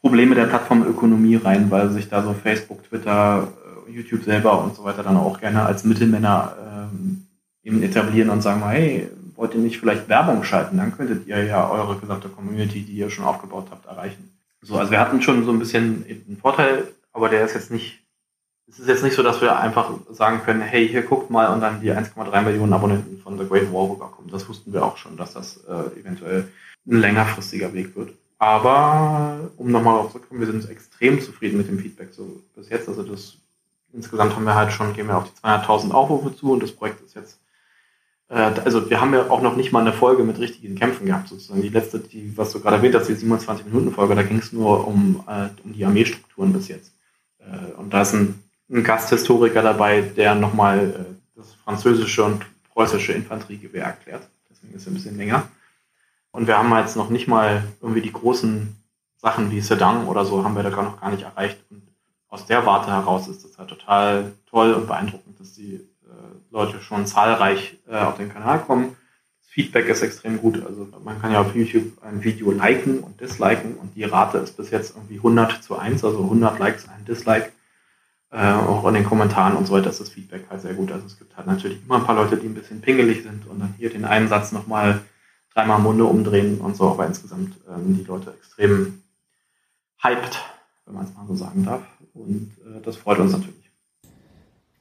Probleme 0.00 0.34
der 0.34 0.46
Plattformökonomie 0.46 1.36
rein, 1.36 1.70
weil 1.70 1.90
sich 1.90 2.08
da 2.08 2.22
so 2.22 2.32
Facebook, 2.32 2.84
Twitter, 2.84 3.48
äh, 3.88 3.92
YouTube 3.92 4.22
selber 4.22 4.62
und 4.62 4.76
so 4.76 4.84
weiter 4.84 5.02
dann 5.02 5.16
auch 5.16 5.40
gerne 5.40 5.64
als 5.64 5.84
Mittelmänner 5.84 6.54
ähm, 6.92 7.26
eben 7.64 7.82
etablieren 7.82 8.30
und 8.30 8.42
sagen, 8.42 8.62
hey, 8.68 9.08
wollt 9.34 9.54
ihr 9.54 9.60
nicht 9.60 9.78
vielleicht 9.78 10.08
Werbung 10.08 10.44
schalten? 10.44 10.76
Dann 10.76 10.96
könntet 10.96 11.26
ihr 11.26 11.44
ja 11.44 11.68
eure 11.68 11.96
gesamte 11.96 12.28
Community, 12.28 12.82
die 12.82 12.92
ihr 12.92 13.10
schon 13.10 13.24
aufgebaut 13.24 13.68
habt, 13.70 13.86
erreichen. 13.86 14.30
So, 14.62 14.76
also 14.76 14.90
wir 14.90 15.00
hatten 15.00 15.22
schon 15.22 15.44
so 15.44 15.52
ein 15.52 15.58
bisschen 15.58 16.04
einen 16.06 16.38
Vorteil, 16.40 16.88
aber 17.12 17.28
der 17.28 17.44
ist 17.44 17.54
jetzt 17.54 17.70
nicht, 17.70 17.97
es 18.68 18.78
ist 18.78 18.88
jetzt 18.88 19.02
nicht 19.02 19.16
so, 19.16 19.22
dass 19.22 19.40
wir 19.40 19.58
einfach 19.58 19.90
sagen 20.10 20.42
können, 20.44 20.60
hey, 20.60 20.88
hier 20.88 21.02
guckt 21.02 21.30
mal 21.30 21.52
und 21.52 21.60
dann 21.60 21.80
die 21.80 21.90
1,3 21.90 22.42
Millionen 22.42 22.72
Abonnenten 22.72 23.20
von 23.22 23.38
The 23.38 23.46
Great 23.46 23.72
War 23.72 23.90
rüberkommen. 23.90 24.30
Das 24.30 24.48
wussten 24.48 24.72
wir 24.72 24.84
auch 24.84 24.96
schon, 24.96 25.16
dass 25.16 25.34
das 25.34 25.64
äh, 25.64 26.00
eventuell 26.00 26.48
ein 26.86 27.00
längerfristiger 27.00 27.72
Weg 27.72 27.96
wird. 27.96 28.12
Aber 28.38 29.50
um 29.56 29.70
nochmal 29.70 29.98
aufzukommen, 29.98 30.40
wir 30.40 30.46
sind 30.46 30.68
extrem 30.70 31.20
zufrieden 31.20 31.58
mit 31.58 31.68
dem 31.68 31.78
Feedback 31.78 32.10
so 32.12 32.40
bis 32.54 32.68
jetzt. 32.68 32.88
Also 32.88 33.02
das 33.02 33.38
insgesamt 33.92 34.36
haben 34.36 34.44
wir 34.44 34.54
halt 34.54 34.72
schon, 34.72 34.92
gehen 34.94 35.08
wir 35.08 35.16
auf 35.16 35.24
die 35.24 35.46
200.000 35.46 35.90
Aufrufe 35.90 36.36
zu 36.36 36.52
und 36.52 36.62
das 36.62 36.72
Projekt 36.72 37.00
ist 37.04 37.14
jetzt, 37.14 37.40
äh, 38.28 38.34
also 38.34 38.88
wir 38.88 39.00
haben 39.00 39.14
ja 39.14 39.30
auch 39.30 39.42
noch 39.42 39.56
nicht 39.56 39.72
mal 39.72 39.80
eine 39.80 39.92
Folge 39.92 40.22
mit 40.24 40.38
richtigen 40.38 40.74
Kämpfen 40.76 41.06
gehabt, 41.06 41.28
sozusagen. 41.28 41.62
Die 41.62 41.68
letzte, 41.68 41.98
die, 41.98 42.36
was 42.36 42.52
du 42.52 42.60
gerade 42.60 42.76
erwähnt 42.76 42.94
hast, 42.94 43.08
die 43.08 43.14
27-Minuten-Folge, 43.14 44.14
da 44.14 44.22
ging 44.22 44.38
es 44.38 44.52
nur 44.52 44.86
um, 44.86 45.24
äh, 45.26 45.48
um 45.64 45.72
die 45.72 45.84
Armeestrukturen 45.84 46.52
bis 46.52 46.68
jetzt. 46.68 46.92
Äh, 47.40 47.72
und 47.78 47.92
da 47.92 48.02
ist 48.02 48.14
ein, 48.14 48.42
ein 48.70 48.84
Gasthistoriker 48.84 49.62
dabei, 49.62 50.02
der 50.02 50.34
nochmal 50.34 50.90
äh, 50.90 51.14
das 51.36 51.54
französische 51.54 52.24
und 52.24 52.44
preußische 52.72 53.12
Infanteriegewehr 53.12 53.84
erklärt. 53.84 54.28
Deswegen 54.50 54.74
ist 54.74 54.82
es 54.82 54.88
ein 54.88 54.94
bisschen 54.94 55.16
länger. 55.16 55.48
Und 56.30 56.46
wir 56.46 56.58
haben 56.58 56.70
jetzt 56.76 56.96
noch 56.96 57.10
nicht 57.10 57.28
mal 57.28 57.64
irgendwie 57.80 58.02
die 58.02 58.12
großen 58.12 58.76
Sachen 59.16 59.50
wie 59.50 59.60
Sedan 59.60 60.06
oder 60.06 60.24
so 60.24 60.44
haben 60.44 60.54
wir 60.54 60.62
da 60.62 60.70
noch 60.70 61.00
gar 61.00 61.10
nicht 61.10 61.22
erreicht. 61.22 61.58
Und 61.70 61.82
aus 62.28 62.46
der 62.46 62.66
Warte 62.66 62.90
heraus 62.90 63.26
ist 63.28 63.44
das 63.44 63.58
halt 63.58 63.70
total 63.70 64.32
toll 64.48 64.72
und 64.74 64.86
beeindruckend, 64.86 65.40
dass 65.40 65.54
die 65.54 65.74
äh, 65.74 65.80
Leute 66.50 66.80
schon 66.80 67.06
zahlreich 67.06 67.78
äh, 67.88 67.96
auf 67.96 68.16
den 68.16 68.32
Kanal 68.32 68.60
kommen. 68.60 68.96
Das 69.40 69.50
Feedback 69.50 69.88
ist 69.88 70.02
extrem 70.02 70.38
gut. 70.38 70.64
Also 70.64 70.86
man 71.02 71.20
kann 71.20 71.32
ja 71.32 71.40
auf 71.40 71.54
YouTube 71.54 72.02
ein 72.02 72.22
Video 72.22 72.52
liken 72.52 73.00
und 73.00 73.20
disliken 73.20 73.74
und 73.74 73.96
die 73.96 74.04
Rate 74.04 74.38
ist 74.38 74.56
bis 74.56 74.70
jetzt 74.70 74.94
irgendwie 74.94 75.16
100 75.16 75.62
zu 75.62 75.76
1, 75.76 76.04
also 76.04 76.22
100 76.22 76.58
Likes, 76.58 76.88
ein 76.88 77.04
Dislike. 77.04 77.50
Äh, 78.30 78.52
auch 78.52 78.86
in 78.86 78.94
den 78.94 79.04
Kommentaren 79.04 79.56
und 79.56 79.66
so 79.66 79.72
weiter 79.72 79.88
ist 79.88 80.00
das 80.00 80.10
Feedback 80.10 80.44
halt 80.50 80.60
sehr 80.60 80.74
gut. 80.74 80.92
Also 80.92 81.06
es 81.06 81.18
gibt 81.18 81.36
halt 81.36 81.46
natürlich 81.46 81.82
immer 81.84 81.96
ein 81.96 82.04
paar 82.04 82.14
Leute, 82.14 82.36
die 82.36 82.46
ein 82.46 82.54
bisschen 82.54 82.82
pingelig 82.82 83.22
sind 83.22 83.46
und 83.46 83.58
dann 83.58 83.74
hier 83.78 83.90
den 83.90 84.04
einen 84.04 84.28
Satz 84.28 84.52
nochmal 84.52 85.00
dreimal 85.54 85.80
Munde 85.80 86.04
umdrehen 86.04 86.60
und 86.60 86.76
so, 86.76 86.90
aber 86.90 87.06
insgesamt 87.06 87.56
ähm, 87.68 87.96
die 87.96 88.04
Leute 88.04 88.32
extrem 88.32 89.02
hyped, 90.02 90.38
wenn 90.84 90.94
man 90.94 91.04
es 91.04 91.14
mal 91.14 91.26
so 91.26 91.34
sagen 91.34 91.64
darf. 91.64 91.82
Und 92.12 92.52
äh, 92.66 92.80
das 92.82 92.96
freut 92.96 93.18
uns 93.18 93.32
natürlich. 93.32 93.56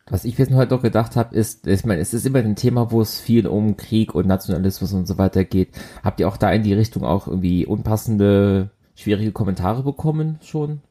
Was 0.09 0.23
ich 0.23 0.37
jetzt 0.37 0.53
heute 0.53 0.73
noch 0.73 0.81
gedacht 0.81 1.15
habe, 1.15 1.35
ist, 1.35 1.67
ich 1.67 1.85
meine, 1.85 2.01
es 2.01 2.13
ist 2.13 2.25
immer 2.25 2.39
ein 2.39 2.55
Thema, 2.55 2.91
wo 2.91 3.01
es 3.01 3.19
viel 3.19 3.45
um 3.45 3.75
Krieg 3.75 4.15
und 4.15 4.25
Nationalismus 4.25 4.93
und 4.93 5.05
so 5.05 5.17
weiter 5.17 5.43
geht. 5.43 5.69
Habt 6.03 6.19
ihr 6.19 6.27
auch 6.27 6.37
da 6.37 6.51
in 6.51 6.63
die 6.63 6.73
Richtung 6.73 7.03
auch 7.03 7.27
irgendwie 7.27 7.65
unpassende, 7.65 8.71
schwierige 8.95 9.33
Kommentare 9.33 9.83
bekommen 9.83 10.39
schon? 10.41 10.81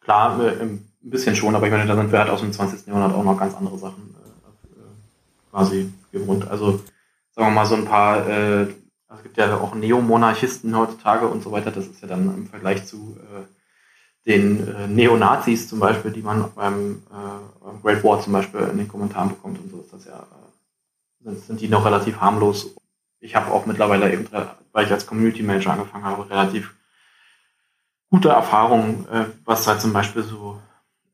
Klar, 0.00 0.38
äh, 0.44 0.78
ein 1.04 1.10
bisschen 1.10 1.36
schon, 1.36 1.54
aber 1.54 1.66
ich 1.66 1.72
meine, 1.72 1.86
da 1.86 1.96
sind 1.96 2.10
wir 2.10 2.18
halt 2.18 2.30
aus 2.30 2.40
dem 2.40 2.52
20. 2.52 2.86
Jahrhundert 2.86 3.14
auch 3.14 3.24
noch 3.24 3.38
ganz 3.38 3.54
andere 3.54 3.78
Sachen 3.78 4.14
äh, 4.14 4.80
äh, 4.80 5.50
quasi 5.50 5.92
gewohnt. 6.12 6.48
Also 6.48 6.80
sagen 7.32 7.48
wir 7.48 7.50
mal 7.50 7.66
so 7.66 7.74
ein 7.74 7.84
paar, 7.84 8.26
äh, 8.26 8.62
es 8.62 9.22
gibt 9.22 9.36
ja 9.36 9.56
auch 9.58 9.74
Neomonarchisten 9.74 10.76
heutzutage 10.76 11.28
und 11.28 11.42
so 11.42 11.52
weiter, 11.52 11.70
das 11.70 11.86
ist 11.86 12.00
ja 12.00 12.08
dann 12.08 12.34
im 12.34 12.46
Vergleich 12.46 12.86
zu 12.86 13.16
äh, 13.20 13.44
den 14.26 14.66
äh, 14.66 14.88
Neonazis 14.88 15.68
zum 15.68 15.78
Beispiel, 15.78 16.10
die 16.10 16.22
man 16.22 16.50
beim 16.54 17.02
äh, 17.10 17.82
Great 17.82 18.02
War 18.02 18.20
zum 18.22 18.32
Beispiel 18.32 18.60
in 18.60 18.78
den 18.78 18.88
Kommentaren 18.88 19.28
bekommt 19.28 19.58
und 19.60 19.70
so 19.70 19.80
ist 19.80 19.92
das 19.92 20.06
ja, 20.06 20.16
äh, 20.16 21.24
sind, 21.24 21.44
sind 21.44 21.60
die 21.60 21.68
noch 21.68 21.84
relativ 21.84 22.20
harmlos. 22.20 22.74
Ich 23.20 23.36
habe 23.36 23.52
auch 23.52 23.66
mittlerweile 23.66 24.12
eben, 24.12 24.26
weil 24.72 24.86
ich 24.86 24.92
als 24.92 25.06
Community 25.06 25.42
Manager 25.42 25.72
angefangen 25.72 26.04
habe, 26.04 26.28
relativ 26.28 26.74
gute 28.10 28.30
Erfahrungen, 28.30 29.06
äh, 29.10 29.24
was 29.44 29.66
halt 29.66 29.80
zum 29.80 29.92
Beispiel 29.92 30.22
so 30.22 30.60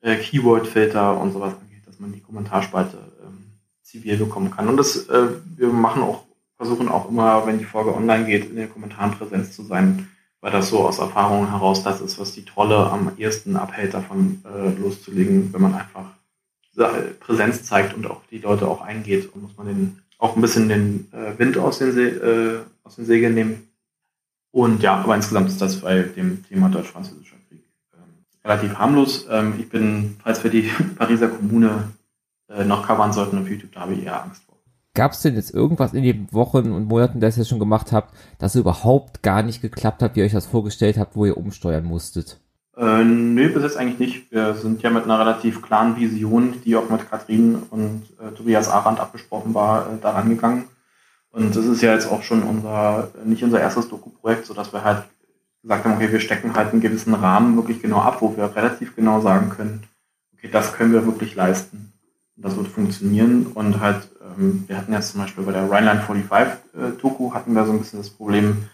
äh, 0.01 0.16
Keyword-Filter 0.16 1.20
und 1.20 1.32
sowas 1.32 1.55
angeht, 1.55 1.86
dass 1.86 1.98
man 2.01 2.12
die 2.12 2.20
Kommentarspalte 2.20 2.98
ähm, 3.24 3.53
zivil 3.82 4.16
bekommen 4.16 4.51
kann. 4.51 4.68
Und 4.68 4.76
das, 4.76 5.09
äh, 5.09 5.28
wir 5.57 5.68
machen 5.68 6.03
auch, 6.03 6.24
versuchen 6.57 6.88
auch 6.88 7.09
immer, 7.09 7.46
wenn 7.46 7.59
die 7.59 7.64
Folge 7.64 7.94
online 7.94 8.26
geht, 8.26 8.51
in 8.51 8.57
den 8.57 8.72
Kommentaren 8.72 9.12
Präsenz 9.12 9.55
zu 9.55 9.62
sein, 9.62 10.09
weil 10.40 10.53
das 10.53 10.68
so 10.68 10.80
aus 10.80 10.98
Erfahrung 10.98 11.51
heraus 11.51 11.82
das 11.82 12.01
ist, 12.01 12.18
was 12.18 12.32
die 12.32 12.44
Trolle 12.44 12.90
am 12.90 13.12
ehesten 13.18 13.57
abhält, 13.57 13.94
davon 13.94 14.42
äh, 14.44 14.70
loszulegen, 14.80 15.53
wenn 15.53 15.62
man 15.62 15.74
einfach 15.74 16.07
Präsenz 17.20 17.64
zeigt 17.64 17.94
und 17.94 18.07
auch 18.07 18.22
die 18.30 18.38
Leute 18.38 18.66
auch 18.66 18.80
eingeht 18.80 19.34
und 19.34 19.42
muss 19.42 19.57
man 19.57 19.66
den 19.66 19.98
auch 20.20 20.36
ein 20.36 20.42
bisschen 20.42 20.68
den 20.68 21.09
äh, 21.12 21.38
Wind 21.38 21.57
aus 21.59 21.78
den, 21.78 21.92
Se 21.92 22.09
äh, 22.09 22.86
aus 22.86 22.96
den 22.96 23.07
Segeln 23.07 23.34
nehmen. 23.34 23.68
Und 24.53 24.82
ja, 24.82 24.96
aber 24.96 25.16
insgesamt 25.16 25.48
ist 25.48 25.61
das 25.61 25.80
bei 25.80 26.03
dem 26.03 26.44
Thema 26.46 26.68
deutsch-französischer 26.68 27.36
relativ 28.45 28.76
harmlos. 28.76 29.26
Ähm, 29.30 29.55
ich 29.59 29.68
bin, 29.68 30.16
falls 30.22 30.43
wir 30.43 30.51
die 30.51 30.70
Pariser 30.97 31.28
Kommune 31.28 31.91
äh, 32.49 32.64
noch 32.64 32.86
covern 32.86 33.12
sollten 33.12 33.38
auf 33.38 33.49
YouTube, 33.49 33.72
da 33.72 33.80
habe 33.80 33.95
ich 33.95 34.05
eher 34.05 34.22
Angst 34.22 34.45
vor. 34.45 34.57
Gab 34.95 35.12
es 35.12 35.22
denn 35.22 35.36
jetzt 35.36 35.55
irgendwas 35.55 35.93
in 35.93 36.03
den 36.03 36.32
Wochen 36.32 36.72
und 36.72 36.86
Monaten, 36.86 37.20
das 37.20 37.38
ihr 37.38 37.45
schon 37.45 37.61
gemacht 37.61 37.93
habt, 37.93 38.14
das 38.38 38.57
überhaupt 38.57 39.22
gar 39.22 39.43
nicht 39.43 39.62
geklappt 39.62 40.03
hat, 40.03 40.16
wie 40.16 40.20
ihr 40.20 40.26
euch 40.26 40.32
das 40.32 40.47
vorgestellt 40.47 40.99
habt, 40.99 41.14
wo 41.14 41.24
ihr 41.26 41.36
umsteuern 41.36 41.84
musstet? 41.84 42.41
Äh, 42.76 43.05
nö, 43.05 43.53
bis 43.53 43.62
jetzt 43.62 43.76
eigentlich 43.76 43.99
nicht. 43.99 44.32
Wir 44.32 44.55
sind 44.55 44.82
ja 44.82 44.91
mit 44.91 45.05
einer 45.05 45.18
relativ 45.18 45.62
klaren 45.62 45.97
Vision, 45.97 46.55
die 46.64 46.76
auch 46.76 46.88
mit 46.88 47.09
Katrin 47.09 47.57
und 47.70 48.05
äh, 48.18 48.32
Tobias 48.34 48.68
Arendt 48.68 49.01
abgesprochen 49.01 49.55
war, 49.55 49.82
äh, 49.82 50.01
daran 50.01 50.28
gegangen. 50.28 50.64
Und 51.30 51.55
das 51.55 51.66
ist 51.66 51.82
ja 51.82 51.93
jetzt 51.93 52.11
auch 52.11 52.22
schon 52.22 52.43
unser, 52.43 53.11
nicht 53.24 53.45
unser 53.45 53.61
erstes 53.61 53.88
Doku-Projekt, 53.88 54.47
sodass 54.47 54.72
wir 54.72 54.82
halt 54.82 55.05
gesagt 55.62 55.84
haben, 55.84 55.94
okay, 55.94 56.11
wir 56.11 56.20
stecken 56.20 56.54
halt 56.54 56.72
einen 56.72 56.80
gewissen 56.80 57.14
Rahmen 57.14 57.56
wirklich 57.56 57.82
genau 57.82 58.00
ab, 58.00 58.18
wo 58.20 58.36
wir 58.36 58.54
relativ 58.54 58.96
genau 58.96 59.20
sagen 59.20 59.50
können, 59.50 59.82
okay, 60.34 60.48
das 60.50 60.72
können 60.74 60.92
wir 60.92 61.06
wirklich 61.06 61.34
leisten. 61.34 61.92
Und 62.36 62.44
das 62.44 62.56
wird 62.56 62.68
funktionieren. 62.68 63.46
Und 63.46 63.80
halt 63.80 64.08
ähm, 64.38 64.64
wir 64.66 64.76
hatten 64.76 64.92
jetzt 64.92 65.12
zum 65.12 65.20
Beispiel 65.20 65.44
bei 65.44 65.52
der 65.52 65.70
Rhineland 65.70 66.02
45 66.04 66.54
äh, 66.74 67.30
hatten 67.34 67.54
wir 67.54 67.66
so 67.66 67.72
ein 67.72 67.78
bisschen 67.78 68.00
das 68.00 68.11
Problem 68.11 68.64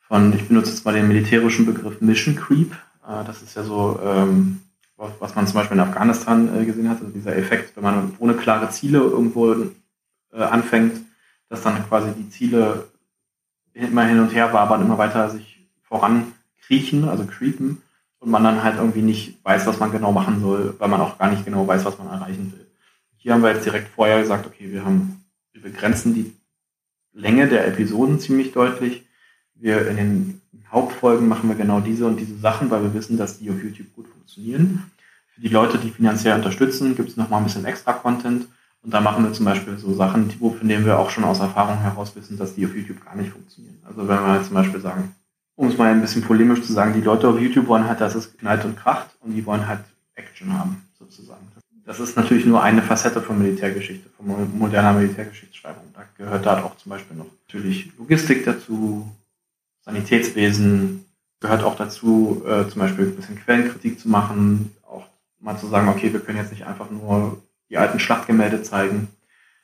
von, 0.00 0.32
ich 0.32 0.48
benutze 0.48 0.70
jetzt 0.70 0.84
mal 0.84 0.94
den 0.94 1.08
militärischen 1.08 1.66
Begriff 1.66 2.00
Mission 2.00 2.36
Creep. 2.36 2.72
Äh, 3.06 3.24
das 3.24 3.42
ist 3.42 3.56
ja 3.56 3.62
so, 3.62 3.98
ähm, 4.04 4.60
was 4.96 5.34
man 5.34 5.46
zum 5.46 5.54
Beispiel 5.54 5.76
in 5.76 5.82
Afghanistan 5.82 6.48
äh, 6.54 6.64
gesehen 6.64 6.88
hat, 6.88 7.00
also 7.00 7.12
dieser 7.12 7.36
Effekt, 7.36 7.76
wenn 7.76 7.82
man 7.82 8.14
ohne 8.18 8.34
klare 8.34 8.70
Ziele 8.70 8.98
irgendwo 8.98 9.52
äh, 9.52 10.42
anfängt, 10.42 11.00
dass 11.48 11.62
dann 11.62 11.86
quasi 11.88 12.12
die 12.12 12.30
Ziele 12.30 12.84
immer 13.74 14.04
hin 14.04 14.20
und 14.20 14.34
her 14.34 14.52
wabern, 14.52 14.82
immer 14.82 14.98
weiter 14.98 15.30
sich 15.30 15.51
vorankriechen, 15.92 17.06
also 17.06 17.26
creepen, 17.26 17.82
und 18.18 18.30
man 18.30 18.44
dann 18.44 18.62
halt 18.62 18.76
irgendwie 18.76 19.02
nicht 19.02 19.44
weiß, 19.44 19.66
was 19.66 19.78
man 19.78 19.92
genau 19.92 20.10
machen 20.10 20.40
soll, 20.40 20.74
weil 20.78 20.88
man 20.88 21.00
auch 21.00 21.18
gar 21.18 21.30
nicht 21.30 21.44
genau 21.44 21.66
weiß, 21.66 21.84
was 21.84 21.98
man 21.98 22.06
erreichen 22.06 22.52
will. 22.52 22.66
Hier 23.18 23.34
haben 23.34 23.42
wir 23.42 23.52
jetzt 23.52 23.66
direkt 23.66 23.88
vorher 23.88 24.22
gesagt, 24.22 24.46
okay, 24.46 24.72
wir 24.72 24.84
haben, 24.84 25.24
wir 25.52 25.60
begrenzen 25.60 26.14
die 26.14 26.32
Länge 27.12 27.46
der 27.46 27.66
Episoden 27.66 28.20
ziemlich 28.20 28.52
deutlich. 28.52 29.04
Wir 29.54 29.86
in 29.88 29.96
den 29.96 30.40
Hauptfolgen 30.70 31.28
machen 31.28 31.48
wir 31.48 31.56
genau 31.56 31.80
diese 31.80 32.06
und 32.06 32.16
diese 32.16 32.38
Sachen, 32.38 32.70
weil 32.70 32.82
wir 32.82 32.94
wissen, 32.94 33.18
dass 33.18 33.38
die 33.38 33.50
auf 33.50 33.62
YouTube 33.62 33.92
gut 33.94 34.08
funktionieren. 34.08 34.90
Für 35.34 35.40
die 35.42 35.48
Leute, 35.48 35.78
die 35.78 35.90
finanziell 35.90 36.36
unterstützen, 36.36 36.96
gibt 36.96 37.10
es 37.10 37.16
nochmal 37.16 37.40
ein 37.40 37.44
bisschen 37.44 37.66
extra 37.66 37.92
Content. 37.92 38.46
Und 38.82 38.94
da 38.94 39.00
machen 39.00 39.24
wir 39.24 39.32
zum 39.32 39.44
Beispiel 39.44 39.76
so 39.78 39.92
Sachen, 39.94 40.30
von 40.30 40.68
denen 40.68 40.86
wir 40.86 40.98
auch 40.98 41.10
schon 41.10 41.24
aus 41.24 41.40
Erfahrung 41.40 41.78
heraus 41.78 42.16
wissen, 42.16 42.38
dass 42.38 42.54
die 42.54 42.64
auf 42.64 42.74
YouTube 42.74 43.04
gar 43.04 43.14
nicht 43.14 43.30
funktionieren. 43.30 43.78
Also 43.84 44.08
wenn 44.08 44.18
wir 44.18 44.42
zum 44.42 44.54
Beispiel 44.54 44.80
sagen, 44.80 45.14
um 45.56 45.68
es 45.68 45.78
mal 45.78 45.90
ein 45.90 46.00
bisschen 46.00 46.22
polemisch 46.22 46.62
zu 46.62 46.72
sagen, 46.72 46.94
die 46.94 47.00
Leute 47.00 47.28
auf 47.28 47.40
YouTube 47.40 47.66
wollen 47.66 47.86
halt, 47.86 48.00
dass 48.00 48.14
es 48.14 48.36
knallt 48.36 48.64
und 48.64 48.76
kracht 48.76 49.10
und 49.20 49.34
die 49.34 49.44
wollen 49.44 49.66
halt 49.66 49.80
Action 50.14 50.52
haben, 50.52 50.82
sozusagen 50.98 51.52
das 51.84 52.00
ist 52.00 52.16
natürlich 52.16 52.46
nur 52.46 52.62
eine 52.62 52.82
Facette 52.82 53.20
von 53.20 53.38
Militärgeschichte, 53.38 54.08
von 54.16 54.58
moderner 54.58 54.92
Militärgeschichtsschreibung. 54.92 55.84
Da 55.94 56.04
gehört 56.16 56.46
da 56.46 56.62
auch 56.62 56.76
zum 56.76 56.90
Beispiel 56.90 57.16
noch 57.16 57.26
natürlich 57.46 57.90
Logistik 57.98 58.44
dazu, 58.44 59.10
Sanitätswesen, 59.84 61.04
gehört 61.40 61.64
auch 61.64 61.76
dazu, 61.76 62.44
äh, 62.46 62.68
zum 62.68 62.80
Beispiel 62.80 63.06
ein 63.06 63.16
bisschen 63.16 63.36
Quellenkritik 63.36 63.98
zu 63.98 64.08
machen, 64.08 64.72
auch 64.88 65.06
mal 65.40 65.58
zu 65.58 65.66
sagen, 65.66 65.88
okay, 65.88 66.12
wir 66.12 66.20
können 66.20 66.38
jetzt 66.38 66.52
nicht 66.52 66.66
einfach 66.66 66.90
nur 66.90 67.42
die 67.68 67.78
alten 67.78 67.98
Schlachtgemälde 67.98 68.62
zeigen. 68.62 69.08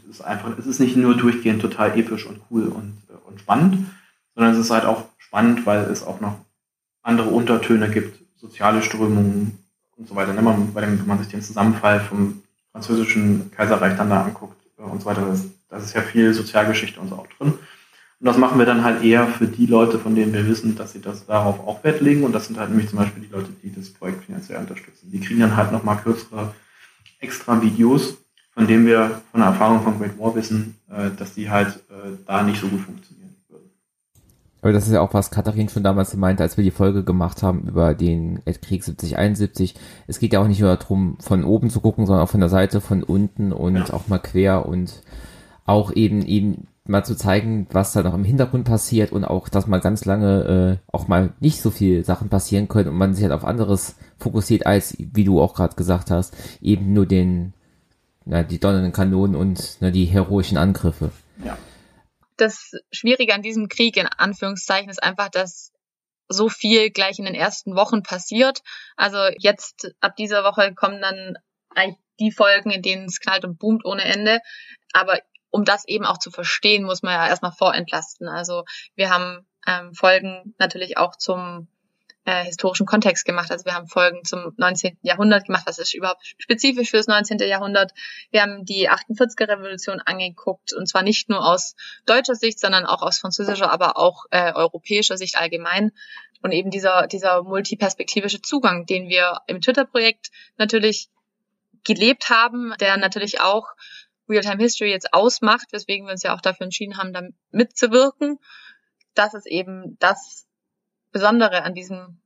Es 0.01 0.16
ist 0.16 0.20
einfach, 0.22 0.59
es 0.59 0.66
ist 0.66 0.80
nicht 0.80 0.97
nur 0.97 1.16
durchgehend 1.16 1.62
total 1.62 1.97
episch 1.97 2.26
und 2.26 2.41
cool 2.51 2.66
und, 2.66 2.99
äh, 3.11 3.28
und 3.28 3.41
spannend, 3.41 3.86
sondern 4.34 4.55
es 4.55 4.59
ist 4.59 4.70
halt 4.70 4.86
auch 4.86 5.05
spannend, 5.29 5.64
weil 5.66 5.85
es 5.85 6.03
auch 6.03 6.20
noch 6.20 6.37
andere 7.03 7.29
Untertöne 7.29 7.89
gibt, 7.89 8.18
soziale 8.37 8.83
Strömungen, 8.83 9.59
und 9.99 10.09
so 10.09 10.14
weiter. 10.14 10.33
Ne? 10.33 10.41
Man, 10.41 10.74
wenn 10.74 11.07
man 11.07 11.18
sich 11.18 11.29
den 11.29 11.43
Zusammenfall 11.43 12.01
vom 12.01 12.43
französischen 12.72 13.51
Kaiserreich 13.51 13.97
dann 13.97 14.11
da 14.11 14.22
anguckt 14.22 14.57
äh, 14.79 14.83
und 14.83 15.01
so 15.03 15.07
weiter, 15.07 15.26
das 15.68 15.85
ist 15.85 15.95
ja 15.95 16.01
viel 16.01 16.33
Sozialgeschichte 16.33 17.01
und 17.01 17.09
so 17.09 17.16
auch 17.16 17.26
drin. 17.26 17.55
Und 18.20 18.26
das 18.26 18.39
machen 18.39 18.59
wir 18.59 18.66
dann 18.66 18.83
halt 18.83 19.05
eher 19.05 19.26
für 19.26 19.47
die 19.47 19.66
Leute, 19.66 19.99
von 19.99 20.14
denen 20.14 20.33
wir 20.33 20.47
wissen, 20.49 20.76
dass 20.76 20.93
sie 20.93 21.01
das 21.01 21.26
darauf 21.26 21.61
auch 21.61 21.85
Wert 21.85 22.01
legen. 22.01 22.24
Und 22.24 22.33
das 22.33 22.47
sind 22.47 22.59
halt 22.59 22.70
nämlich 22.70 22.89
zum 22.89 22.99
Beispiel 22.99 23.22
die 23.22 23.33
Leute, 23.33 23.51
die 23.62 23.72
das 23.72 23.91
Projekt 23.91 24.24
finanziell 24.24 24.59
unterstützen. 24.59 25.11
Die 25.12 25.20
kriegen 25.20 25.41
dann 25.41 25.57
halt 25.57 25.70
nochmal 25.70 25.99
kürzere 25.99 26.55
extra 27.20 27.61
Videos, 27.62 28.16
von 28.55 28.66
denen 28.66 28.87
wir 28.87 29.22
von 29.31 29.41
der 29.41 29.51
Erfahrung 29.51 29.83
von 29.83 29.99
Great 29.99 30.18
War 30.18 30.35
wissen, 30.35 30.76
äh, 30.91 31.11
dass 31.16 31.35
die 31.35 31.49
halt 31.49 31.76
äh, 31.91 32.16
da 32.26 32.43
nicht 32.43 32.61
so 32.61 32.66
gut 32.66 32.81
funktionieren. 32.81 33.28
Aber 34.61 34.72
das 34.72 34.86
ist 34.86 34.92
ja 34.92 35.00
auch, 35.00 35.14
was 35.14 35.30
Katharin 35.30 35.68
schon 35.68 35.84
damals 35.84 36.16
meinte, 36.16 36.42
als 36.42 36.56
wir 36.56 36.64
die 36.64 36.72
Folge 36.72 37.04
gemacht 37.04 37.42
haben 37.42 37.68
über 37.68 37.94
den 37.94 38.42
Krieg 38.61 38.82
7071. 38.82 39.74
Es 40.09 40.18
geht 40.18 40.32
ja 40.32 40.40
auch 40.40 40.48
nicht 40.48 40.61
nur 40.61 40.74
darum, 40.74 41.16
von 41.20 41.44
oben 41.44 41.70
zu 41.70 41.80
gucken, 41.80 42.06
sondern 42.06 42.24
auch 42.24 42.30
von 42.30 42.40
der 42.40 42.48
Seite, 42.48 42.80
von 42.80 43.02
unten 43.02 43.52
und 43.52 43.76
ja. 43.76 43.92
auch 43.92 44.09
mal 44.09 44.18
quer 44.18 44.66
und 44.66 45.02
auch 45.64 45.92
eben, 45.92 46.22
eben 46.22 46.66
mal 46.88 47.04
zu 47.04 47.14
zeigen, 47.14 47.66
was 47.70 47.92
da 47.92 48.02
noch 48.02 48.14
im 48.14 48.24
Hintergrund 48.24 48.64
passiert 48.64 49.12
und 49.12 49.24
auch, 49.24 49.48
dass 49.48 49.66
mal 49.66 49.80
ganz 49.80 50.04
lange 50.06 50.80
äh, 50.80 50.92
auch 50.92 51.06
mal 51.06 51.34
nicht 51.38 51.61
so 51.61 51.70
viel 51.70 52.04
Sachen 52.04 52.28
passieren 52.28 52.66
können 52.66 52.88
und 52.88 52.96
man 52.96 53.14
sich 53.14 53.22
halt 53.22 53.34
auf 53.34 53.44
anderes 53.44 53.96
fokussiert 54.16 54.66
als, 54.66 54.96
wie 54.98 55.24
du 55.24 55.40
auch 55.40 55.54
gerade 55.54 55.76
gesagt 55.76 56.11
hast, 56.11 56.34
eben 56.61 56.94
nur 56.94 57.06
den, 57.06 57.52
na, 58.24 58.42
die 58.42 58.59
donnernden 58.59 58.92
Kanonen 58.92 59.36
und 59.36 59.76
na, 59.80 59.90
die 59.90 60.06
heroischen 60.06 60.59
Angriffe. 60.59 61.11
Ja. 61.44 61.56
Das 62.39 62.72
Schwierige 62.91 63.34
an 63.34 63.43
diesem 63.43 63.68
Krieg 63.68 63.97
in 63.97 64.07
Anführungszeichen 64.07 64.89
ist 64.89 65.03
einfach, 65.03 65.28
dass 65.28 65.72
so 66.28 66.49
viel 66.49 66.91
gleich 66.91 67.18
in 67.18 67.24
den 67.24 67.34
ersten 67.34 67.74
Wochen 67.74 68.03
passiert. 68.03 68.61
Also 68.97 69.18
jetzt 69.39 69.95
ab 70.01 70.16
dieser 70.16 70.45
Woche 70.45 70.74
kommen 70.74 71.01
dann 71.01 71.36
eigentlich 71.74 71.99
die 72.20 72.32
Folgen, 72.32 72.70
in 72.70 72.82
denen 72.82 73.07
es 73.07 73.20
knallt 73.20 73.45
und 73.45 73.59
boomt 73.59 73.84
ohne 73.84 74.05
Ende. 74.05 74.41
Aber 74.93 75.20
um 75.51 75.64
das 75.64 75.86
eben 75.86 76.05
auch 76.05 76.18
zu 76.18 76.30
verstehen, 76.30 76.84
muss 76.84 77.03
man 77.03 77.14
ja 77.14 77.28
erstmal 77.28 77.53
vorentlasten. 77.53 78.28
Also 78.28 78.64
wir 78.95 79.11
haben 79.11 79.47
ähm, 79.66 79.95
Folgen 79.95 80.55
natürlich 80.59 80.97
auch 80.97 81.16
zum 81.16 81.68
äh, 82.29 82.45
historischen 82.45 82.85
Kontext 82.85 83.24
gemacht. 83.24 83.51
Also 83.51 83.64
wir 83.64 83.72
haben 83.72 83.87
Folgen 83.87 84.22
zum 84.22 84.53
19. 84.59 84.99
Jahrhundert 85.01 85.47
gemacht, 85.47 85.62
was 85.64 85.79
ist 85.79 85.95
überhaupt 85.95 86.22
spezifisch 86.37 86.91
für 86.91 86.99
das 86.99 87.07
19. 87.07 87.39
Jahrhundert. 87.39 87.93
Wir 88.31 88.43
haben 88.43 88.66
die 88.66 88.91
48er 88.91 89.49
Revolution 89.49 90.03
angeguckt 90.05 90.74
und 90.74 90.87
zwar 90.87 91.03
nicht 91.03 91.31
nur 91.31 91.43
aus 91.43 91.74
deutscher 92.05 92.35
Sicht, 92.35 92.61
sondern 92.61 92.85
auch 92.85 93.01
aus 93.01 93.18
französischer, 93.18 93.72
aber 93.72 93.97
auch 93.97 94.26
äh, 94.31 94.53
europäischer 94.53 95.16
Sicht 95.16 95.39
allgemein. 95.39 95.93
Und 96.43 96.53
eben 96.53 96.70
dieser, 96.70 97.07
dieser 97.07 97.43
multiperspektivische 97.45 98.43
Zugang, 98.43 98.85
den 98.85 99.09
wir 99.09 99.39
im 99.47 99.62
Twitter-Projekt 99.62 100.29
natürlich 100.59 101.09
gelebt 101.85 102.29
haben, 102.29 102.74
der 102.79 102.99
natürlich 102.99 103.41
auch 103.41 103.68
Real-Time 104.29 104.62
History 104.62 104.91
jetzt 104.91 105.14
ausmacht, 105.14 105.68
weswegen 105.70 106.07
wir 106.07 106.12
uns 106.12 106.24
ja 106.24 106.35
auch 106.35 106.43
dafür 106.43 106.64
entschieden 106.64 106.99
haben, 106.99 107.14
da 107.14 107.22
mitzuwirken. 107.53 108.39
Das 109.14 109.33
ist 109.33 109.47
eben 109.47 109.97
das 109.99 110.47
Besondere 111.12 111.62
an 111.62 111.74
diesem 111.74 112.20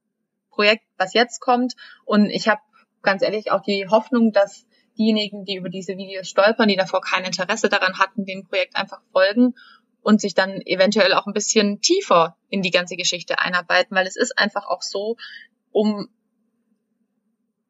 Projekt, 0.51 0.85
was 0.99 1.15
jetzt 1.15 1.41
kommt. 1.41 1.75
Und 2.05 2.31
ich 2.31 2.49
habe 2.49 2.61
ganz 3.03 3.23
ehrlich 3.23 3.51
auch 3.51 3.63
die 3.63 3.87
Hoffnung, 3.89 4.33
dass 4.33 4.67
diejenigen, 4.99 5.45
die 5.45 5.57
über 5.57 5.69
diese 5.69 5.97
Videos 5.97 6.29
stolpern, 6.29 6.69
die 6.69 6.77
davor 6.77 7.01
kein 7.01 7.25
Interesse 7.25 7.69
daran 7.69 7.99
hatten, 7.99 8.25
dem 8.25 8.47
Projekt 8.47 8.77
einfach 8.77 9.01
folgen 9.13 9.55
und 10.03 10.21
sich 10.21 10.35
dann 10.35 10.61
eventuell 10.63 11.15
auch 11.15 11.27
ein 11.27 11.33
bisschen 11.33 11.81
tiefer 11.81 12.37
in 12.49 12.63
die 12.63 12.71
ganze 12.71 12.97
Geschichte 12.97 13.39
einarbeiten, 13.39 13.97
weil 13.97 14.07
es 14.07 14.17
ist 14.17 14.39
einfach 14.39 14.67
auch 14.67 14.83
so, 14.83 15.17
um 15.71 16.09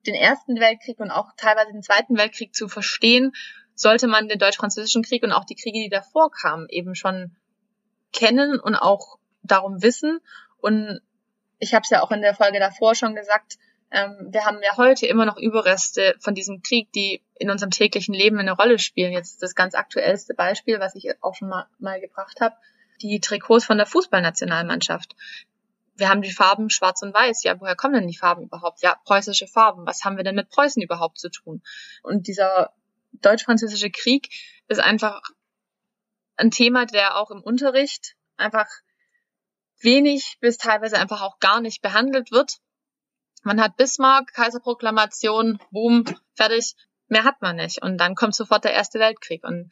den 0.07 0.15
Ersten 0.15 0.59
Weltkrieg 0.59 0.99
und 0.99 1.11
auch 1.11 1.31
teilweise 1.37 1.73
den 1.73 1.83
Zweiten 1.83 2.17
Weltkrieg 2.17 2.55
zu 2.55 2.69
verstehen, 2.69 3.33
sollte 3.75 4.09
man 4.09 4.29
den 4.29 4.39
Deutsch-Französischen 4.39 5.03
Krieg 5.03 5.23
und 5.23 5.33
auch 5.33 5.45
die 5.45 5.55
Kriege, 5.55 5.79
die 5.79 5.89
davor 5.89 6.31
kamen, 6.31 6.67
eben 6.69 6.95
schon 6.95 7.37
kennen 8.13 8.59
und 8.59 8.75
auch 8.75 9.19
darum 9.43 9.83
wissen. 9.83 10.21
Und 10.63 11.01
ich 11.59 11.75
habe 11.75 11.83
es 11.83 11.91
ja 11.91 12.03
auch 12.03 12.11
in 12.11 12.23
der 12.23 12.35
Folge 12.35 12.59
davor 12.59 12.95
schon 12.95 13.15
gesagt, 13.15 13.59
ähm, 13.91 14.29
wir 14.31 14.47
haben 14.47 14.61
ja 14.63 14.77
heute 14.79 15.07
immer 15.07 15.27
noch 15.27 15.37
Überreste 15.37 16.15
von 16.19 16.35
diesem 16.35 16.63
Krieg, 16.63 16.91
die 16.93 17.23
in 17.39 17.51
unserem 17.51 17.71
täglichen 17.71 18.15
Leben 18.15 18.39
eine 18.39 18.53
Rolle 18.53 18.79
spielen. 18.79 19.13
Jetzt 19.13 19.43
das 19.43 19.55
ganz 19.55 19.75
aktuellste 19.75 20.35
Beispiel, 20.35 20.81
was 20.81 20.95
ich 20.95 21.23
auch 21.23 21.35
schon 21.35 21.49
mal, 21.49 21.67
mal 21.79 22.01
gebracht 22.01 22.41
habe, 22.41 22.57
die 23.03 23.21
Trikots 23.21 23.67
von 23.67 23.77
der 23.77 23.87
Fußballnationalmannschaft. 23.87 25.15
Wir 25.97 26.09
haben 26.09 26.23
die 26.23 26.33
Farben 26.33 26.71
schwarz 26.71 27.03
und 27.03 27.13
weiß. 27.13 27.43
Ja, 27.43 27.61
woher 27.61 27.77
kommen 27.77 27.95
denn 27.95 28.09
die 28.09 28.17
Farben 28.17 28.45
überhaupt? 28.45 28.81
Ja, 28.83 28.97
preußische 29.05 29.47
Farben. 29.47 29.85
Was 29.85 30.05
haben 30.05 30.17
wir 30.17 30.25
denn 30.25 30.37
mit 30.37 30.49
Preußen 30.49 30.81
überhaupt 30.81 31.19
zu 31.19 31.29
tun? 31.29 31.63
Und 32.03 32.29
dieser 32.29 32.73
deutsch-französische 33.13 33.91
Krieg 33.91 34.31
ist 34.69 34.81
einfach 34.81 35.21
ein 36.37 36.51
Thema, 36.51 36.87
der 36.87 37.19
auch 37.19 37.31
im 37.31 37.43
Unterricht 37.43 38.15
einfach 38.37 38.69
wenig 39.83 40.39
bis 40.41 40.59
teilweise 40.59 40.99
einfach 40.99 41.23
auch 41.23 41.39
gar 41.39 41.61
nicht 41.61 41.83
behandelt 41.83 42.31
wird. 42.31 42.59
Man 43.43 43.61
hat 43.61 43.77
Bismarck, 43.77 44.33
Kaiserproklamation, 44.35 45.59
Boom, 45.71 46.05
fertig. 46.35 46.75
Mehr 47.09 47.25
hat 47.25 47.43
man 47.43 47.57
nicht. 47.57 47.83
Und 47.83 47.99
dann 47.99 48.15
kommt 48.15 48.35
sofort 48.35 48.65
der 48.65 48.73
Erste 48.73 48.99
Weltkrieg. 48.99 49.45
Und 49.45 49.71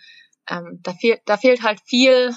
ähm, 0.48 0.80
da, 0.82 0.92
fehl, 0.92 1.20
da 1.24 1.36
fehlt 1.36 1.62
halt 1.62 1.80
viel 1.84 2.36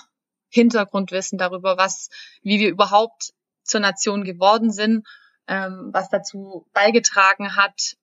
Hintergrundwissen 0.50 1.38
darüber, 1.38 1.78
was, 1.78 2.10
wie 2.42 2.60
wir 2.60 2.70
überhaupt 2.70 3.34
zur 3.64 3.80
Nation 3.80 4.24
geworden 4.24 4.72
sind, 4.72 5.08
ähm, 5.48 5.90
was 5.92 6.10
dazu 6.10 6.68
beigetragen 6.74 7.56
hat. 7.56 7.96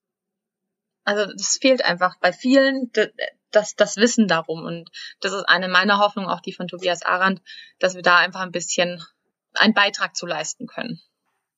Also 1.04 1.32
das 1.32 1.58
fehlt 1.60 1.84
einfach 1.84 2.18
bei 2.20 2.32
vielen 2.32 2.90
das, 3.50 3.74
das 3.76 3.96
Wissen 3.96 4.28
darum. 4.28 4.64
Und 4.64 4.90
das 5.20 5.32
ist 5.32 5.48
eine 5.48 5.68
meiner 5.68 5.98
Hoffnungen, 5.98 6.28
auch 6.28 6.40
die 6.40 6.52
von 6.52 6.68
Tobias 6.68 7.02
Arendt, 7.02 7.40
dass 7.78 7.94
wir 7.94 8.02
da 8.02 8.16
einfach 8.18 8.40
ein 8.40 8.52
bisschen 8.52 9.02
einen 9.54 9.74
Beitrag 9.74 10.16
zu 10.16 10.26
leisten 10.26 10.66
können. 10.66 11.00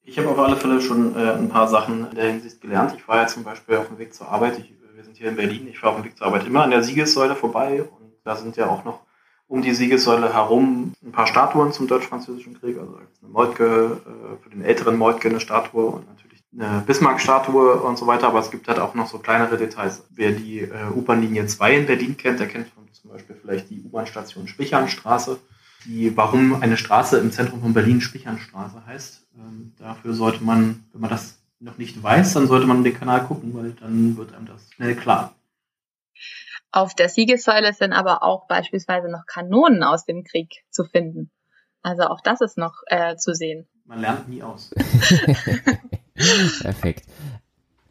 Ich 0.05 0.19
habe 0.19 0.29
auf 0.29 0.39
alle 0.39 0.57
Fälle 0.57 0.81
schon 0.81 1.15
äh, 1.17 1.33
ein 1.33 1.49
paar 1.49 1.69
Sachen 1.69 2.09
in 2.11 2.17
der 2.17 2.27
Hinsicht 2.27 2.61
gelernt. 2.61 2.95
Ich 2.97 3.07
war 3.07 3.19
ja 3.19 3.27
zum 3.27 3.45
Beispiel 3.45 3.77
auf 3.77 3.89
dem 3.89 3.99
Weg 3.99 4.15
zur 4.15 4.29
Arbeit. 4.29 4.59
Ich, 4.59 4.73
wir 4.95 5.05
sind 5.05 5.17
hier 5.17 5.29
in 5.29 5.37
Berlin. 5.37 5.69
Ich 5.69 5.83
war 5.83 5.91
auf 5.91 5.97
dem 5.97 6.05
Weg 6.05 6.17
zur 6.17 6.27
Arbeit 6.27 6.47
immer 6.47 6.65
an 6.65 6.71
der 6.71 6.83
Siegessäule 6.83 7.37
vorbei. 7.37 7.83
Und 7.83 8.13
da 8.25 8.35
sind 8.35 8.57
ja 8.57 8.69
auch 8.69 8.85
noch 8.85 9.01
um 9.47 9.63
die 9.63 9.75
Siegessäule 9.75 10.33
herum 10.33 10.95
ein 11.05 11.13
paar 11.13 11.27
Statuen 11.27 11.73
zum 11.73 11.87
Deutsch-Französischen 11.87 12.59
Krieg. 12.59 12.79
Also 12.79 12.97
eine 12.97 13.31
Moltke, 13.31 14.01
äh, 14.05 14.43
für 14.43 14.51
den 14.51 14.63
älteren 14.63 14.97
Moltke 14.97 15.29
eine 15.29 15.41
Statue 15.41 15.87
und 15.87 16.09
natürlich 16.09 16.43
eine 16.53 16.83
Bismarck-Statue 16.85 17.75
und 17.75 17.97
so 17.97 18.07
weiter. 18.09 18.27
Aber 18.27 18.41
es 18.41 18.51
gibt 18.51 18.67
halt 18.67 18.81
auch 18.81 18.95
noch 18.95 19.07
so 19.07 19.19
kleinere 19.19 19.57
Details. 19.57 20.05
Wer 20.11 20.33
die 20.33 20.61
äh, 20.61 20.91
U-Bahn-Linie 20.97 21.47
2 21.47 21.77
in 21.77 21.87
Berlin 21.87 22.17
kennt, 22.17 22.41
der 22.41 22.49
kennt 22.49 22.73
zum 22.93 23.11
Beispiel 23.11 23.37
vielleicht 23.41 23.71
die 23.71 23.83
U-Bahn-Station 23.83 24.49
Spichernstraße 24.49 25.39
die, 25.85 26.17
warum 26.17 26.61
eine 26.63 26.77
Straße 26.77 27.19
im 27.19 27.33
Zentrum 27.33 27.61
von 27.61 27.75
Berlin 27.75 28.01
Spichernstraße 28.01 28.87
heißt. 28.87 29.27
Ähm, 29.37 29.73
dafür 29.79 30.15
sollte 30.15 30.43
man, 30.43 30.85
wenn 30.93 31.01
man 31.01 31.11
das 31.11 31.39
noch 31.61 31.79
nicht 31.79 32.03
weiß, 32.03 32.35
dann 32.35 32.47
sollte 32.47 32.67
man 32.67 32.85
den 32.85 32.95
Kanal 32.95 33.25
gucken, 33.25 33.55
weil 33.55 33.73
dann 33.73 34.17
wird 34.17 34.35
einem 34.35 34.47
das 34.47 34.71
schnell 34.73 34.97
klar. 34.97 35.35
Auf 36.71 36.95
der 36.95 37.09
Siegessäule 37.09 37.73
sind 37.75 37.93
aber 37.93 38.23
auch 38.23 38.47
beispielsweise 38.47 39.11
noch 39.11 39.27
Kanonen 39.27 39.83
aus 39.83 40.05
dem 40.05 40.25
Krieg 40.25 40.65
zu 40.71 40.85
finden. 40.85 41.31
Also 41.83 42.05
auch 42.05 42.21
das 42.21 42.41
ist 42.41 42.57
noch 42.57 42.83
äh, 42.87 43.17
zu 43.17 43.35
sehen. 43.35 43.69
Man 43.85 44.01
lernt 44.01 44.29
nie 44.29 44.43
aus. 44.43 44.71
Perfekt. 46.61 47.05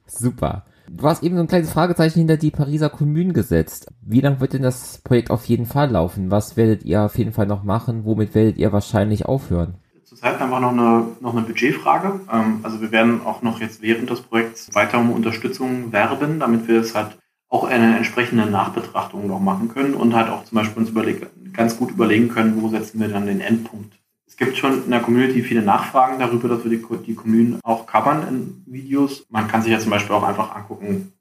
Super. 0.07 0.65
Du 0.93 1.07
hast 1.07 1.23
eben 1.23 1.35
so 1.35 1.41
ein 1.41 1.47
kleines 1.47 1.71
Fragezeichen 1.71 2.19
hinter 2.19 2.35
die 2.35 2.51
Pariser 2.51 2.89
Kommune 2.89 3.31
gesetzt. 3.31 3.87
Wie 4.01 4.19
lange 4.19 4.41
wird 4.41 4.51
denn 4.51 4.61
das 4.61 4.97
Projekt 4.97 5.31
auf 5.31 5.45
jeden 5.45 5.65
Fall 5.65 5.89
laufen? 5.89 6.31
Was 6.31 6.57
werdet 6.57 6.83
ihr 6.83 7.03
auf 7.03 7.17
jeden 7.17 7.31
Fall 7.31 7.47
noch 7.47 7.63
machen? 7.63 8.03
Womit 8.03 8.35
werdet 8.35 8.57
ihr 8.57 8.73
wahrscheinlich 8.73 9.25
aufhören? 9.25 9.75
Zurzeit 10.03 10.41
einfach 10.41 10.59
noch 10.59 10.71
eine, 10.71 11.07
noch 11.21 11.33
eine 11.33 11.45
Budgetfrage. 11.45 12.19
Ähm, 12.31 12.59
also 12.63 12.81
wir 12.81 12.91
werden 12.91 13.21
auch 13.25 13.41
noch 13.41 13.61
jetzt 13.61 13.81
während 13.81 14.09
des 14.09 14.21
Projekts 14.21 14.75
weiter 14.75 14.99
um 14.99 15.11
Unterstützung 15.11 15.93
werben, 15.93 16.39
damit 16.39 16.67
wir 16.67 16.81
es 16.81 16.93
halt 16.93 17.17
auch 17.47 17.63
eine 17.63 17.95
entsprechende 17.95 18.45
Nachbetrachtung 18.45 19.27
noch 19.27 19.39
machen 19.39 19.69
können 19.69 19.93
und 19.93 20.13
halt 20.13 20.29
auch 20.29 20.43
zum 20.43 20.57
Beispiel 20.57 20.81
uns 20.81 20.89
überlegen, 20.89 21.25
ganz 21.53 21.77
gut 21.77 21.91
überlegen 21.91 22.27
können, 22.27 22.61
wo 22.61 22.67
setzen 22.67 22.99
wir 22.99 23.07
dann 23.07 23.27
den 23.27 23.39
Endpunkt 23.39 24.00
gibt 24.37 24.57
schon 24.57 24.85
in 24.85 24.91
der 24.91 25.01
Community 25.01 25.43
viele 25.43 25.61
Nachfragen 25.61 26.19
darüber, 26.19 26.47
dass 26.49 26.63
wir 26.63 26.71
die, 26.71 26.83
die 27.05 27.15
Kommunen 27.15 27.59
auch 27.63 27.85
covern 27.85 28.27
in 28.27 28.63
Videos. 28.65 29.25
Man 29.29 29.47
kann 29.47 29.61
sich 29.61 29.71
ja 29.71 29.79
zum 29.79 29.91
Beispiel 29.91 30.15
auch 30.15 30.23
einfach 30.23 30.55
angucken, 30.55 31.13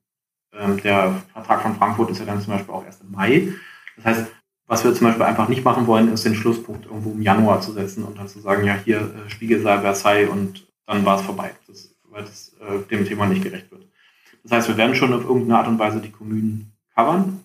ähm, 0.52 0.80
der 0.82 1.22
Vertrag 1.32 1.62
von 1.62 1.76
Frankfurt 1.76 2.11
ist 2.11 2.18
ja 2.18 2.26
dann 2.26 2.40
zum 2.40 2.52
Beispiel 2.52 2.74
auch 2.74 2.84
erst 2.84 3.02
im 3.02 3.12
Mai. 3.12 3.52
Das 3.96 4.04
heißt, 4.04 4.26
was 4.66 4.84
wir 4.84 4.94
zum 4.94 5.06
Beispiel 5.06 5.24
einfach 5.24 5.48
nicht 5.48 5.64
machen 5.64 5.86
wollen, 5.86 6.12
ist 6.12 6.24
den 6.24 6.34
Schlusspunkt 6.34 6.86
irgendwo 6.86 7.12
im 7.12 7.22
Januar 7.22 7.61
zu 7.61 7.72
setzen 7.72 8.04
und 8.04 8.18
dann 8.18 8.28
zu 8.28 8.40
sagen, 8.40 8.64
ja, 8.64 8.74
hier 8.84 8.98
äh, 8.98 9.30
Spiegelsaal 9.30 9.80
Versailles 9.80 10.30
und 10.30 10.66
dann 10.86 11.04
war 11.04 11.16
es 11.18 11.22
vorbei, 11.22 11.52
das, 11.66 11.94
weil 12.11 12.22
das 12.22 12.54
äh, 12.61 12.78
dem 12.90 13.04
Thema 13.04 13.26
nicht 13.26 13.42
gerecht 13.42 13.70
wird. 13.70 13.86
Das 14.42 14.52
heißt, 14.52 14.68
wir 14.68 14.76
werden 14.76 14.94
schon 14.94 15.12
auf 15.12 15.24
irgendeine 15.24 15.58
Art 15.58 15.68
und 15.68 15.78
Weise 15.78 16.00
die 16.00 16.11
Kommunen 16.11 16.72
covern. 16.94 17.40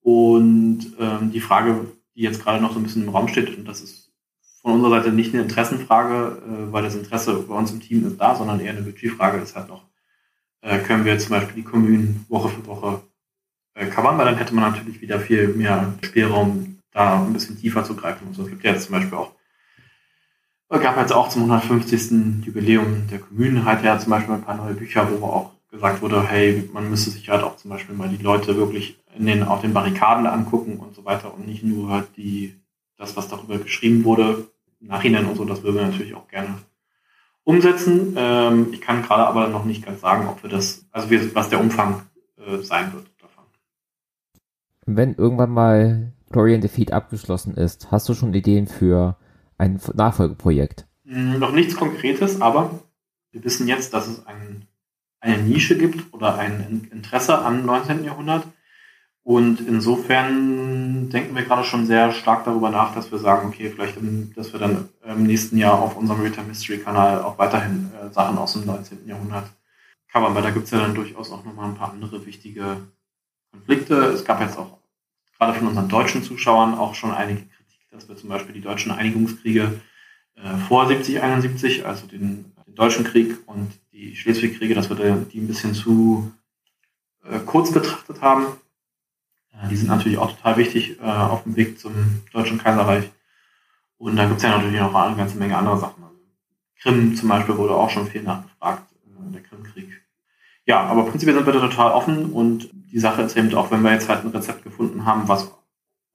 Und 0.00 0.96
ähm, 0.98 1.30
die 1.30 1.40
Frage, 1.40 1.86
die 2.16 2.22
jetzt 2.22 2.42
gerade 2.42 2.60
noch 2.60 2.72
so 2.72 2.80
ein 2.80 2.82
bisschen 2.82 3.04
im 3.04 3.10
Raum 3.10 3.28
steht, 3.28 3.56
und 3.56 3.66
das 3.66 3.80
ist 3.80 4.01
von 4.62 4.72
unserer 4.72 4.90
Seite 4.90 5.12
nicht 5.12 5.34
eine 5.34 5.42
Interessenfrage, 5.42 6.38
äh, 6.38 6.72
weil 6.72 6.84
das 6.84 6.94
Interesse 6.94 7.34
bei 7.34 7.54
uns 7.54 7.72
im 7.72 7.80
Team 7.80 8.06
ist 8.06 8.20
da, 8.20 8.34
sondern 8.34 8.60
eher 8.60 8.70
eine 8.70 8.82
Budgetfrage 8.82 9.38
ist 9.38 9.56
halt 9.56 9.68
noch, 9.68 9.84
äh, 10.62 10.78
können 10.78 11.04
wir 11.04 11.18
zum 11.18 11.30
Beispiel 11.30 11.56
die 11.56 11.68
Kommunen 11.68 12.24
Woche 12.28 12.48
für 12.48 12.66
Woche 12.66 13.02
äh, 13.74 13.86
covern, 13.86 14.16
weil 14.18 14.26
dann 14.26 14.36
hätte 14.36 14.54
man 14.54 14.72
natürlich 14.72 15.00
wieder 15.00 15.20
viel 15.20 15.48
mehr 15.48 15.94
Spielraum, 16.02 16.78
da 16.92 17.22
ein 17.22 17.32
bisschen 17.32 17.58
tiefer 17.58 17.84
zu 17.84 17.96
greifen. 17.96 18.28
Und 18.28 18.34
so. 18.34 18.42
Es 18.42 18.50
gibt 18.50 18.62
ja 18.64 18.72
jetzt 18.72 18.84
zum 18.84 18.92
Beispiel 18.92 19.18
auch, 19.18 19.32
gab 20.68 20.98
jetzt 20.98 21.12
auch 21.12 21.28
zum 21.28 21.42
150. 21.42 22.44
Jubiläum 22.44 23.06
der 23.10 23.18
Kommunen 23.18 23.64
halt 23.64 23.82
ja 23.82 23.98
zum 23.98 24.10
Beispiel 24.10 24.34
ein 24.34 24.42
paar 24.42 24.56
neue 24.56 24.74
Bücher, 24.74 25.08
wo 25.10 25.26
auch 25.26 25.52
gesagt 25.70 26.02
wurde, 26.02 26.22
hey, 26.22 26.68
man 26.72 26.88
müsste 26.90 27.10
sich 27.10 27.28
halt 27.30 27.42
auch 27.42 27.56
zum 27.56 27.70
Beispiel 27.70 27.94
mal 27.94 28.08
die 28.08 28.22
Leute 28.22 28.56
wirklich 28.56 28.98
in 29.16 29.26
den, 29.26 29.42
auf 29.42 29.62
den 29.62 29.72
Barrikaden 29.72 30.26
angucken 30.26 30.76
und 30.76 30.94
so 30.94 31.04
weiter 31.04 31.32
und 31.34 31.46
nicht 31.46 31.62
nur 31.62 32.06
die, 32.16 32.54
das, 32.98 33.16
was 33.16 33.28
darüber 33.28 33.58
geschrieben 33.58 34.04
wurde, 34.04 34.46
Nachhinein 34.82 35.26
und 35.26 35.36
so, 35.36 35.44
das 35.44 35.62
würden 35.62 35.76
wir 35.76 35.86
natürlich 35.86 36.14
auch 36.14 36.28
gerne 36.28 36.58
umsetzen. 37.44 38.14
Ähm, 38.16 38.68
ich 38.72 38.80
kann 38.80 39.02
gerade 39.02 39.26
aber 39.26 39.48
noch 39.48 39.64
nicht 39.64 39.84
ganz 39.84 40.00
sagen, 40.00 40.28
ob 40.28 40.42
wir 40.42 40.50
das, 40.50 40.86
also 40.92 41.10
wie, 41.10 41.34
was 41.34 41.48
der 41.48 41.60
Umfang 41.60 42.02
äh, 42.38 42.58
sein 42.58 42.92
wird 42.92 43.06
davon. 43.20 43.44
Wenn 44.86 45.14
irgendwann 45.14 45.50
mal 45.50 46.12
Glory 46.30 46.54
and 46.54 46.64
Defeat 46.64 46.92
abgeschlossen 46.92 47.54
ist, 47.54 47.90
hast 47.90 48.08
du 48.08 48.14
schon 48.14 48.34
Ideen 48.34 48.66
für 48.66 49.16
ein 49.58 49.80
Nachfolgeprojekt? 49.94 50.86
Hm, 51.04 51.38
noch 51.38 51.52
nichts 51.52 51.76
Konkretes, 51.76 52.40
aber 52.40 52.80
wir 53.30 53.44
wissen 53.44 53.68
jetzt, 53.68 53.94
dass 53.94 54.08
es 54.08 54.26
ein, 54.26 54.66
eine 55.20 55.38
Nische 55.42 55.76
gibt 55.76 56.12
oder 56.12 56.36
ein 56.36 56.88
Interesse 56.92 57.38
am 57.38 57.64
19. 57.64 58.04
Jahrhundert. 58.04 58.46
Und 59.24 59.60
insofern 59.60 61.08
denken 61.10 61.36
wir 61.36 61.44
gerade 61.44 61.62
schon 61.62 61.86
sehr 61.86 62.12
stark 62.12 62.44
darüber 62.44 62.70
nach, 62.70 62.92
dass 62.94 63.12
wir 63.12 63.18
sagen, 63.18 63.48
okay, 63.48 63.70
vielleicht, 63.70 63.96
im, 63.96 64.32
dass 64.34 64.52
wir 64.52 64.58
dann 64.58 64.88
im 65.06 65.22
nächsten 65.22 65.56
Jahr 65.56 65.80
auf 65.80 65.96
unserem 65.96 66.22
Return 66.22 66.48
Mystery 66.48 66.78
Kanal 66.78 67.22
auch 67.22 67.38
weiterhin 67.38 67.90
äh, 68.00 68.12
Sachen 68.12 68.36
aus 68.36 68.54
dem 68.54 68.66
19. 68.66 69.06
Jahrhundert 69.06 69.48
covern, 70.12 70.34
weil 70.34 70.42
da 70.42 70.50
gibt 70.50 70.64
es 70.64 70.72
ja 70.72 70.80
dann 70.80 70.94
durchaus 70.94 71.30
auch 71.30 71.44
nochmal 71.44 71.68
ein 71.68 71.76
paar 71.76 71.92
andere 71.92 72.26
wichtige 72.26 72.78
Konflikte. 73.52 73.94
Es 73.94 74.24
gab 74.24 74.40
jetzt 74.40 74.58
auch 74.58 74.78
gerade 75.38 75.58
von 75.58 75.68
unseren 75.68 75.88
deutschen 75.88 76.22
Zuschauern 76.22 76.74
auch 76.74 76.94
schon 76.94 77.12
einige 77.12 77.42
Kritik, 77.42 77.80
dass 77.90 78.08
wir 78.08 78.16
zum 78.16 78.28
Beispiel 78.28 78.54
die 78.54 78.60
deutschen 78.60 78.90
Einigungskriege 78.90 79.80
äh, 80.34 80.56
vor 80.68 80.88
70, 80.88 81.22
71, 81.22 81.86
also 81.86 82.06
den, 82.06 82.52
den, 82.66 82.74
Deutschen 82.74 83.04
Krieg 83.04 83.36
und 83.46 83.70
die 83.92 84.16
Schleswig-Kriege, 84.16 84.74
dass 84.74 84.88
wir 84.88 84.96
die 84.96 85.40
ein 85.40 85.46
bisschen 85.46 85.74
zu 85.74 86.32
äh, 87.22 87.38
kurz 87.40 87.70
betrachtet 87.70 88.22
haben. 88.22 88.46
Äh, 89.52 89.68
die 89.68 89.76
sind 89.76 89.88
natürlich 89.88 90.18
auch 90.18 90.32
total 90.32 90.56
wichtig 90.56 90.98
äh, 91.00 91.04
auf 91.04 91.44
dem 91.44 91.56
Weg 91.56 91.78
zum 91.78 92.22
Deutschen 92.32 92.58
Kaiserreich. 92.58 93.10
Und 93.98 94.16
da 94.16 94.24
gibt 94.24 94.38
es 94.38 94.42
ja 94.42 94.56
natürlich 94.56 94.80
noch 94.80 94.94
eine 94.94 95.16
ganze 95.16 95.38
Menge 95.38 95.56
andere 95.56 95.78
Sachen. 95.78 96.02
Also 96.02 96.16
Krim 96.80 97.14
zum 97.14 97.28
Beispiel 97.28 97.56
wurde 97.56 97.74
auch 97.74 97.90
schon 97.90 98.06
viel 98.06 98.22
nachgefragt, 98.22 98.84
äh, 99.06 99.32
der 99.32 99.42
Krimkrieg. 99.42 100.02
Ja, 100.66 100.80
aber 100.80 101.04
prinzipiell 101.04 101.36
sind 101.36 101.46
wir 101.46 101.52
da 101.52 101.60
total 101.60 101.92
offen 101.92 102.32
und 102.32 102.70
die 102.72 102.98
Sache 102.98 103.22
ist 103.22 103.36
eben 103.36 103.52
auch, 103.54 103.70
wenn 103.70 103.82
wir 103.82 103.92
jetzt 103.92 104.08
halt 104.08 104.24
ein 104.24 104.30
Rezept 104.30 104.62
gefunden 104.62 105.04
haben, 105.04 105.26
was 105.26 105.50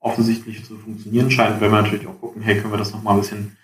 offensichtlich 0.00 0.64
zu 0.64 0.76
funktionieren 0.76 1.30
scheint, 1.30 1.60
werden 1.60 1.72
wir 1.72 1.82
natürlich 1.82 2.06
auch 2.06 2.20
gucken, 2.20 2.42
hey, 2.42 2.58
können 2.58 2.72
wir 2.72 2.78
das 2.78 2.92
nochmal 2.92 3.14
ein 3.14 3.20
bisschen 3.20 3.56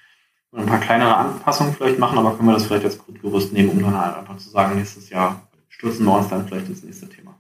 ein 0.57 0.66
paar 0.66 0.81
kleinere 0.81 1.16
Anpassungen 1.16 1.75
vielleicht 1.75 1.99
machen, 1.99 2.18
aber 2.18 2.37
können 2.37 2.49
wir 2.49 2.55
das 2.55 2.66
vielleicht 2.66 2.85
als 2.85 2.99
Grundgerüst 2.99 3.53
nehmen, 3.53 3.70
um 3.70 3.83
dann 3.83 3.99
halt 3.99 4.16
einfach 4.16 4.37
zu 4.37 4.49
sagen, 4.51 4.77
nächstes 4.77 5.11
Jahr 5.11 5.49
stürzen 5.68 6.05
wir 6.07 6.16
uns 6.16 6.29
dann 6.29 6.47
vielleicht 6.47 6.68
ins 6.68 6.83
nächste 6.83 7.09
Thema. 7.09 7.35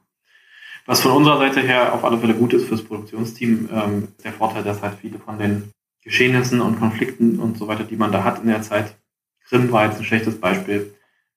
Was 0.86 1.00
von 1.00 1.12
unserer 1.12 1.38
Seite 1.38 1.60
her 1.60 1.94
auf 1.94 2.04
alle 2.04 2.18
Fälle 2.18 2.34
gut 2.34 2.52
ist 2.52 2.66
fürs 2.66 2.84
Produktionsteam, 2.84 3.68
ähm, 3.72 4.08
ist 4.16 4.24
der 4.24 4.32
Vorteil, 4.34 4.62
dass 4.62 4.82
halt 4.82 4.98
viele 5.00 5.18
von 5.18 5.38
den 5.38 5.70
Geschehnissen 6.02 6.60
und 6.60 6.78
Konflikten 6.78 7.38
und 7.38 7.56
so 7.56 7.66
weiter, 7.66 7.84
die 7.84 7.96
man 7.96 8.12
da 8.12 8.22
hat 8.22 8.40
in 8.42 8.48
der 8.48 8.60
Zeit, 8.60 8.94
Krim 9.48 9.72
war 9.72 9.86
jetzt 9.86 9.98
ein 9.98 10.04
schlechtes 10.04 10.38
Beispiel, 10.38 10.94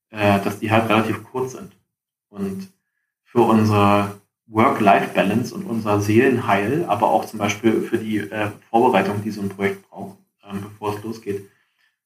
äh, 0.10 0.42
dass 0.42 0.60
die 0.60 0.72
halt 0.72 0.90
relativ 0.90 1.24
kurz 1.24 1.54
sind. 1.54 1.72
Und 2.30 2.68
für 3.24 3.42
unsere 3.42 4.20
Work-Life-Balance 4.48 5.54
und 5.56 5.64
unser 5.64 6.02
Seelenheil, 6.02 6.86
aber 6.86 7.10
auch 7.10 7.26
zum 7.26 7.40
Beispiel 7.40 7.82
für 7.82 7.98
die 7.98 8.18
äh, 8.18 8.52
Vorbereitung, 8.70 9.24
die 9.24 9.32
so 9.32 9.42
ein 9.42 9.50
Projekt 9.50 9.90
braucht, 9.90 10.18
ähm, 10.50 10.62
bevor 10.62 10.96
es 10.96 11.04
losgeht, 11.04 11.50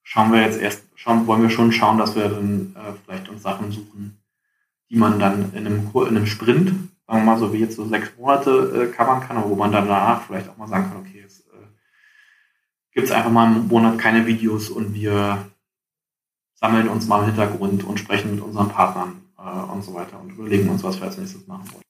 schauen 0.04 0.32
wir 0.32 0.42
jetzt 0.42 0.60
erst, 0.60 0.84
schauen, 0.96 1.26
wollen 1.26 1.42
wir 1.44 1.50
schon 1.50 1.72
schauen, 1.72 1.98
dass 1.98 2.16
wir 2.16 2.30
dann 2.30 2.76
äh, 2.76 2.94
vielleicht 3.04 3.30
uns 3.30 3.42
Sachen 3.42 3.72
suchen, 3.72 4.22
die 4.90 4.98
man 4.98 5.20
dann 5.20 5.54
in 5.54 5.66
einem, 5.66 5.90
in 5.94 6.18
einem 6.18 6.26
Sprint, 6.28 6.74
sagen 7.12 7.26
wir 7.26 7.32
mal 7.34 7.40
so 7.40 7.52
wie 7.52 7.58
jetzt 7.58 7.76
so 7.76 7.86
sechs 7.86 8.10
Monate 8.18 8.90
äh, 8.90 8.96
covern 8.96 9.20
kann, 9.20 9.44
wo 9.44 9.54
man 9.56 9.72
dann 9.72 9.88
danach 9.88 10.22
vielleicht 10.22 10.50
auch 10.50 10.56
mal 10.56 10.68
sagen 10.68 10.86
kann, 10.90 11.02
okay, 11.02 11.20
jetzt 11.22 11.42
äh, 11.48 11.68
gibt 12.94 13.08
es 13.08 13.14
einfach 13.14 13.32
mal 13.32 13.48
einen 13.48 13.68
Monat 13.68 13.98
keine 13.98 14.26
Videos 14.26 14.70
und 14.70 14.94
wir 14.94 15.40
sammeln 16.54 16.88
uns 16.88 17.08
mal 17.08 17.20
im 17.20 17.26
Hintergrund 17.26 17.84
und 17.84 18.00
sprechen 18.00 18.36
mit 18.36 18.44
unseren 18.44 18.70
Partnern 18.70 19.24
äh, 19.38 19.74
und 19.74 19.84
so 19.84 19.94
weiter 19.94 20.22
und 20.22 20.32
überlegen 20.32 20.70
uns, 20.70 20.86
was 20.86 21.02
wir 21.02 21.08
als 21.08 21.18
nächstes 21.18 21.46
machen 21.48 21.66
wollen. 21.74 21.84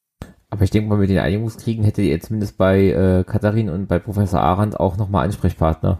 Aber 0.49 0.63
ich 0.63 0.71
denke 0.71 0.89
mal, 0.89 0.97
mit 0.97 1.11
den 1.11 1.19
Einigungskriegen 1.19 1.83
hättet 1.83 2.05
ihr 2.05 2.19
zumindest 2.19 2.57
bei 2.57 2.87
äh, 2.87 3.23
Katharin 3.23 3.69
und 3.69 3.87
bei 3.87 3.99
Professor 3.99 4.41
Arendt 4.41 4.79
auch 4.79 4.97
nochmal 4.97 5.25
Ansprechpartner. 5.25 5.99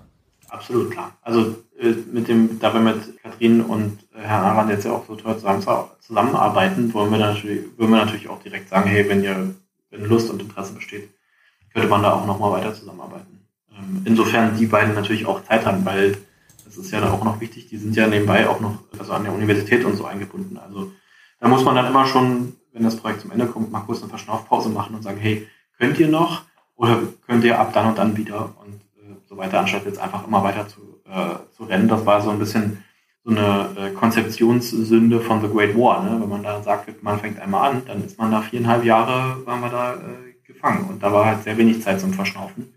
Absolut 0.49 0.89
klar. 0.89 1.15
Also 1.22 1.57
äh, 1.80 1.93
mit 2.11 2.28
dem, 2.28 2.59
da 2.59 2.74
wir 2.74 2.82
mit 2.82 3.22
Katrin 3.22 3.61
und 3.61 3.99
Herrn 4.22 4.43
Arendt 4.43 4.72
jetzt 4.72 4.86
ja 4.86 4.91
auch 4.91 5.05
so 5.05 5.15
toll 5.15 5.36
zusammen, 5.36 5.63
zusammenarbeiten, 5.99 6.93
wollen 6.93 7.11
wir 7.11 7.17
natürlich, 7.17 7.65
wollen 7.78 7.91
wir 7.91 8.05
natürlich 8.05 8.30
auch 8.30 8.41
direkt 8.41 8.69
sagen, 8.69 8.89
hey, 8.89 9.07
wenn 9.09 9.24
ihr, 9.24 9.55
wenn 9.89 10.05
Lust 10.05 10.30
und 10.30 10.41
Interesse 10.41 10.74
besteht, 10.74 11.09
könnte 11.74 11.88
man 11.88 12.03
da 12.03 12.13
auch 12.13 12.26
nochmal 12.26 12.51
weiter 12.51 12.74
zusammenarbeiten. 12.74 13.45
Ähm, 13.72 14.01
insofern 14.05 14.57
die 14.57 14.65
beiden 14.65 14.93
natürlich 14.93 15.26
auch 15.26 15.43
Zeit 15.43 15.65
haben, 15.65 15.86
weil 15.86 16.17
das 16.65 16.78
ist 16.78 16.91
ja 16.91 17.01
da 17.01 17.11
auch 17.11 17.24
noch 17.24 17.39
wichtig, 17.41 17.67
die 17.67 17.78
sind 17.78 17.95
ja 17.95 18.07
nebenbei 18.07 18.47
auch 18.47 18.59
noch, 18.59 18.78
also 18.97 19.11
an 19.13 19.24
der 19.24 19.34
Universität 19.34 19.84
und 19.84 19.95
so 19.97 20.05
eingebunden. 20.05 20.57
Also 20.57 20.91
da 21.39 21.47
muss 21.47 21.65
man 21.65 21.76
dann 21.76 21.88
immer 21.88 22.05
schon, 22.05 22.53
wenn 22.72 22.84
das 22.84 22.95
Projekt 22.95 23.22
zum 23.22 23.32
Ende 23.32 23.47
kommt, 23.47 23.72
mal 23.72 23.82
kurz 23.82 24.01
eine 24.01 24.09
Verschnaufpause 24.09 24.69
machen 24.69 24.95
und 24.95 25.01
sagen, 25.01 25.17
hey, 25.17 25.47
könnt 25.78 25.99
ihr 25.99 26.07
noch 26.07 26.43
oder 26.76 27.01
könnt 27.28 27.43
ihr 27.43 27.59
ab 27.59 27.74
dann 27.74 27.88
und 27.88 27.97
dann 27.97 28.15
wieder 28.15 28.53
und 28.63 28.76
äh, 28.76 29.15
so 29.28 29.36
weiter, 29.36 29.59
anstatt 29.59 29.86
jetzt 29.86 29.99
einfach 29.99 30.26
immer 30.26 30.43
weiter 30.43 30.67
zu, 30.67 30.80
äh, 31.09 31.36
zu 31.55 31.63
rennen. 31.63 31.88
Das 31.88 32.05
war 32.05 32.22
so 32.22 32.30
ein 32.30 32.39
bisschen 32.39 32.84
so 33.24 33.32
eine 33.32 33.69
äh, 33.78 33.89
Konzeptionssünde 33.91 35.19
von 35.19 35.41
The 35.41 35.47
Great 35.47 35.76
War. 35.78 36.03
Ne? 36.03 36.22
Wenn 36.22 36.30
man 36.30 36.43
da 36.43 36.61
sagt, 36.61 37.03
man 37.03 37.19
fängt 37.19 37.39
einmal 37.39 37.72
an, 37.72 37.84
dann 37.86 38.03
ist 38.03 38.17
man 38.17 38.32
da 38.32 38.41
viereinhalb 38.41 38.84
Jahre, 38.84 39.45
waren 39.45 39.61
wir 39.61 39.69
da 39.69 39.93
äh, 39.93 40.32
gefangen. 40.45 40.89
Und 40.89 41.03
da 41.03 41.13
war 41.13 41.26
halt 41.26 41.43
sehr 41.43 41.57
wenig 41.57 41.82
Zeit 41.82 42.01
zum 42.01 42.13
Verschnaufen. 42.13 42.74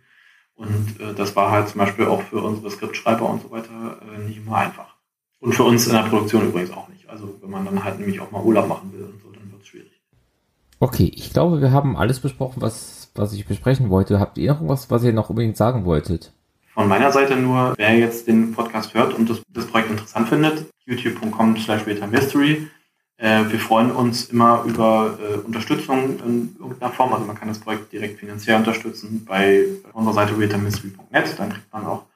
Und 0.55 1.01
äh, 1.01 1.15
das 1.15 1.35
war 1.35 1.51
halt 1.51 1.69
zum 1.69 1.79
Beispiel 1.79 2.07
auch 2.07 2.23
für 2.23 2.43
unsere 2.43 2.71
Skriptschreiber 2.71 3.29
und 3.29 3.43
so 3.43 3.51
weiter 3.51 3.99
äh, 4.15 4.27
nicht 4.27 4.39
immer 4.39 4.57
einfach. 4.57 4.95
Und 5.41 5.55
für 5.55 5.65
uns 5.65 5.87
in 5.87 5.95
der 5.95 6.03
Produktion 6.03 6.47
übrigens 6.47 6.71
auch 6.71 6.89
nicht. 6.89 7.09
Also 7.09 7.39
wenn 7.41 7.51
man 7.51 7.65
dann 7.65 7.83
halt 7.83 7.99
nämlich 7.99 8.21
auch 8.21 8.31
mal 8.31 8.43
Urlaub 8.43 8.69
machen 8.69 8.93
will 8.93 9.05
und 9.05 9.21
so, 9.23 9.31
dann 9.31 9.51
wird 9.51 9.63
es 9.63 9.69
schwierig. 9.69 10.01
Okay, 10.81 11.11
ich 11.15 11.33
glaube, 11.33 11.61
wir 11.61 11.73
haben 11.73 11.97
alles 11.97 12.21
besprochen, 12.21 12.61
was, 12.61 13.11
was 13.15 13.33
ich 13.33 13.47
besprechen 13.47 13.91
wollte. 13.91 14.21
Habt 14.21 14.39
ihr 14.39 14.53
noch 14.53 14.61
irgendwas, 14.61 14.91
was 14.91 15.05
ihr 15.05 15.13
noch 15.13 15.31
unbedingt 15.31 15.57
sagen 15.57 15.85
wolltet? 15.85 16.33
Von 16.75 16.89
meiner 16.89 17.13
Seite 17.13 17.37
nur, 17.37 17.75
wer 17.77 17.97
jetzt 17.97 18.27
den 18.27 18.53
Podcast 18.53 18.95
hört 18.95 19.15
und 19.15 19.31
das, 19.31 19.41
das 19.49 19.67
Projekt 19.67 19.93
interessant 19.93 20.29
findet, 20.29 20.67
youtube.com 20.87 21.57
slash 21.57 21.87
mystery. 21.87 22.69
Äh, 23.17 23.45
wir 23.49 23.61
freuen 23.61 23.93
uns 23.93 24.25
immer 24.25 24.65
über 24.67 25.17
äh, 25.23 25.37
Unterstützung 25.37 26.19
in 26.19 26.57
irgendeiner 26.59 26.93
Form. 26.93 27.13
Also 27.13 27.27
man 27.27 27.37
kann 27.37 27.47
das 27.47 27.61
Projekt 27.61 27.93
direkt 27.93 28.19
finanziell 28.19 28.57
unterstützen 28.57 29.25
bei 29.25 29.67
unserer 29.93 30.15
Seite 30.15 30.37
realtime.mystery.net. 30.37 31.39
Dann 31.39 31.51
kriegt 31.51 31.73
man 31.73 31.87
auch 31.87 32.07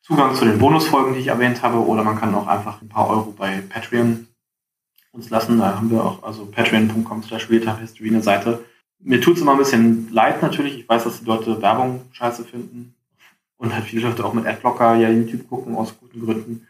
Zugang 0.00 0.32
zu 0.36 0.44
den 0.44 0.60
Bonusfolgen, 0.60 1.14
die 1.14 1.20
ich 1.20 1.26
erwähnt 1.26 1.64
habe, 1.64 1.84
oder 1.84 2.04
man 2.04 2.16
kann 2.16 2.32
auch 2.36 2.46
einfach 2.46 2.80
ein 2.80 2.88
paar 2.88 3.10
Euro 3.10 3.34
bei 3.36 3.62
Patreon 3.68 4.28
uns 5.10 5.28
lassen. 5.28 5.58
Da 5.58 5.74
haben 5.74 5.90
wir 5.90 6.04
auch, 6.04 6.22
also 6.22 6.46
patreon.com 6.46 7.24
slash 7.24 7.48
eine 7.50 8.22
Seite. 8.22 8.64
Mir 9.00 9.20
tut 9.20 9.34
es 9.34 9.42
immer 9.42 9.52
ein 9.52 9.58
bisschen 9.58 10.08
leid 10.12 10.40
natürlich. 10.40 10.78
Ich 10.78 10.88
weiß, 10.88 11.02
dass 11.02 11.18
die 11.18 11.26
Leute 11.26 11.60
Werbung 11.60 12.02
scheiße 12.12 12.44
finden 12.44 12.94
und 13.58 13.74
halt 13.74 13.84
viele 13.84 14.08
Leute 14.08 14.24
auch 14.24 14.32
mit 14.32 14.46
Adblocker 14.46 14.96
ja 14.96 15.10
YouTube 15.10 15.48
gucken 15.48 15.76
aus 15.76 15.98
guten 15.98 16.24
Gründen 16.24 16.66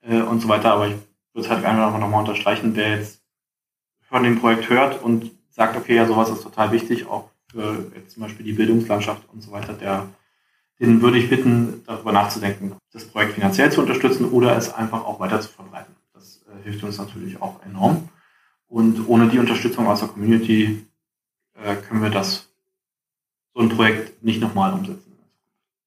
äh, 0.00 0.20
und 0.22 0.40
so 0.40 0.48
weiter. 0.48 0.72
Aber 0.72 0.88
ich 0.88 0.94
würde 1.32 1.46
es 1.46 1.50
halt 1.50 1.62
gerne 1.62 1.80
nochmal 1.80 2.20
unterstreichen, 2.20 2.74
wer 2.74 2.96
jetzt 2.96 3.20
von 4.08 4.22
dem 4.22 4.40
Projekt 4.40 4.70
hört 4.70 5.02
und 5.02 5.30
sagt, 5.50 5.76
okay, 5.76 5.96
ja, 5.96 6.06
sowas 6.06 6.30
ist 6.30 6.42
total 6.42 6.72
wichtig, 6.72 7.06
auch 7.06 7.30
für 7.50 7.90
jetzt 7.94 8.12
zum 8.12 8.22
Beispiel 8.22 8.46
die 8.46 8.52
Bildungslandschaft 8.52 9.22
und 9.32 9.42
so 9.42 9.52
weiter, 9.52 9.74
der 9.74 10.08
den 10.80 11.02
würde 11.02 11.18
ich 11.18 11.28
bitten, 11.28 11.82
darüber 11.86 12.12
nachzudenken, 12.12 12.76
das 12.92 13.04
Projekt 13.04 13.34
finanziell 13.34 13.72
zu 13.72 13.80
unterstützen 13.80 14.30
oder 14.30 14.56
es 14.56 14.72
einfach 14.72 15.04
auch 15.04 15.18
weiter 15.18 15.40
zu 15.40 15.48
verbreiten. 15.48 15.94
Das 16.12 16.42
äh, 16.46 16.62
hilft 16.62 16.84
uns 16.84 16.98
natürlich 16.98 17.40
auch 17.42 17.64
enorm. 17.64 18.08
Und 18.68 19.08
ohne 19.08 19.28
die 19.28 19.38
Unterstützung 19.38 19.86
aus 19.86 20.00
der 20.00 20.08
Community 20.08 20.86
äh, 21.54 21.76
können 21.76 22.02
wir 22.02 22.10
das, 22.10 22.48
so 23.54 23.60
ein 23.60 23.70
Projekt 23.70 24.22
nicht 24.22 24.40
nochmal 24.40 24.72
umsetzen. 24.72 25.07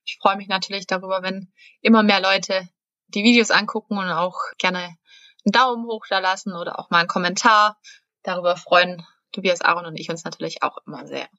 Ich 0.04 0.18
freue 0.22 0.38
mich 0.38 0.47
natürlich 0.47 0.88
darüber, 0.88 1.22
wenn 1.22 1.52
immer 1.82 2.04
mehr 2.04 2.22
Leute 2.22 2.68
die 3.08 3.24
Videos 3.24 3.52
angucken 3.52 3.97
und 3.97 4.10
auch 4.10 4.39
gerne 4.58 4.80
einen 5.45 5.52
Daumen 5.52 5.86
hoch 5.86 6.06
da 6.10 6.20
lassen 6.20 6.56
oder 6.56 6.80
auch 6.80 6.89
mal 6.89 6.99
einen 6.99 7.08
Kommentar. 7.08 7.80
Darüber 8.24 8.56
freuen 8.56 9.06
Tobias 9.32 9.62
Aaron 9.62 9.86
und 9.86 9.97
ich 9.97 10.10
uns 10.10 10.24
natürlich 10.24 10.64
auch 10.64 10.78
immer 10.86 11.08
sehr. 11.08 11.30